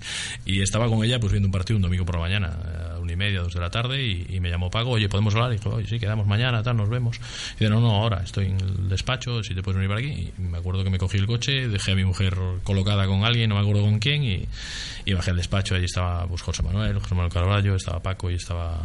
y 0.44 0.62
estaba 0.62 0.88
con 0.88 1.04
ella 1.04 1.20
pues 1.20 1.32
viendo 1.32 1.46
un 1.46 1.52
partido 1.52 1.76
un 1.76 1.82
domingo 1.82 2.04
por 2.04 2.16
la 2.16 2.22
mañana, 2.22 2.58
a 2.94 2.98
una 2.98 3.12
y 3.12 3.16
media, 3.16 3.40
dos 3.40 3.54
de 3.54 3.60
la 3.60 3.70
tarde, 3.70 4.02
y, 4.02 4.40
me 4.40 4.50
llamó 4.50 4.70
Paco, 4.70 4.90
oye, 4.90 5.08
¿podemos 5.08 5.34
hablar? 5.34 5.52
Y 5.52 5.58
oye, 5.74 5.86
sí, 5.86 5.98
quedamos 5.98 6.26
mañana, 6.26 6.62
tal, 6.62 6.76
nos 6.76 6.88
vemos. 6.88 7.18
Y 7.56 7.60
dice, 7.60 7.70
no, 7.70 7.80
no, 7.80 7.90
ahora 7.90 8.22
estoy 8.22 8.46
en 8.46 8.60
el 8.60 8.88
despacho, 8.88 9.42
si 9.42 9.54
te 9.54 9.62
puedes 9.62 9.76
venir 9.76 9.88
para 9.88 10.00
aquí. 10.00 10.32
Y 10.38 10.40
me 10.40 10.58
acuerdo 10.58 10.84
que 10.84 10.90
me 10.90 10.98
cogí 10.98 11.18
el 11.18 11.26
coche, 11.26 11.68
dejé 11.68 11.92
a 11.92 11.94
mi 11.94 12.04
mujer 12.04 12.36
colocada 12.64 13.06
con 13.06 13.24
alguien, 13.24 13.48
no 13.48 13.56
me 13.56 13.62
acuerdo 13.62 13.82
con 13.82 13.98
quién, 13.98 14.24
y, 14.24 15.12
bajé 15.12 15.30
al 15.30 15.36
despacho, 15.36 15.74
allí 15.74 15.86
estaba 15.86 16.26
pues, 16.26 16.42
José 16.42 16.62
Manuel, 16.62 16.98
José 16.98 17.14
Manuel 17.14 17.32
Carvalho, 17.32 17.74
estaba 17.74 18.00
Paco 18.00 18.30
y 18.30 18.34
estaba, 18.34 18.78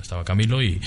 estaba 0.00 0.24
Camilo, 0.24 0.62
y, 0.62 0.80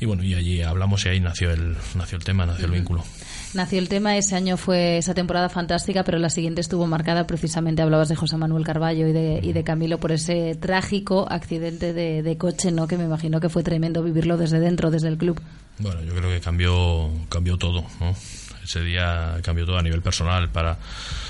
y 0.00 0.06
bueno, 0.06 0.22
y 0.22 0.34
allí 0.34 0.62
hablamos 0.62 1.04
y 1.04 1.10
ahí 1.10 1.20
nació 1.20 1.50
el, 1.50 1.76
nació 1.94 2.16
el 2.16 2.24
tema, 2.24 2.46
nació 2.46 2.66
el 2.66 2.72
vínculo. 2.72 3.04
Nació 3.52 3.80
el 3.80 3.88
tema, 3.88 4.16
ese 4.16 4.36
año 4.36 4.56
fue 4.56 4.98
esa 4.98 5.12
temporada 5.12 5.48
fantástica, 5.48 6.04
pero 6.04 6.18
la 6.18 6.30
siguiente 6.30 6.60
estuvo 6.60 6.86
marcada 6.86 7.26
precisamente, 7.26 7.82
hablabas 7.82 8.08
de 8.08 8.14
José 8.14 8.36
Manuel 8.36 8.64
Carballo 8.64 9.08
y 9.08 9.12
de, 9.12 9.40
y 9.42 9.52
de 9.52 9.64
Camilo, 9.64 9.98
por 9.98 10.12
ese 10.12 10.54
trágico 10.54 11.26
accidente 11.28 11.92
de, 11.92 12.22
de, 12.22 12.38
coche, 12.38 12.70
¿no? 12.70 12.86
que 12.86 12.96
me 12.96 13.04
imagino 13.04 13.40
que 13.40 13.48
fue 13.48 13.64
tremendo 13.64 14.04
vivirlo 14.04 14.36
desde 14.36 14.60
dentro, 14.60 14.92
desde 14.92 15.08
el 15.08 15.18
club. 15.18 15.40
Bueno, 15.78 16.00
yo 16.04 16.14
creo 16.14 16.30
que 16.30 16.40
cambió, 16.40 17.10
cambió 17.28 17.56
todo, 17.56 17.84
¿no? 17.98 18.14
Ese 18.62 18.82
día 18.82 19.38
cambió 19.42 19.66
todo 19.66 19.78
a 19.78 19.82
nivel 19.82 20.00
personal, 20.00 20.48
para, 20.50 20.78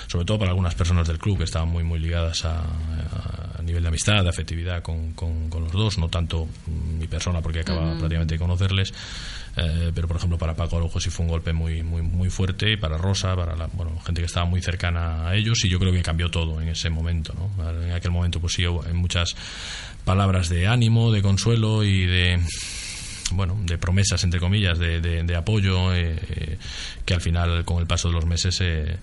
sobre 0.06 0.26
todo 0.26 0.38
para 0.40 0.50
algunas 0.50 0.74
personas 0.74 1.08
del 1.08 1.18
club 1.18 1.38
que 1.38 1.44
estaban 1.44 1.68
muy, 1.70 1.84
muy 1.84 1.98
ligadas 1.98 2.44
a, 2.44 2.64
a 3.58 3.62
nivel 3.62 3.82
de 3.82 3.88
amistad, 3.88 4.22
de 4.22 4.28
afectividad 4.28 4.82
con, 4.82 5.12
con, 5.12 5.48
con, 5.48 5.64
los 5.64 5.72
dos, 5.72 5.98
no 5.98 6.08
tanto 6.08 6.48
mi 6.98 7.06
persona 7.06 7.40
porque 7.40 7.60
acaba 7.60 7.82
uh 7.82 7.94
-huh. 7.94 7.98
prácticamente 7.98 8.34
de 8.34 8.38
conocerles, 8.38 8.92
eh, 9.56 9.90
pero 9.94 10.06
por 10.08 10.16
ejemplo 10.16 10.38
para 10.38 10.54
Paco 10.54 10.76
Arojo 10.76 11.00
sí 11.00 11.10
fue 11.10 11.26
un 11.26 11.30
golpe 11.30 11.52
muy 11.52 11.82
muy 11.82 12.02
muy 12.02 12.30
fuerte 12.30 12.72
y 12.72 12.76
para 12.76 12.98
Rosa 12.98 13.34
para 13.34 13.56
la 13.56 13.66
bueno 13.68 13.98
gente 14.00 14.20
que 14.20 14.26
estaba 14.26 14.46
muy 14.46 14.62
cercana 14.62 15.28
a 15.28 15.34
ellos 15.34 15.64
y 15.64 15.68
yo 15.68 15.78
creo 15.78 15.92
que 15.92 16.02
cambió 16.02 16.30
todo 16.30 16.60
en 16.60 16.68
ese 16.68 16.90
momento 16.90 17.34
¿no? 17.34 17.70
en 17.82 17.92
aquel 17.92 18.10
momento 18.10 18.40
pues 18.40 18.54
sí 18.54 18.64
en 18.64 18.96
muchas 18.96 19.34
palabras 20.04 20.48
de 20.48 20.66
ánimo 20.66 21.12
de 21.12 21.22
consuelo 21.22 21.84
y 21.84 22.06
de 22.06 22.40
bueno, 23.32 23.58
de 23.64 23.78
promesas, 23.78 24.22
entre 24.24 24.40
comillas, 24.40 24.78
de 24.78 25.36
apoyo, 25.36 25.94
eh, 25.94 26.16
eh, 26.28 26.58
que 27.04 27.14
al 27.14 27.20
final, 27.20 27.64
con 27.64 27.78
el 27.78 27.86
paso 27.86 28.08
de 28.08 28.14
los 28.14 28.26
meses, 28.26 28.60
eh, 28.60 28.96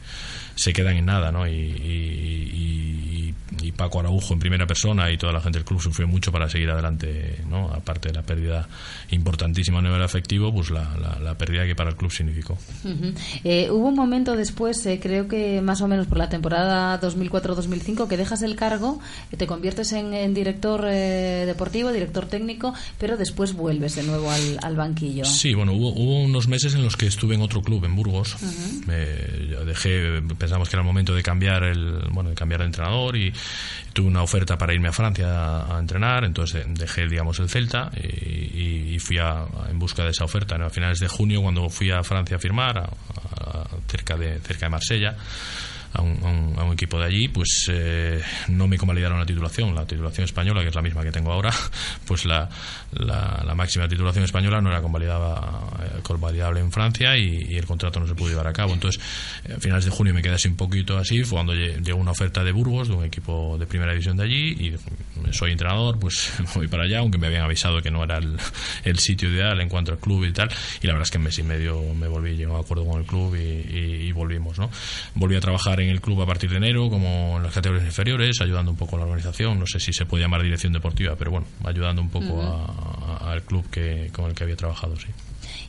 se 0.57 0.73
quedan 0.73 0.97
en 0.97 1.05
nada, 1.05 1.31
¿no? 1.31 1.47
Y, 1.47 1.51
y, 1.51 3.33
y, 3.61 3.71
Paco 3.77 3.99
Araujo 3.99 4.33
en 4.33 4.39
primera 4.39 4.65
persona 4.65 5.11
y 5.11 5.17
toda 5.17 5.31
la 5.31 5.39
gente 5.39 5.59
del 5.59 5.65
club 5.65 5.79
sufrió 5.79 6.07
mucho 6.07 6.31
para 6.31 6.49
seguir 6.49 6.67
adelante, 6.71 7.43
¿no? 7.47 7.71
Aparte 7.71 8.09
de 8.09 8.15
la 8.15 8.23
pérdida 8.23 8.67
importantísima 9.11 9.77
a 9.77 9.81
nivel 9.83 10.01
afectivo, 10.01 10.51
pues 10.51 10.71
la, 10.71 10.97
la, 10.99 11.19
la 11.19 11.37
pérdida 11.37 11.63
que 11.67 11.75
para 11.75 11.91
el 11.91 11.95
club 11.95 12.11
significó. 12.11 12.57
Uh 12.83 12.87
-huh. 12.87 13.13
eh, 13.43 13.69
hubo 13.69 13.87
un 13.89 13.93
momento 13.93 14.35
después, 14.35 14.83
eh, 14.87 14.99
creo 14.99 15.27
que 15.27 15.61
más 15.61 15.81
o 15.81 15.87
menos 15.87 16.07
por 16.07 16.17
la 16.17 16.27
temporada 16.27 16.99
2004-2005, 16.99 18.07
que 18.07 18.17
dejas 18.17 18.41
el 18.41 18.55
cargo, 18.55 18.99
te 19.37 19.45
conviertes 19.45 19.91
en, 19.91 20.15
en 20.15 20.33
director 20.33 20.83
eh, 20.87 21.43
deportivo, 21.45 21.91
director 21.91 22.25
técnico, 22.25 22.73
pero 22.97 23.15
después 23.15 23.53
vuelves 23.53 23.95
de 23.95 24.03
nuevo 24.03 24.31
al, 24.31 24.57
al 24.63 24.75
banquillo. 24.75 25.23
Sí, 25.25 25.53
bueno, 25.53 25.73
hubo, 25.73 25.89
hubo, 25.93 26.21
unos 26.23 26.47
meses 26.47 26.73
en 26.73 26.83
los 26.83 26.97
que 26.97 27.05
estuve 27.05 27.35
en 27.35 27.41
otro 27.41 27.61
club, 27.61 27.85
en 27.85 27.95
Burgos. 27.95 28.37
Me 28.87 28.95
dejé, 29.65 30.21
pensamos 30.47 30.69
que 30.69 30.77
era 30.77 30.81
el 30.81 30.87
momento 30.87 31.13
de 31.13 31.21
cambiar 31.21 31.63
el, 31.63 32.07
bueno, 32.11 32.29
de 32.29 32.35
cambiar 32.35 32.61
de 32.61 32.67
entrenador 32.67 33.17
y 33.17 33.33
tuve 33.91 34.07
una 34.07 34.23
oferta 34.23 34.57
para 34.57 34.73
irme 34.73 34.87
a 34.87 34.93
Francia 34.93 35.75
a, 35.75 35.77
entrenar, 35.77 36.23
entonces 36.23 36.65
dejé, 36.69 37.05
digamos, 37.05 37.37
el 37.39 37.49
Celta 37.49 37.91
y, 38.01 38.95
y 38.95 38.99
fui 38.99 39.17
a, 39.17 39.45
en 39.69 39.77
busca 39.77 40.03
de 40.03 40.11
esa 40.11 40.23
oferta. 40.23 40.55
A 40.55 40.69
finales 40.69 40.99
de 40.99 41.09
junio, 41.09 41.41
cuando 41.41 41.69
fui 41.69 41.91
a 41.91 42.01
Francia 42.03 42.37
a 42.37 42.39
firmar, 42.39 42.77
a, 42.77 43.67
cerca 43.87 44.15
de 44.15 44.39
cerca 44.39 44.67
de 44.67 44.69
Marsella 44.69 45.17
a 45.93 46.01
un, 46.01 46.55
a 46.57 46.63
un, 46.63 46.73
equipo 46.73 46.99
de 46.99 47.05
allí, 47.05 47.27
pues 47.27 47.69
eh, 47.69 48.21
no 48.49 48.67
me 48.67 48.77
convalidaron 48.77 49.19
la 49.19 49.25
titulación, 49.25 49.73
la 49.73 49.85
titulación 49.85 50.25
española, 50.25 50.61
que 50.61 50.69
es 50.69 50.75
la 50.75 50.81
misma 50.81 51.03
que 51.03 51.11
tengo 51.11 51.31
ahora, 51.31 51.51
pues 52.07 52.25
la, 52.25 52.49
la, 52.91 53.53
máxima 53.55 53.87
titulación 53.87 54.23
española 54.23 54.61
no 54.61 54.69
era 54.69 54.79
eh, 54.79 55.99
convalidable 56.03 56.59
en 56.59 56.71
Francia 56.71 57.17
y, 57.17 57.57
el 57.57 57.65
contrato 57.65 57.99
no 57.99 58.07
se 58.07 58.13
pudo 58.13 58.29
llevar 58.29 58.47
a 58.47 58.53
cabo. 58.53 58.73
Entonces, 58.73 59.01
eh, 59.45 59.53
a 59.57 59.59
finales 59.59 59.85
de 59.85 59.91
junio 59.91 60.13
me 60.13 60.21
quedé 60.21 60.35
así 60.35 60.47
un 60.47 60.55
poquito 60.55 60.97
así, 60.97 61.23
fue 61.23 61.37
cuando 61.37 61.53
llegó 61.53 61.97
una 61.97 62.11
oferta 62.11 62.43
de 62.43 62.51
Burgos, 62.51 62.87
de 62.89 62.95
un 62.95 63.05
equipo 63.05 63.57
de 63.57 63.65
primera 63.65 63.91
división 63.91 64.17
de 64.17 64.23
allí, 64.23 64.49
y 64.51 65.33
soy 65.33 65.51
entrenador, 65.51 65.99
pues 65.99 66.31
voy 66.55 66.67
para 66.67 66.83
allá, 66.83 66.99
aunque 66.99 67.17
me 67.17 67.27
habían 67.27 67.43
avisado 67.43 67.81
que 67.81 67.89
no 67.89 68.03
era 68.03 68.17
el, 68.17 68.37
el 68.83 68.99
sitio 68.99 69.29
ideal 69.29 69.59
en 69.61 69.69
cuanto 69.69 69.91
al 69.91 69.99
club 69.99 70.25
y 70.25 70.31
tal, 70.31 70.49
y 70.81 70.87
la 70.87 70.93
verdad 70.93 71.03
es 71.03 71.11
que 71.11 71.17
en 71.17 71.23
mes 71.23 71.39
y 71.39 71.43
medio 71.43 71.81
me 71.95 72.07
volví, 72.07 72.35
llegué 72.35 72.53
a 72.53 72.59
acuerdo 72.59 72.85
con 72.85 72.99
el 73.01 73.07
club 73.07 73.35
y, 73.35 73.39
y, 73.39 74.07
y 74.07 74.11
volvimos, 74.11 74.59
¿no? 74.59 74.69
Volví 75.15 75.35
a 75.35 75.39
trabajar 75.39 75.76
en 75.79 75.89
el 75.89 76.01
club 76.01 76.21
a 76.21 76.25
partir 76.25 76.49
de 76.49 76.57
enero, 76.57 76.89
como 76.89 77.37
en 77.37 77.43
las 77.43 77.53
categorías 77.53 77.85
inferiores, 77.85 78.41
ayudando 78.41 78.71
un 78.71 78.77
poco 78.77 78.95
a 78.95 78.99
la 78.99 79.05
organización. 79.05 79.59
No 79.59 79.65
sé 79.65 79.79
si 79.79 79.93
se 79.93 80.05
puede 80.05 80.23
llamar 80.23 80.43
dirección 80.43 80.73
deportiva, 80.73 81.15
pero 81.17 81.31
bueno, 81.31 81.47
ayudando 81.63 82.01
un 82.01 82.09
poco 82.09 82.41
al 83.21 83.41
club 83.43 83.69
que, 83.69 84.09
con 84.13 84.25
el 84.25 84.33
que 84.33 84.43
había 84.43 84.55
trabajado, 84.55 84.95
sí. 84.95 85.07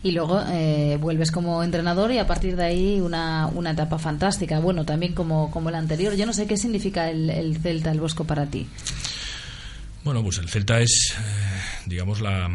Y 0.03 0.13
luego 0.13 0.41
eh, 0.49 0.97
vuelves 1.01 1.31
como 1.31 1.63
entrenador 1.63 2.13
y 2.13 2.19
a 2.19 2.27
partir 2.27 2.57
de 2.57 2.65
ahí 2.65 3.01
una, 3.01 3.47
una 3.49 3.73
etapa 3.73 3.99
fantástica. 3.99 4.61
Bueno, 4.61 4.85
también 4.85 5.13
como, 5.13 5.51
como 5.51 5.69
el 5.69 5.75
anterior. 5.75 6.15
Yo 6.15 6.25
no 6.25 6.33
sé 6.33 6.47
qué 6.47 6.57
significa 6.57 7.11
el, 7.11 7.29
el 7.31 7.57
Celta, 7.59 7.91
el 7.91 8.01
Bosco 8.01 8.25
para 8.25 8.47
ti. 8.47 8.67
Bueno, 10.05 10.23
pues 10.23 10.39
el 10.39 10.49
Celta 10.49 10.81
es, 10.81 11.15
eh, 11.19 11.83
digamos, 11.87 12.21
la, 12.21 12.49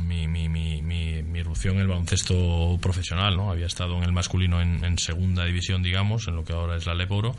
mi, 0.00 0.26
mi, 0.28 0.48
mi, 0.48 0.82
mi, 0.82 1.38
irrupción 1.38 1.76
en 1.76 1.82
el 1.82 1.88
baloncesto 1.88 2.78
profesional, 2.80 3.36
¿no? 3.36 3.50
Había 3.50 3.66
estado 3.66 3.96
en 3.98 4.04
el 4.04 4.12
masculino 4.12 4.60
en, 4.60 4.98
segunda 4.98 5.44
división, 5.44 5.82
digamos, 5.82 6.28
en 6.28 6.36
lo 6.36 6.44
que 6.44 6.52
ahora 6.52 6.76
es 6.76 6.86
la 6.86 6.94
Leporo, 6.94 7.34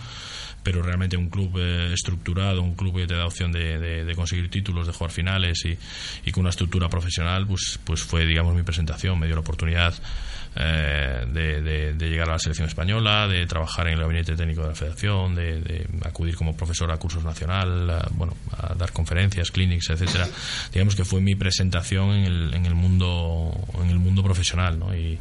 pero 0.63 0.81
realmente 0.81 1.17
un 1.17 1.29
club 1.29 1.57
eh, 1.57 1.93
estructurado, 1.93 2.61
un 2.61 2.75
club 2.75 2.95
que 2.95 3.07
te 3.07 3.15
da 3.15 3.25
opción 3.25 3.51
de, 3.51 3.77
de, 3.77 4.15
conseguir 4.15 4.49
títulos, 4.49 4.87
de 4.87 4.93
jugar 4.93 5.11
finales 5.11 5.65
y, 5.65 5.77
y, 6.25 6.31
con 6.31 6.41
una 6.41 6.49
estructura 6.49 6.89
profesional, 6.89 7.45
pues, 7.45 7.79
pues 7.83 8.01
fue, 8.01 8.25
digamos, 8.25 8.55
mi 8.55 8.63
presentación, 8.63 9.19
me 9.19 9.27
dio 9.27 9.35
la 9.35 9.41
oportunidad 9.41 9.93
eh, 10.55 11.25
de, 11.97 12.09
llegar 12.09 12.29
a 12.29 12.33
la 12.33 12.39
selección 12.39 12.67
española, 12.67 13.27
de 13.27 13.45
trabajar 13.47 13.87
en 13.87 13.93
el 13.93 14.01
gabinete 14.01 14.35
técnico 14.35 14.61
de 14.61 14.67
la 14.67 14.75
federación, 14.75 15.33
de, 15.33 15.87
acudir 16.03 16.35
como 16.35 16.55
profesor 16.55 16.91
a 16.91 16.97
cursos 16.97 17.23
nacional, 17.23 17.89
a, 17.89 18.07
bueno, 18.11 18.35
a 18.55 18.75
dar 18.75 18.91
conferencias, 18.91 19.49
clinics, 19.49 19.89
etcétera. 19.89 20.27
Digamos 20.71 20.95
que 20.95 21.05
fue 21.05 21.21
mi 21.21 21.33
presentación 21.35 22.11
en 22.11 22.25
el, 22.25 22.53
en 22.53 22.65
el 22.67 22.75
mundo 22.75 23.51
en 23.81 23.89
el 23.89 23.97
mundo 23.97 24.23
profesional, 24.23 24.77
¿no? 24.77 24.95
Y, 24.95 25.17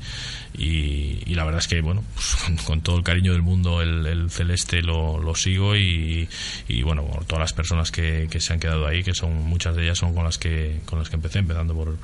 y, 0.54 1.34
la 1.34 1.44
verdad 1.44 1.60
es 1.60 1.68
que 1.68 1.80
bueno, 1.80 2.04
pues, 2.14 2.36
con, 2.66 2.82
todo 2.82 2.98
el 2.98 3.02
cariño 3.02 3.32
del 3.32 3.42
mundo 3.42 3.80
el, 3.80 4.30
celeste 4.30 4.82
lo, 4.82 5.18
lo 5.18 5.31
sigo 5.34 5.76
y, 5.76 6.28
y, 6.68 6.82
bueno, 6.82 7.04
todas 7.26 7.40
las 7.40 7.52
personas 7.52 7.90
que, 7.90 8.28
que 8.30 8.40
se 8.40 8.52
han 8.52 8.60
quedado 8.60 8.86
ahí, 8.86 9.02
que 9.02 9.14
son 9.14 9.42
muchas 9.44 9.76
de 9.76 9.84
ellas 9.84 9.98
son 9.98 10.14
con 10.14 10.24
las 10.24 10.38
que 10.38 10.80
con 10.84 10.98
las 10.98 11.08
que 11.08 11.16
empecé, 11.16 11.38
empezando 11.38 11.74
por 11.74 11.96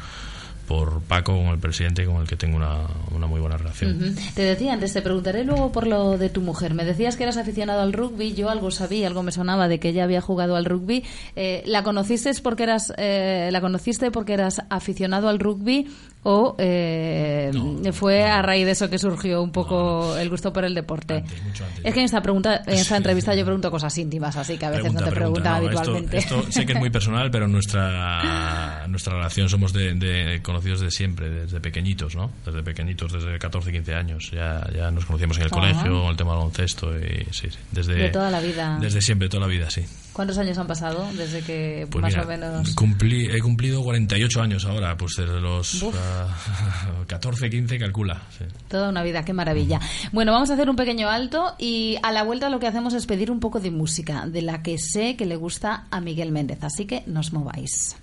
por 0.69 1.01
Paco, 1.01 1.35
con 1.35 1.47
el 1.47 1.59
presidente, 1.59 2.05
con 2.05 2.21
el 2.21 2.29
que 2.29 2.37
tengo 2.37 2.59
una, 2.59 2.83
una 3.11 3.27
muy 3.27 3.41
buena 3.41 3.57
relación. 3.57 4.15
Te 4.35 4.43
decía 4.43 4.75
antes, 4.75 4.93
te 4.93 5.01
preguntaré 5.01 5.43
luego 5.43 5.73
por 5.73 5.87
lo 5.87 6.19
de 6.19 6.29
tu 6.29 6.43
mujer. 6.43 6.75
Me 6.75 6.85
decías 6.85 7.17
que 7.17 7.23
eras 7.23 7.39
aficionado 7.39 7.81
al 7.81 7.95
rugby, 7.95 8.35
yo 8.35 8.51
algo 8.51 8.71
sabía, 8.71 9.07
algo 9.07 9.23
me 9.23 9.33
sonaba 9.33 9.67
de 9.67 9.81
que 9.81 9.89
ella 9.89 10.05
había 10.05 10.21
jugado 10.21 10.57
al 10.57 10.67
rugby. 10.67 11.05
Eh, 11.37 11.63
¿La 11.65 11.83
conociste 11.83 12.31
porque 12.43 12.65
eras, 12.65 12.93
eh, 12.99 13.49
la 13.51 13.63
conociste 13.63 14.11
porque 14.11 14.35
eras 14.35 14.61
aficionado 14.69 15.31
al 15.31 15.39
rugby 15.39 15.89
o 16.25 16.57
eh, 16.59 17.51
fue 17.93 18.25
a 18.25 18.43
raíz 18.43 18.67
de 18.67 18.73
eso 18.73 18.91
que 18.91 18.99
surgió 18.99 19.43
un 19.43 19.53
poco 19.53 20.17
el 20.17 20.29
gusto 20.29 20.53
por 20.53 20.65
el 20.65 20.75
deporte? 20.75 21.25
Es 21.83 21.95
que 21.95 22.01
en 22.01 22.07
esta 22.07 22.21
pregunta, 22.21 22.63
en 22.67 22.75
esta 22.75 22.97
entrevista 22.97 23.35
yo 23.35 23.45
pregunto 23.45 23.71
cosas 23.71 23.97
íntimas, 23.99 24.37
así 24.37 24.59
que 24.59 24.67
a 24.67 24.71
veces 24.71 24.93
no 24.93 25.03
te 25.03 25.11
preguntan 25.11 25.55
habitualmente. 25.55 26.19
Esto, 26.19 26.45
sé 26.51 26.67
que 26.67 26.73
es 26.73 26.79
muy 26.79 26.91
personal, 26.91 27.31
pero 27.31 27.49
nuestra 27.49 28.87
nuestra 28.89 29.15
relación 29.15 29.49
somos 29.49 29.73
de, 29.73 30.41
conocidos 30.43 30.81
de 30.81 30.91
siempre, 30.91 31.31
desde 31.31 31.61
pequeñitos, 31.61 32.17
¿no? 32.17 32.31
Desde 32.45 32.63
pequeñitos, 32.63 33.13
desde 33.13 33.39
14, 33.39 33.73
15 33.73 33.95
años. 33.95 34.31
Ya, 34.33 34.67
ya 34.75 34.91
nos 34.91 35.05
conocíamos 35.05 35.37
en 35.39 35.45
el 35.45 35.51
colegio, 35.51 36.03
con 36.03 36.11
el 36.11 36.17
tema 36.17 36.33
del 36.33 36.39
baloncesto 36.39 36.99
y 36.99 37.27
sí, 37.33 37.49
desde 37.71 37.95
de 37.95 38.09
toda 38.11 38.31
la 38.31 38.41
vida. 38.41 38.79
Desde 38.81 39.01
siempre, 39.01 39.29
toda 39.29 39.43
la 39.43 39.47
vida, 39.47 39.71
sí. 39.71 39.85
¿Cuántos 40.19 40.37
años 40.39 40.59
han 40.59 40.67
pasado 40.67 41.07
desde 41.17 41.43
que 41.43 41.87
pues 41.89 42.03
más 42.03 42.17
o 42.17 42.27
menos? 42.27 42.75
Cumplí, 42.75 43.27
he 43.27 43.39
cumplido 43.39 43.85
48 43.85 44.43
años 44.43 44.65
ahora, 44.65 44.97
pues 44.97 45.15
desde 45.17 45.41
los 45.41 45.87
14, 47.07 47.49
15, 47.49 47.79
calcula. 47.79 48.21
Toda 48.67 48.89
una 48.89 49.05
vida, 49.05 49.25
qué 49.25 49.33
maravilla. 49.33 49.79
Bueno, 50.11 50.33
vamos 50.33 50.51
a 50.51 50.55
hacer 50.55 50.69
un 50.69 50.75
pequeño 50.75 51.09
alto 51.09 51.55
y 51.57 51.99
a 52.03 52.11
la 52.11 52.25
vuelta 52.25 52.51
lo 52.51 52.59
que 52.59 52.67
hacemos 52.67 52.95
es 52.95 53.07
pedir 53.07 53.31
un 53.31 53.39
poco 53.39 53.61
de 53.61 53.71
música, 53.71 54.27
de 54.27 54.43
la 54.43 54.61
que 54.61 54.77
sé 54.79 55.15
que 55.15 55.25
le 55.25 55.37
gusta 55.37 55.85
a 55.89 56.01
Miguel 56.01 56.33
Méndez. 56.33 56.65
Así 56.65 56.85
que 56.85 57.05
nos 57.07 57.33
mováis. 57.33 57.95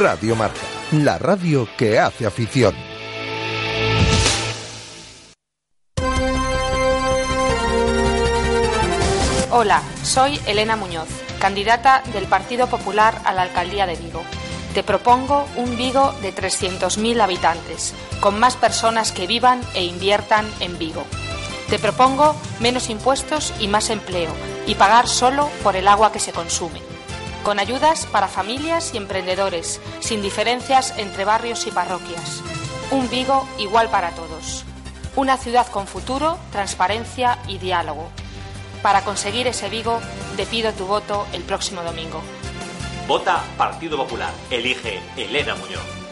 Radio 0.00 0.34
Marca, 0.34 0.62
la 0.92 1.18
radio 1.18 1.68
que 1.76 1.98
hace 1.98 2.24
afición. 2.24 2.74
Hola, 9.62 9.80
soy 10.02 10.40
Elena 10.46 10.74
Muñoz, 10.74 11.06
candidata 11.38 12.02
del 12.12 12.24
Partido 12.24 12.66
Popular 12.66 13.22
a 13.24 13.32
la 13.32 13.42
Alcaldía 13.42 13.86
de 13.86 13.94
Vigo. 13.94 14.24
Te 14.74 14.82
propongo 14.82 15.46
un 15.54 15.76
Vigo 15.76 16.10
de 16.20 16.34
300.000 16.34 17.20
habitantes, 17.20 17.94
con 18.18 18.40
más 18.40 18.56
personas 18.56 19.12
que 19.12 19.28
vivan 19.28 19.60
e 19.74 19.84
inviertan 19.84 20.50
en 20.58 20.80
Vigo. 20.80 21.04
Te 21.70 21.78
propongo 21.78 22.34
menos 22.58 22.90
impuestos 22.90 23.54
y 23.60 23.68
más 23.68 23.90
empleo, 23.90 24.32
y 24.66 24.74
pagar 24.74 25.06
solo 25.06 25.48
por 25.62 25.76
el 25.76 25.86
agua 25.86 26.10
que 26.10 26.18
se 26.18 26.32
consume. 26.32 26.82
Con 27.44 27.60
ayudas 27.60 28.06
para 28.06 28.26
familias 28.26 28.92
y 28.94 28.96
emprendedores, 28.96 29.80
sin 30.00 30.22
diferencias 30.22 30.92
entre 30.96 31.24
barrios 31.24 31.68
y 31.68 31.70
parroquias. 31.70 32.42
Un 32.90 33.08
Vigo 33.08 33.46
igual 33.58 33.88
para 33.90 34.10
todos. 34.10 34.64
Una 35.14 35.36
ciudad 35.36 35.68
con 35.68 35.86
futuro, 35.86 36.36
transparencia 36.50 37.38
y 37.46 37.58
diálogo 37.58 38.10
para 38.82 39.02
conseguir 39.02 39.46
ese 39.46 39.68
Vigo, 39.68 40.00
te 40.36 40.44
pido 40.46 40.72
tu 40.72 40.86
voto 40.86 41.26
el 41.32 41.42
próximo 41.42 41.82
domingo. 41.82 42.20
Vota 43.06 43.42
Partido 43.56 43.96
Popular. 43.96 44.32
Elige 44.50 45.00
Elena 45.16 45.54
Muñoz. 45.54 46.11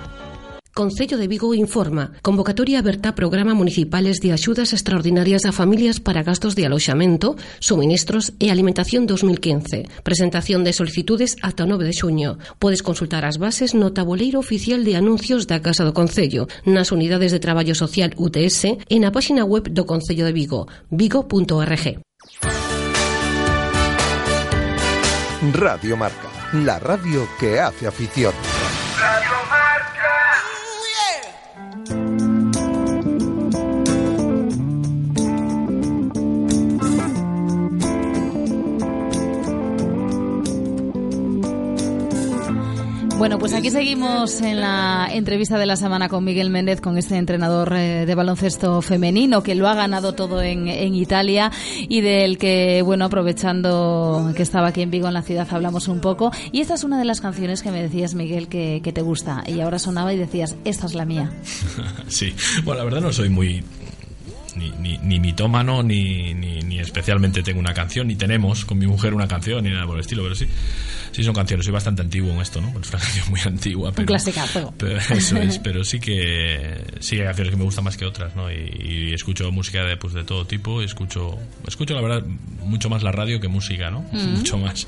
Concello 0.73 1.17
de 1.17 1.27
Vigo 1.27 1.53
informa. 1.53 2.13
Convocatoria 2.21 2.79
aberta 2.79 3.09
a 3.09 3.15
programa 3.15 3.53
municipales 3.53 4.21
de 4.23 4.31
axudas 4.31 4.71
extraordinarias 4.71 5.43
a 5.43 5.51
familias 5.51 5.99
para 5.99 6.23
gastos 6.23 6.55
de 6.55 6.65
aloxamento, 6.65 7.35
suministros 7.59 8.31
e 8.39 8.47
alimentación 8.47 9.03
2015. 9.03 9.91
Presentación 9.99 10.63
de 10.63 10.71
solicitudes 10.71 11.35
ata 11.43 11.67
o 11.67 11.67
9 11.67 11.83
de 11.83 11.91
xuño. 11.91 12.39
Podes 12.55 12.87
consultar 12.87 13.27
as 13.27 13.35
bases 13.35 13.75
no 13.75 13.91
tabuleiro 13.91 14.39
oficial 14.39 14.87
de 14.87 14.95
anuncios 14.95 15.43
da 15.43 15.59
Casa 15.59 15.83
do 15.83 15.91
Concello, 15.91 16.47
nas 16.63 16.95
unidades 16.95 17.35
de 17.35 17.43
traballo 17.43 17.75
social 17.75 18.15
UTS 18.15 18.79
e 18.87 18.97
na 19.03 19.11
páxina 19.11 19.43
web 19.43 19.67
do 19.75 19.83
Concello 19.83 20.23
de 20.23 20.31
Vigo, 20.31 20.71
vigo.org. 20.87 21.99
Radio 25.51 25.97
Marca, 25.97 26.29
la 26.63 26.79
radio 26.79 27.27
que 27.35 27.59
hace 27.59 27.91
afición. 27.91 28.60
Bueno, 43.21 43.37
pues 43.37 43.53
aquí 43.53 43.69
seguimos 43.69 44.41
en 44.41 44.61
la 44.61 45.07
entrevista 45.13 45.59
de 45.59 45.67
la 45.67 45.75
semana 45.75 46.09
con 46.09 46.23
Miguel 46.23 46.49
Méndez, 46.49 46.81
con 46.81 46.97
este 46.97 47.17
entrenador 47.17 47.71
eh, 47.75 48.07
de 48.07 48.15
baloncesto 48.15 48.81
femenino 48.81 49.43
que 49.43 49.53
lo 49.53 49.67
ha 49.67 49.75
ganado 49.75 50.13
todo 50.13 50.41
en, 50.41 50.67
Italia 50.95 51.51
y 51.77 52.01
del 52.01 52.39
que, 52.39 52.81
bueno, 52.81 53.05
aprovechando 53.05 54.33
que 54.35 54.41
estaba 54.41 54.69
aquí 54.69 54.81
en 54.81 54.89
Vigo, 54.89 55.07
en 55.07 55.13
la 55.13 55.21
ciudad, 55.21 55.47
hablamos 55.51 55.87
un 55.87 56.01
poco. 56.01 56.31
Y 56.51 56.61
esta 56.61 56.73
es 56.73 56.83
una 56.83 56.97
de 56.97 57.05
las 57.05 57.21
canciones 57.21 57.61
que 57.61 57.69
me 57.69 57.83
decías, 57.83 58.15
Miguel, 58.15 58.47
que, 58.47 58.81
que 58.83 58.91
te 58.91 59.03
gusta. 59.03 59.43
Y 59.45 59.59
ahora 59.59 59.77
sonaba 59.77 60.11
y 60.15 60.17
decías, 60.17 60.55
esta 60.65 60.87
es 60.87 60.95
la 60.95 61.05
mía. 61.05 61.29
sí, 62.07 62.33
bueno, 62.63 62.79
la 62.79 62.85
verdad 62.85 63.01
no 63.01 63.13
soy 63.13 63.29
muy 63.29 63.63
ni, 64.55 64.71
ni, 64.71 64.97
ni 64.97 65.19
mitómano, 65.19 65.83
ni, 65.83 66.33
ni, 66.33 66.59
ni, 66.61 66.79
especialmente 66.79 67.43
tengo 67.43 67.59
una 67.59 67.73
canción, 67.73 68.07
ni 68.07 68.15
tenemos 68.15 68.65
con 68.65 68.77
mi 68.77 68.87
mujer 68.87 69.13
una 69.13 69.27
canción, 69.27 69.63
ni 69.63 69.69
nada 69.69 69.85
por 69.85 69.95
el 69.95 70.01
estilo, 70.01 70.23
pero 70.23 70.35
sí, 70.35 70.47
sí 71.11 71.23
son 71.23 71.33
canciones. 71.33 71.65
Soy 71.65 71.73
bastante 71.73 72.01
antiguo 72.01 72.31
en 72.31 72.41
esto, 72.41 72.61
¿no? 72.61 72.69
Es 72.79 72.89
una 72.89 72.99
canción 72.99 73.29
muy 73.29 73.39
antigua. 73.45 73.91
Pero, 73.91 74.01
Un 74.01 74.07
clasicazo. 74.07 74.73
Pero, 74.77 74.97
eso 74.97 75.37
es, 75.37 75.59
pero 75.63 75.83
sí 75.83 75.99
que 75.99 76.83
sí 76.99 77.17
hay 77.17 77.25
canciones 77.25 77.51
que 77.51 77.57
me 77.57 77.63
gustan 77.63 77.83
más 77.83 77.97
que 77.97 78.05
otras, 78.05 78.35
¿no? 78.35 78.51
Y, 78.51 79.11
y 79.11 79.13
escucho 79.13 79.51
música 79.51 79.83
de, 79.83 79.97
pues, 79.97 80.13
de 80.13 80.23
todo 80.23 80.45
tipo, 80.45 80.81
escucho, 80.81 81.37
escucho 81.67 81.93
la 81.93 82.01
verdad 82.01 82.23
mucho 82.61 82.89
más 82.89 83.03
la 83.03 83.11
radio 83.11 83.39
que 83.39 83.47
música, 83.47 83.89
¿no? 83.91 84.01
Mm. 84.11 84.31
Mucho 84.41 84.57
más. 84.57 84.87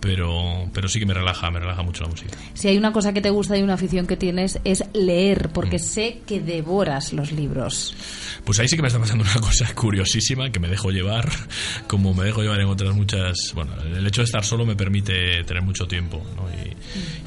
Pero, 0.00 0.68
pero 0.72 0.88
sí 0.88 0.98
que 0.98 1.04
me 1.04 1.12
relaja, 1.12 1.50
me 1.50 1.60
relaja 1.60 1.82
mucho 1.82 2.04
la 2.04 2.08
música. 2.08 2.36
Si 2.54 2.68
hay 2.68 2.78
una 2.78 2.90
cosa 2.90 3.12
que 3.12 3.20
te 3.20 3.28
gusta 3.28 3.58
y 3.58 3.62
una 3.62 3.74
afición 3.74 4.06
que 4.06 4.16
tienes 4.16 4.58
es 4.64 4.82
leer, 4.94 5.50
porque 5.52 5.78
sé 5.78 6.22
que 6.26 6.40
devoras 6.40 7.12
los 7.12 7.32
libros. 7.32 7.94
Pues 8.44 8.58
ahí 8.60 8.68
sí 8.68 8.76
que 8.76 8.82
me 8.82 8.88
está 8.88 8.98
pasando 8.98 9.24
una 9.24 9.40
cosa 9.46 9.74
curiosísima 9.74 10.50
que 10.50 10.58
me 10.58 10.68
dejo 10.68 10.90
llevar, 10.90 11.28
como 11.86 12.14
me 12.14 12.24
dejo 12.24 12.40
llevar 12.40 12.60
en 12.60 12.68
otras 12.68 12.94
muchas. 12.94 13.52
Bueno, 13.54 13.72
el 13.82 14.06
hecho 14.06 14.22
de 14.22 14.24
estar 14.24 14.42
solo 14.42 14.64
me 14.64 14.74
permite 14.74 15.44
tener 15.44 15.59
mucho 15.62 15.86
tiempo. 15.86 16.24
¿no? 16.36 16.48
Y, 16.50 16.70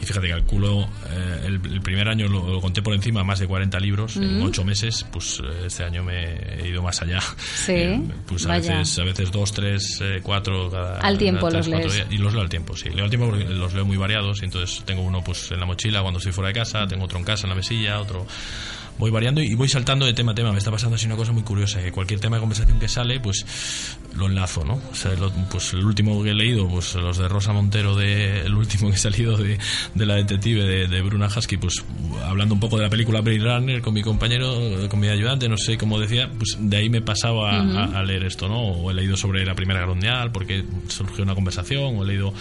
y, 0.01 0.05
fíjate, 0.05 0.29
calculo, 0.29 0.81
eh, 1.09 1.41
el, 1.45 1.53
el, 1.71 1.81
primer 1.81 2.07
año 2.07 2.27
lo, 2.27 2.47
lo, 2.47 2.61
conté 2.61 2.81
por 2.81 2.93
encima, 2.93 3.23
más 3.23 3.39
de 3.39 3.47
40 3.47 3.79
libros 3.79 4.17
Mm. 4.17 4.23
en 4.23 4.41
8 4.43 4.63
meses, 4.65 5.05
pues 5.11 5.39
eh, 5.43 5.65
este 5.67 5.83
año 5.83 6.03
me 6.03 6.33
he 6.61 6.67
ido 6.67 6.81
más 6.81 7.01
allá. 7.01 7.19
Sí. 7.55 7.73
Eh, 7.83 8.01
pues 8.27 8.45
a 8.45 8.49
Vaya. 8.49 8.77
veces, 8.79 8.99
a 8.99 9.03
veces 9.03 9.31
dos, 9.31 9.51
tres, 9.51 9.99
eh, 10.01 10.19
cuatro 10.23 10.69
cada. 10.69 10.99
Al 10.99 11.17
tiempo 11.17 11.47
cada 11.47 11.57
los 11.57 11.67
lees. 11.67 11.93
días. 11.93 12.07
Y 12.11 12.17
los 12.17 12.33
leo 12.33 12.41
al 12.41 12.49
tiempo, 12.49 12.75
sí. 12.77 12.89
Leo 12.89 13.03
al 13.05 13.09
tiempo 13.09 13.29
porque 13.29 13.45
los 13.45 13.73
leo 13.73 13.85
muy 13.85 13.97
variados. 13.97 14.41
Y 14.41 14.45
entonces 14.45 14.83
tengo 14.85 15.01
uno 15.01 15.23
pues 15.23 15.51
en 15.51 15.59
la 15.59 15.65
mochila 15.65 16.01
cuando 16.01 16.17
estoy 16.19 16.31
fuera 16.33 16.49
de 16.49 16.53
casa, 16.53 16.87
tengo 16.87 17.05
otro 17.05 17.17
en 17.19 17.25
casa 17.25 17.43
en 17.45 17.49
la 17.49 17.55
mesilla, 17.55 17.99
otro 17.99 18.25
voy 18.97 19.11
variando 19.11 19.41
y 19.41 19.53
voy 19.55 19.67
saltando 19.67 20.05
de 20.05 20.13
tema 20.13 20.31
a 20.31 20.35
tema. 20.35 20.51
Me 20.51 20.57
está 20.57 20.71
pasando 20.71 20.95
así 20.95 21.05
una 21.05 21.15
cosa 21.15 21.31
muy 21.31 21.43
curiosa, 21.43 21.81
que 21.81 21.91
cualquier 21.91 22.19
tema 22.19 22.37
de 22.37 22.41
conversación 22.41 22.79
que 22.79 22.87
sale, 22.87 23.19
pues 23.19 23.45
lo 24.15 24.27
enlazo, 24.27 24.63
¿no? 24.63 24.79
O 24.91 24.95
sea, 24.95 25.13
lo- 25.15 25.31
pues 25.49 25.73
el 25.73 25.83
último 25.85 26.21
que 26.23 26.31
he 26.31 26.33
leído, 26.35 26.67
pues 26.67 26.93
los 26.95 27.17
de 27.17 27.27
Rosa 27.27 27.51
Montero, 27.53 27.95
de, 27.95 28.41
el 28.41 28.53
último 28.55 28.89
que 28.89 28.95
he 28.95 28.99
salido 28.99 29.37
de, 29.37 29.57
de 29.95 30.05
la 30.05 30.15
detective 30.15 30.63
de, 30.63 30.87
de 30.87 31.01
Bruna 31.01 31.27
Husky, 31.27 31.57
pues 31.57 31.83
hablando 32.25 32.53
un 32.53 32.59
poco 32.59 32.77
de 32.77 32.83
la 32.83 32.89
película 32.89 33.21
Blade 33.21 33.39
Runner 33.39 33.81
con 33.81 33.93
mi 33.93 34.01
compañero, 34.03 34.55
con 34.89 34.99
mi 34.99 35.07
ayudante, 35.07 35.49
no 35.49 35.57
sé 35.57 35.77
cómo 35.77 35.99
decía, 35.99 36.29
pues 36.37 36.57
de 36.59 36.77
ahí 36.77 36.89
me 36.89 37.01
pasaba 37.01 37.59
a- 37.59 37.63
Ujú. 37.63 37.77
a, 37.77 37.99
a 37.99 38.03
leer 38.03 38.23
esto, 38.23 38.47
¿no? 38.47 38.59
O 38.61 38.91
he 38.91 38.93
leído 38.93 39.17
sobre 39.17 39.45
la 39.45 39.55
Primera 39.55 39.79
Guerra 39.79 39.93
Mundial 39.93 40.31
porque 40.31 40.63
surgió 40.87 41.23
una 41.23 41.33
conversación, 41.35 41.97
o 41.97 42.03
he 42.03 42.07
leído 42.07 42.33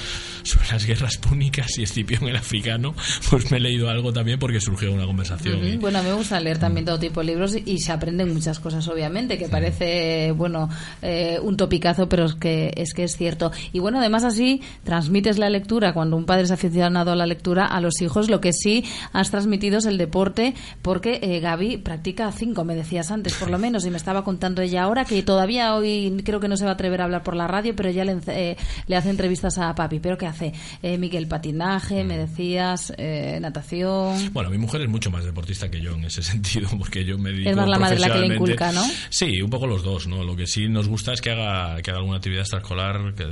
sobre 0.42 0.68
las 0.68 0.84
guerras 0.84 1.16
púnicas 1.16 1.78
y 1.78 1.82
Escipión 1.84 2.28
el 2.28 2.36
africano, 2.36 2.94
pues 3.30 3.50
me 3.50 3.57
he 3.57 3.61
leído 3.61 3.88
algo 3.88 4.12
también 4.12 4.38
porque 4.38 4.61
surgió 4.61 4.92
una 4.92 5.07
conversación. 5.07 5.57
Ujú. 5.59 5.66
y- 5.66 5.76
Bueno, 5.76 6.03
me 6.03 6.12
gusta 6.12 6.38
leer 6.43 6.59
Mm. 6.59 6.61
también 6.61 6.86
todo 6.86 6.99
tipo 6.99 7.20
de 7.20 7.26
libros 7.26 7.57
y 7.64 7.78
se 7.78 7.93
aprenden 7.93 8.32
muchas 8.32 8.61
cosas, 8.61 8.86
obviamente, 8.88 9.38
que 9.38 9.49
parece, 9.49 10.32
bueno, 10.32 10.68
eh, 11.01 11.38
un 11.43 11.57
topicazo, 11.57 12.09
pero 12.09 12.24
es 12.26 12.34
que, 12.34 12.72
es 12.76 12.95
que 12.95 13.05
es 13.05 13.16
cierto. 13.16 13.53
Y 13.72 13.78
bueno, 13.78 13.99
además 13.99 14.24
así 14.24 14.61
transmites 14.84 15.38
la 15.38 15.49
lectura, 15.51 15.93
cuando 15.95 16.16
un 16.16 16.24
padre 16.26 16.43
es 16.45 16.51
aficionado 16.51 17.12
a 17.12 17.16
la 17.16 17.26
lectura, 17.26 17.66
a 17.66 17.80
los 17.80 18.01
hijos, 18.03 18.28
lo 18.28 18.40
que 18.40 18.53
sí 18.53 18.84
has 19.12 19.30
transmitido 19.30 19.78
es 19.78 19.86
el 19.86 19.99
deporte, 19.99 20.55
porque 20.82 21.18
eh, 21.22 21.40
Gaby 21.40 21.78
practica 21.78 22.30
cinco, 22.32 22.64
me 22.64 22.74
decías 22.74 23.11
antes, 23.11 23.34
por 23.34 23.51
lo 23.51 23.59
menos, 23.62 23.86
y 23.86 23.90
me 23.90 23.97
estaba 23.97 24.24
contando 24.24 24.62
ella 24.62 24.82
ahora 24.84 25.05
que 25.05 25.22
todavía 25.22 25.74
hoy 25.74 26.22
creo 26.24 26.40
que 26.40 26.49
no 26.49 26.57
se 26.57 26.64
va 26.64 26.72
a 26.72 26.74
atrever 26.74 27.01
a 27.01 27.05
hablar 27.05 27.22
por 27.22 27.36
la 27.36 27.47
radio, 27.47 27.74
pero 27.76 27.90
ya 27.90 28.05
le, 28.05 28.16
eh, 28.28 28.57
le 28.86 28.97
hace 28.97 29.11
entrevistas 29.11 29.59
a 29.59 29.74
papi. 29.74 30.01
¿Pero 30.01 30.18
qué 30.18 30.26
hace? 30.26 30.53
Eh, 30.82 30.99
Miguel, 30.99 31.26
patinaje, 31.28 32.05
me 32.05 32.16
decías, 32.18 32.93
eh, 32.99 33.38
natación... 33.40 34.32
Bueno, 34.32 34.51
mi 34.51 34.59
mujer 34.59 34.82
es 34.82 34.88
mucho 34.88 35.11
más 35.11 35.24
deportista 35.24 35.70
que 35.70 35.80
yo 35.80 35.95
en 35.95 36.05
ese 36.05 36.22
sentido, 36.33 36.68
porque 36.78 37.05
yo 37.05 37.18
me 37.18 37.30
dedico 37.30 37.51
Es 37.51 37.57
más 37.57 37.68
la 37.68 37.78
madre 37.78 37.99
la 37.99 38.12
que 38.12 38.18
le 38.20 38.35
inculca, 38.35 38.72
¿no? 38.72 38.85
Sí, 39.11 39.41
un 39.43 39.51
poco 39.51 39.66
los 39.66 39.83
dos, 39.83 40.07
¿no? 40.07 40.24
Lo 40.24 40.37
que 40.37 40.47
sí 40.47 40.68
nos 40.68 40.89
gusta 40.89 41.12
es 41.12 41.20
que 41.20 41.30
haga, 41.30 41.80
que 41.83 41.91
haga 41.91 42.01
alguna 42.01 42.16
actividad 42.16 42.43
extraescolar, 42.43 43.14
que, 43.14 43.24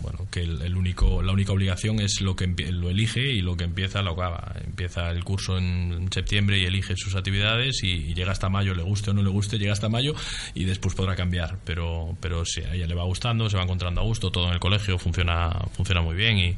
bueno, 0.00 0.26
que 0.30 0.40
el, 0.40 0.62
el 0.62 0.76
único, 0.76 1.22
la 1.22 1.32
única 1.32 1.52
obligación 1.52 2.00
es 2.00 2.20
lo 2.20 2.36
que 2.36 2.46
lo 2.46 2.90
elige 2.90 3.20
y 3.20 3.40
lo 3.40 3.56
que 3.56 3.64
empieza 3.64 4.02
lo 4.02 4.12
acaba. 4.12 4.54
Empieza 4.64 5.10
el 5.10 5.24
curso 5.24 5.58
en 5.58 6.08
septiembre 6.12 6.58
y 6.58 6.64
elige 6.64 6.96
sus 6.96 7.14
actividades 7.14 7.82
y, 7.82 7.88
y 7.88 8.14
llega 8.14 8.32
hasta 8.32 8.48
mayo, 8.48 8.74
le 8.74 8.82
guste 8.82 9.10
o 9.10 9.14
no 9.14 9.22
le 9.22 9.30
guste, 9.30 9.58
llega 9.58 9.72
hasta 9.72 9.88
mayo 9.88 10.14
y 10.54 10.64
después 10.64 10.94
podrá 10.94 11.14
cambiar. 11.16 11.58
Pero, 11.64 12.16
pero 12.20 12.44
sí, 12.44 12.60
a 12.62 12.74
ella 12.74 12.86
le 12.86 12.94
va 12.94 13.04
gustando, 13.04 13.48
se 13.48 13.56
va 13.56 13.62
encontrando 13.62 14.00
a 14.00 14.04
gusto, 14.04 14.30
todo 14.30 14.48
en 14.48 14.54
el 14.54 14.60
colegio 14.60 14.98
funciona, 14.98 15.50
funciona 15.72 16.02
muy 16.02 16.16
bien 16.16 16.38
y, 16.38 16.56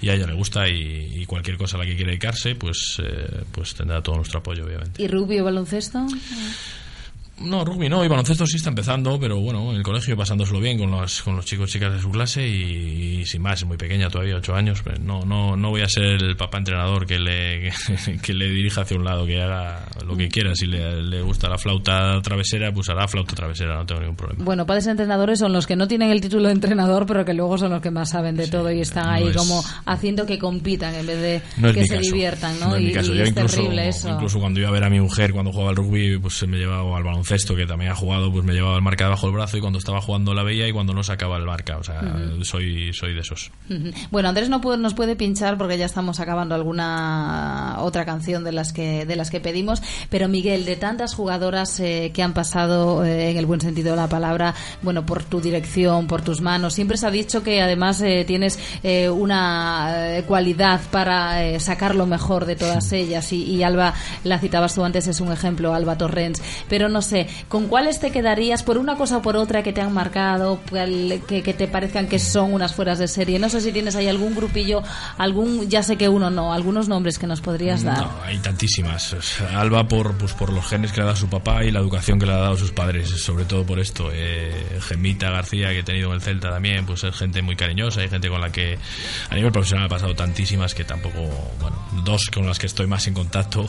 y 0.00 0.08
a 0.08 0.14
ella 0.14 0.26
le 0.26 0.34
gusta 0.34 0.68
y, 0.68 1.20
y 1.20 1.26
cualquier 1.26 1.56
cosa 1.56 1.76
a 1.76 1.80
la 1.80 1.86
que 1.86 1.94
quiera 1.94 2.10
dedicarse, 2.10 2.54
pues, 2.54 3.00
eh, 3.02 3.42
pues 3.52 3.74
tendrá 3.74 4.02
todo 4.02 4.16
nuestro 4.16 4.40
apoyo, 4.40 4.64
obviamente. 4.64 5.02
¿Y 5.02 5.06
rugby 5.22 5.40
o 5.40 5.44
baloncesto? 5.44 5.98
No, 7.40 7.64
rugby 7.64 7.88
no, 7.88 8.04
y 8.04 8.08
baloncesto 8.08 8.46
sí 8.46 8.56
está 8.58 8.68
empezando, 8.68 9.18
pero 9.18 9.40
bueno, 9.40 9.70
en 9.70 9.76
el 9.78 9.82
colegio 9.82 10.16
pasándoselo 10.16 10.60
bien 10.60 10.78
con 10.78 10.90
los, 10.90 11.22
con 11.22 11.34
los 11.34 11.44
chicos 11.44 11.70
y 11.70 11.72
chicas 11.72 11.92
de 11.94 11.98
su 12.00 12.10
clase 12.10 12.46
y, 12.46 13.20
y 13.22 13.26
sin 13.26 13.42
más, 13.42 13.60
es 13.60 13.66
muy 13.66 13.76
pequeña 13.76 14.08
todavía, 14.10 14.36
ocho 14.36 14.54
años, 14.54 14.80
pero 14.84 14.98
no, 15.02 15.24
no, 15.24 15.56
no 15.56 15.70
voy 15.70 15.80
a 15.80 15.88
ser 15.88 16.22
el 16.22 16.36
papá 16.36 16.58
entrenador 16.58 17.06
que 17.06 17.18
le, 17.18 17.72
que, 18.22 18.34
le 18.34 18.48
dirija 18.50 18.82
hacia 18.82 18.96
un 18.96 19.04
lado, 19.04 19.26
que 19.26 19.40
haga 19.42 19.86
lo 20.06 20.16
que 20.16 20.28
quiera, 20.28 20.54
si 20.54 20.66
le, 20.66 21.02
le 21.02 21.22
gusta 21.22 21.48
la 21.48 21.58
flauta 21.58 22.20
travesera, 22.22 22.70
pues 22.72 22.88
hará 22.90 23.08
flauta 23.08 23.34
travesera, 23.34 23.74
no 23.76 23.86
tengo 23.86 24.02
ningún 24.02 24.16
problema. 24.16 24.44
Bueno, 24.44 24.66
padres 24.66 24.86
entrenadores 24.86 25.38
son 25.40 25.52
los 25.52 25.66
que 25.66 25.74
no 25.74 25.88
tienen 25.88 26.10
el 26.10 26.20
título 26.20 26.46
de 26.46 26.52
entrenador, 26.52 27.06
pero 27.06 27.24
que 27.24 27.32
luego 27.34 27.56
son 27.58 27.70
los 27.72 27.80
que 27.82 27.90
más 27.90 28.10
saben 28.10 28.36
de 28.36 28.46
todo 28.48 28.70
y 28.70 28.80
están 28.80 29.08
ahí 29.08 29.28
es- 29.28 29.36
como 29.36 29.64
haciendo 29.86 30.26
que 30.26 30.38
compitan 30.38 30.94
en 30.94 31.06
vez 31.06 31.20
de 31.20 31.42
No 31.56 31.72
que 31.72 31.82
se 31.86 31.96
caso. 31.96 32.00
diviertan, 32.02 32.60
¿no? 32.60 32.68
No 32.68 32.76
es 32.76 32.82
y 32.82 32.84
mi 32.86 32.92
caso. 32.92 33.12
y 33.14 33.16
Yo 33.16 33.22
es 33.24 33.30
incluso, 33.30 33.56
terrible 33.56 33.88
eso. 33.88 34.08
incluso 34.10 34.38
cuando 34.38 34.60
iba 34.60 34.68
a 34.68 34.72
ver 34.72 34.84
a 34.84 34.90
mi 34.90 35.00
mujer 35.00 35.32
cuando 35.32 35.50
jugaba 35.50 35.70
al 35.70 35.76
rugby, 35.76 36.18
pues 36.18 36.34
se 36.34 36.46
me 36.46 36.58
llevaba 36.58 36.96
al 36.96 37.02
baloncesto, 37.02 37.21
que 37.56 37.66
también 37.66 37.90
ha 37.90 37.94
jugado, 37.94 38.30
pues 38.32 38.44
me 38.44 38.52
llevaba 38.52 38.76
el 38.76 38.82
marca 38.82 39.04
debajo 39.04 39.26
del 39.26 39.34
brazo 39.36 39.56
y 39.56 39.60
cuando 39.60 39.78
estaba 39.78 40.00
jugando 40.00 40.34
la 40.34 40.42
veía 40.42 40.68
y 40.68 40.72
cuando 40.72 40.92
no 40.92 41.02
sacaba 41.02 41.36
el 41.36 41.44
marca. 41.44 41.78
O 41.78 41.82
sea, 41.84 42.02
soy, 42.42 42.92
soy 42.92 43.14
de 43.14 43.20
esos. 43.20 43.50
Bueno, 44.10 44.28
Andrés 44.28 44.48
no 44.48 44.60
puede- 44.60 44.78
nos 44.78 44.94
puede 44.94 45.16
pinchar 45.16 45.56
porque 45.58 45.78
ya 45.78 45.86
estamos 45.86 46.20
acabando 46.20 46.54
alguna 46.54 47.76
otra 47.80 48.04
canción 48.04 48.44
de 48.44 48.52
las 48.52 48.72
que 48.72 49.06
de 49.06 49.16
las 49.16 49.30
que 49.30 49.40
pedimos, 49.40 49.82
pero 50.10 50.28
Miguel, 50.28 50.64
de 50.64 50.76
tantas 50.76 51.14
jugadoras 51.14 51.78
eh, 51.80 52.10
que 52.14 52.22
han 52.22 52.32
pasado 52.34 53.04
eh, 53.04 53.30
en 53.30 53.36
el 53.36 53.46
buen 53.46 53.60
sentido 53.60 53.90
de 53.92 53.96
la 53.96 54.08
palabra, 54.08 54.54
bueno, 54.82 55.04
por 55.06 55.22
tu 55.24 55.40
dirección, 55.40 56.06
por 56.06 56.22
tus 56.22 56.40
manos, 56.40 56.74
siempre 56.74 56.96
se 56.96 57.06
ha 57.06 57.10
dicho 57.10 57.42
que 57.42 57.60
además 57.62 58.00
eh, 58.02 58.24
tienes 58.26 58.58
eh, 58.82 59.08
una 59.08 60.18
eh, 60.18 60.24
cualidad 60.24 60.80
para 60.90 61.58
sacar 61.60 61.94
lo 61.94 62.06
mejor 62.06 62.46
de 62.46 62.56
todas 62.56 62.92
ellas 62.92 63.32
y, 63.32 63.42
y 63.44 63.62
Alba, 63.62 63.94
la 64.24 64.38
citabas 64.38 64.74
tú 64.74 64.84
antes, 64.84 65.06
es 65.06 65.20
un 65.20 65.32
ejemplo, 65.32 65.74
Alba 65.74 65.96
Torrens, 65.98 66.42
pero 66.68 66.88
no 66.88 67.02
sé, 67.12 67.28
¿con 67.48 67.68
cuáles 67.68 68.00
te 68.00 68.10
quedarías 68.10 68.62
por 68.62 68.78
una 68.78 68.96
cosa 68.96 69.18
o 69.18 69.22
por 69.22 69.36
otra 69.36 69.62
que 69.62 69.72
te 69.72 69.80
han 69.80 69.92
marcado, 69.92 70.60
que, 71.28 71.42
que 71.42 71.54
te 71.54 71.68
parezcan 71.68 72.08
que 72.08 72.18
son 72.18 72.52
unas 72.52 72.74
fueras 72.74 72.98
de 72.98 73.08
serie? 73.08 73.38
No 73.38 73.48
sé 73.48 73.60
si 73.60 73.72
tienes 73.72 73.94
ahí 73.96 74.08
algún 74.08 74.34
grupillo, 74.34 74.82
algún, 75.18 75.68
ya 75.68 75.82
sé 75.82 75.96
que 75.96 76.08
uno 76.08 76.30
no, 76.30 76.52
algunos 76.52 76.88
nombres 76.88 77.18
que 77.18 77.26
nos 77.26 77.40
podrías 77.40 77.82
dar. 77.82 77.98
No, 77.98 78.10
hay 78.24 78.38
tantísimas. 78.38 79.14
Alba 79.54 79.86
por, 79.88 80.16
pues, 80.16 80.32
por 80.32 80.52
los 80.52 80.66
genes 80.66 80.90
que 80.92 80.96
le 80.98 81.02
ha 81.02 81.06
dado 81.06 81.16
su 81.16 81.28
papá 81.28 81.64
y 81.64 81.70
la 81.70 81.80
educación 81.80 82.18
que 82.18 82.26
le 82.26 82.32
ha 82.32 82.38
dado 82.38 82.56
sus 82.56 82.72
padres, 82.72 83.08
sobre 83.10 83.44
todo 83.44 83.64
por 83.64 83.78
esto. 83.78 84.10
Eh, 84.12 84.78
Gemita 84.88 85.30
García, 85.30 85.68
que 85.70 85.80
he 85.80 85.82
tenido 85.82 86.08
en 86.08 86.14
el 86.14 86.22
Celta 86.22 86.50
también, 86.50 86.86
pues 86.86 87.04
es 87.04 87.14
gente 87.14 87.42
muy 87.42 87.56
cariñosa, 87.56 88.00
hay 88.00 88.08
gente 88.08 88.28
con 88.28 88.40
la 88.40 88.50
que 88.50 88.78
a 89.30 89.34
nivel 89.34 89.52
profesional 89.52 89.86
ha 89.86 89.88
pasado 89.88 90.14
tantísimas 90.14 90.74
que 90.74 90.84
tampoco, 90.84 91.18
bueno, 91.60 91.76
dos 92.04 92.30
con 92.30 92.46
las 92.46 92.58
que 92.58 92.66
estoy 92.66 92.86
más 92.86 93.06
en 93.06 93.14
contacto. 93.14 93.66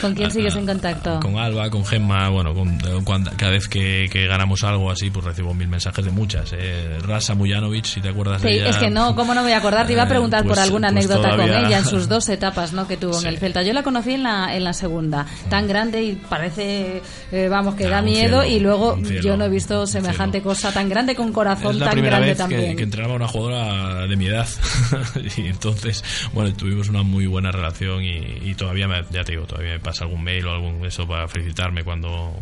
¿Con 0.00 0.14
quién 0.14 0.30
sigues 0.32 0.56
en 0.56 0.66
contacto? 0.66 1.20
Con 1.20 1.38
Alba, 1.38 1.70
con 1.70 1.84
Gemma, 1.84 2.28
bueno, 2.28 2.54
con- 2.54 2.71
cuando- 3.04 3.30
cada 3.36 3.52
vez 3.52 3.68
que, 3.68 4.08
que 4.10 4.26
ganamos 4.26 4.62
algo 4.64 4.90
así, 4.90 5.10
pues 5.10 5.24
recibo 5.24 5.54
mil 5.54 5.68
mensajes 5.68 6.04
de 6.04 6.10
muchas. 6.10 6.52
Eh. 6.52 6.98
Rasa 7.06 7.34
Mujanovic, 7.34 7.84
si 7.84 8.00
te 8.00 8.08
acuerdas 8.10 8.42
de 8.42 8.52
ella. 8.54 8.68
es 8.68 8.76
que 8.76 8.90
no, 8.90 9.14
¿cómo 9.14 9.34
no 9.34 9.40
me 9.42 9.48
voy 9.48 9.52
a 9.52 9.58
acordar? 9.58 9.86
Te 9.86 9.92
iba 9.92 10.02
a 10.02 10.06
Eh, 10.06 10.08
preguntar 10.08 10.42
pues- 10.44 10.56
por 10.56 10.58
alguna 10.62 10.88
pues 10.90 11.04
anécdota 11.06 11.30
todavía- 11.30 11.54
con 11.56 11.66
ella 11.66 11.78
en 11.78 11.84
sus 11.86 12.08
dos 12.08 12.28
etapas 12.28 12.72
¿no? 12.72 12.86
que 12.88 12.96
tuvo 12.96 13.18
en 13.20 13.26
el 13.26 13.38
Celta. 13.38 13.62
Yo 13.62 13.72
la 13.72 13.82
conocí 13.82 14.12
en 14.12 14.22
la, 14.22 14.54
en 14.54 14.64
la 14.64 14.72
segunda, 14.72 15.26
tan 15.48 15.66
grande 15.66 16.02
y 16.02 16.12
parece, 16.14 17.02
eh, 17.30 17.48
vamos, 17.48 17.74
que 17.74 17.86
Ah, 17.86 17.90
da 17.90 18.02
miedo 18.02 18.42
cielo, 18.42 18.44
y 18.56 18.60
luego 18.60 18.96
cielo, 19.04 19.20
yo 19.22 19.36
no 19.36 19.44
he 19.44 19.48
visto 19.48 19.86
semejante 19.86 20.42
cosa 20.42 20.72
tan 20.72 20.88
grande 20.88 21.14
con 21.14 21.32
corazón 21.32 21.72
Es 21.74 21.78
la 21.80 21.86
tan 21.86 21.92
primera 21.94 22.16
grande 22.18 22.28
vez 22.34 22.36
que, 22.36 22.54
también. 22.54 22.76
que 22.76 22.82
entrenaba 22.84 23.14
una 23.14 23.28
jugadora 23.28 24.06
de 24.06 24.16
mi 24.16 24.26
edad 24.26 24.46
y 25.36 25.46
entonces 25.46 26.04
bueno 26.32 26.52
tuvimos 26.54 26.88
una 26.88 27.02
muy 27.02 27.26
buena 27.26 27.50
relación 27.50 28.02
y, 28.04 28.16
y 28.42 28.54
todavía 28.54 28.88
me, 28.88 29.02
ya 29.10 29.24
te 29.24 29.32
digo 29.32 29.44
todavía 29.46 29.72
me 29.72 29.80
pasa 29.80 30.04
algún 30.04 30.22
mail 30.22 30.46
o 30.46 30.52
algún 30.52 30.84
eso 30.86 31.06
para 31.06 31.28
felicitarme 31.28 31.82
cuando 31.84 32.32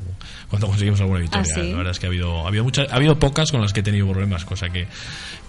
cuando 0.48 0.66
conseguimos 0.66 1.00
alguna 1.00 1.20
victoria. 1.20 1.46
¿Ah, 1.50 1.60
sí? 1.60 1.70
La 1.70 1.78
verdad 1.78 1.92
es 1.92 1.98
que 1.98 2.06
ha 2.06 2.08
habido, 2.08 2.44
ha 2.44 2.48
habido 2.48 2.64
muchas, 2.64 2.90
ha 2.90 2.96
habido 2.96 3.18
pocas 3.18 3.50
con 3.50 3.60
las 3.60 3.72
que 3.72 3.80
he 3.80 3.82
tenido 3.82 4.08
problemas, 4.08 4.44
cosa 4.44 4.68
que, 4.70 4.86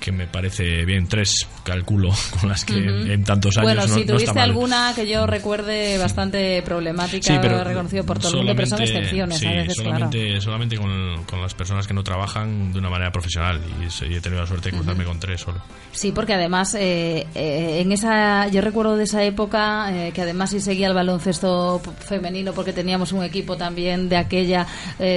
que 0.01 0.11
me 0.11 0.27
parece 0.27 0.83
bien. 0.83 1.07
Tres, 1.07 1.47
calculo, 1.63 2.09
con 2.39 2.49
las 2.49 2.65
que 2.65 2.73
en 2.73 3.23
tantos 3.23 3.57
años 3.57 3.71
Bueno, 3.71 3.87
no, 3.87 3.93
si 3.93 4.05
tuviste 4.05 4.39
alguna 4.39 4.93
que 4.95 5.07
yo 5.07 5.27
recuerde 5.27 5.97
bastante 5.97 6.61
problemática, 6.63 7.33
Sí, 7.33 7.39
pero 7.41 7.63
reconocido 7.63 8.03
por 8.03 8.19
todo 8.19 8.31
el 8.31 8.37
mundo, 8.39 8.53
pero 8.55 8.67
son 8.67 8.81
excepciones 8.81 9.37
sí, 9.37 9.45
a 9.45 9.51
veces, 9.51 9.75
solamente, 9.75 10.41
solamente 10.41 10.77
con, 10.77 11.23
con 11.25 11.41
las 11.41 11.53
personas 11.53 11.87
que 11.87 11.93
no 11.93 12.03
trabajan 12.03 12.73
de 12.73 12.79
una 12.79 12.89
manera 12.89 13.11
profesional 13.11 13.61
y, 13.79 13.85
he 14.11 14.19
tenido 14.19 14.41
la 14.41 14.47
suerte 14.47 14.71
de 14.71 14.77
cruzarme 14.77 15.03
con 15.03 15.19
tres 15.19 15.41
solo. 15.41 15.61
Sí, 15.91 16.11
porque 16.11 16.33
además 16.33 16.73
eh, 16.75 17.27
eh, 17.35 17.81
en 17.81 17.91
esa, 17.91 18.47
yo 18.47 18.61
recuerdo 18.61 18.97
de 18.97 19.03
esa 19.03 19.23
época 19.23 19.91
eh, 19.93 20.11
que 20.11 20.21
además 20.21 20.49
sí 20.49 20.59
seguía 20.59 20.87
el 20.87 20.93
baloncesto 20.93 21.79
femenino 21.99 22.53
porque 22.53 22.73
teníamos 22.73 23.11
un 23.11 23.23
equipo 23.23 23.55
también 23.55 24.09
de 24.09 24.17
aquella, 24.17 24.65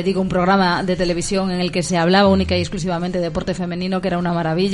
digo, 0.04 0.20
un 0.20 0.28
programa 0.28 0.82
de 0.82 0.96
televisión 0.96 1.50
en 1.50 1.60
el 1.60 1.72
que 1.72 1.82
se 1.82 1.96
hablaba 1.96 2.28
única 2.28 2.56
y 2.56 2.60
exclusivamente 2.60 3.18
de 3.18 3.24
deporte 3.24 3.54
femenino, 3.54 4.00
que 4.00 4.08
era 4.08 4.18
una 4.18 4.32
maravilla. 4.32 4.73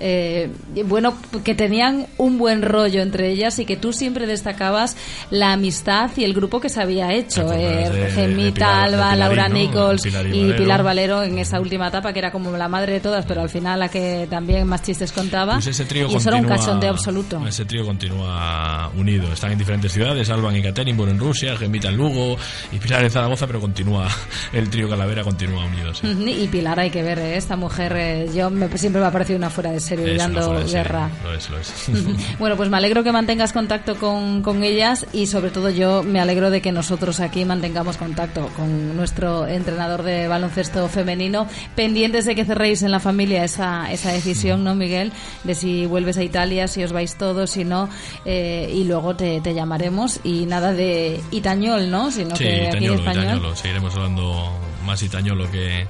Eh, 0.00 0.50
bueno, 0.84 1.14
que 1.44 1.54
tenían 1.54 2.06
un 2.16 2.38
buen 2.38 2.62
rollo 2.62 3.02
entre 3.02 3.30
ellas 3.30 3.58
y 3.58 3.64
que 3.64 3.76
tú 3.76 3.92
siempre 3.92 4.26
destacabas 4.26 4.96
la 5.30 5.52
amistad 5.52 6.10
y 6.16 6.24
el 6.24 6.34
grupo 6.34 6.60
que 6.60 6.68
se 6.68 6.80
había 6.80 7.12
hecho. 7.12 7.52
Eh, 7.52 8.10
Gemita, 8.14 8.84
Alba, 8.84 9.14
Laura 9.16 9.48
¿no? 9.48 9.54
Nichols 9.54 10.02
Pilar 10.02 10.26
y 10.26 10.30
y 10.30 10.40
Valero. 10.42 10.56
Pilar 10.58 10.82
Valero 10.82 11.22
en 11.22 11.38
esa 11.38 11.60
última 11.60 11.88
etapa 11.88 12.12
que 12.12 12.18
era 12.18 12.30
como 12.30 12.56
la 12.56 12.68
madre 12.68 12.94
de 12.94 13.00
todas, 13.00 13.24
pero 13.26 13.40
al 13.42 13.48
final 13.48 13.80
la 13.80 13.88
que 13.88 14.26
también 14.30 14.66
más 14.66 14.82
chistes 14.82 15.12
contaba. 15.12 15.54
Pues 15.54 15.68
ese 15.68 15.84
trío 15.84 16.08
y 16.10 16.14
eso 16.16 16.28
era 16.28 16.38
un 16.38 16.44
cachondeo 16.46 16.90
absoluto. 16.90 17.44
Ese 17.46 17.64
trío 17.64 17.84
continúa 17.84 18.90
unido. 18.96 19.32
Están 19.32 19.52
en 19.52 19.58
diferentes 19.58 19.92
ciudades, 19.92 20.28
Alban 20.30 20.56
y 20.56 20.62
Katerinburg 20.62 21.10
en 21.10 21.18
Rusia, 21.18 21.56
Gemita 21.56 21.88
en 21.88 21.96
Lugo 21.96 22.36
y 22.72 22.78
Pilar 22.78 23.02
en 23.04 23.10
Zaragoza, 23.10 23.46
pero 23.46 23.60
continúa 23.60 24.08
el 24.52 24.68
trío 24.70 24.88
Calavera 24.88 25.22
continúa 25.24 25.64
unido. 25.64 25.94
sí. 25.94 26.06
Y 26.38 26.48
Pilar, 26.48 26.78
hay 26.80 26.90
que 26.90 27.02
ver, 27.02 27.18
¿eh? 27.18 27.36
esta 27.36 27.56
mujer, 27.56 27.92
eh, 27.96 28.30
yo 28.34 28.50
me, 28.50 28.68
siempre 28.78 29.00
me 29.00 29.08
ha 29.08 29.10
parecido 29.10 29.37
una 29.38 29.48
fuera 29.50 29.70
de 29.70 29.80
serie 29.80 30.12
Es 30.12 30.18
dando 30.18 30.58
serie, 30.58 30.72
guerra. 30.74 31.08
Lo 31.24 31.32
es, 31.34 31.48
lo 31.50 31.58
es. 31.58 31.72
Bueno, 32.38 32.56
pues 32.56 32.68
me 32.68 32.76
alegro 32.76 33.02
que 33.02 33.12
mantengas 33.12 33.52
contacto 33.52 33.96
con, 33.96 34.42
con 34.42 34.62
ellas 34.64 35.06
y 35.12 35.26
sobre 35.26 35.50
todo 35.50 35.70
yo 35.70 36.02
me 36.02 36.20
alegro 36.20 36.50
de 36.50 36.60
que 36.60 36.72
nosotros 36.72 37.20
aquí 37.20 37.44
mantengamos 37.44 37.96
contacto 37.96 38.48
con 38.56 38.96
nuestro 38.96 39.46
entrenador 39.46 40.02
de 40.02 40.28
baloncesto 40.28 40.88
femenino, 40.88 41.46
pendientes 41.74 42.26
de 42.26 42.34
que 42.34 42.44
cerréis 42.44 42.82
en 42.82 42.90
la 42.90 43.00
familia 43.00 43.44
esa, 43.44 43.90
esa 43.92 44.12
decisión, 44.12 44.64
¿no, 44.64 44.74
Miguel? 44.74 45.12
De 45.44 45.54
si 45.54 45.86
vuelves 45.86 46.18
a 46.18 46.22
Italia, 46.22 46.68
si 46.68 46.82
os 46.84 46.92
vais 46.92 47.16
todos, 47.16 47.50
si 47.50 47.64
no, 47.64 47.88
eh, 48.24 48.70
y 48.74 48.84
luego 48.84 49.16
te, 49.16 49.40
te 49.40 49.54
llamaremos 49.54 50.20
y 50.24 50.46
nada 50.46 50.72
de 50.72 51.20
Itañol, 51.30 51.90
¿no? 51.90 52.10
Sino 52.10 52.36
Sí, 52.36 52.44
que 52.44 52.68
aquí 52.68 52.76
itañolo, 52.78 52.94
español. 53.00 53.24
itañolo. 53.24 53.56
Seguiremos 53.56 53.94
hablando 53.94 54.52
más 54.88 55.02
itañolo 55.02 55.48
que, 55.50 55.86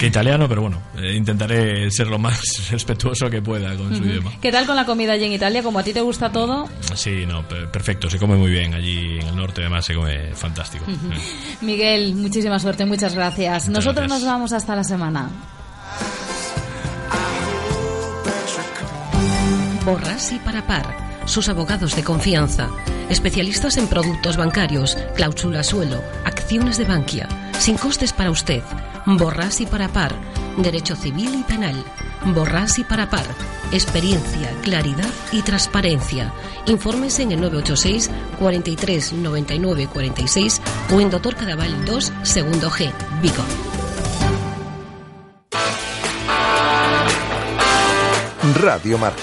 que 0.00 0.06
italiano, 0.06 0.48
pero 0.48 0.62
bueno, 0.62 0.80
eh, 0.96 1.14
intentaré 1.14 1.90
ser 1.90 2.06
lo 2.06 2.18
más 2.18 2.40
respetuoso 2.70 3.28
que 3.28 3.42
pueda 3.42 3.76
con 3.76 3.94
su 3.94 4.00
Ujú. 4.00 4.10
idioma. 4.10 4.32
¿Qué 4.40 4.50
tal 4.50 4.64
con 4.64 4.76
la 4.76 4.86
comida 4.86 5.12
allí 5.12 5.24
en 5.26 5.32
Italia? 5.32 5.62
Como 5.62 5.78
a 5.78 5.82
ti 5.82 5.92
te 5.92 6.00
gusta 6.00 6.32
todo, 6.32 6.68
Sí, 6.94 7.26
no, 7.26 7.46
per- 7.46 7.70
perfecto, 7.70 8.08
se 8.08 8.18
come 8.18 8.36
muy 8.36 8.50
bien. 8.50 8.72
Allí 8.72 9.18
en 9.20 9.26
el 9.28 9.36
norte 9.36 9.60
además 9.60 9.84
se 9.84 9.94
come 9.94 10.32
fantástico. 10.34 10.84
Ujú. 10.84 11.12
Eh. 11.12 11.18
Miguel, 11.60 12.14
muchísima 12.14 12.58
suerte, 12.58 12.86
muchas 12.86 13.14
gracias. 13.14 13.68
Nosotros 13.68 14.06
gracias. 14.06 14.20
nos 14.22 14.24
vamos 14.32 14.52
hasta 14.52 14.74
la 14.76 14.84
semana. 14.84 15.28
Borras 19.84 20.32
y 20.32 20.38
para 20.40 20.66
par. 20.66 21.05
Sus 21.26 21.48
abogados 21.48 21.94
de 21.94 22.02
confianza. 22.02 22.68
Especialistas 23.10 23.76
en 23.76 23.86
productos 23.88 24.36
bancarios, 24.36 24.96
cláusula 25.14 25.62
suelo, 25.62 26.02
acciones 26.24 26.78
de 26.78 26.84
Bankia. 26.84 27.28
Sin 27.58 27.76
costes 27.76 28.12
para 28.12 28.30
usted. 28.30 28.62
Borras 29.04 29.60
y 29.60 29.66
para 29.66 29.88
par. 29.88 30.14
Derecho 30.56 30.96
civil 30.96 31.34
y 31.38 31.42
penal. 31.42 31.84
Borras 32.24 32.78
y 32.78 32.84
para 32.84 33.10
par. 33.10 33.26
Experiencia, 33.72 34.50
claridad 34.62 35.10
y 35.32 35.42
transparencia. 35.42 36.32
Infórmese 36.66 37.22
en 37.22 37.32
el 37.32 37.40
986 37.40 38.10
43 38.38 39.12
99 39.12 39.88
46 39.92 40.62
o 40.92 41.00
en 41.00 41.10
Doctor 41.10 41.36
Cadaval 41.36 41.84
2, 41.84 42.12
segundo 42.22 42.70
G, 42.70 42.90
Vigo. 43.20 43.44
Radio 48.54 48.96
Marca, 48.96 49.22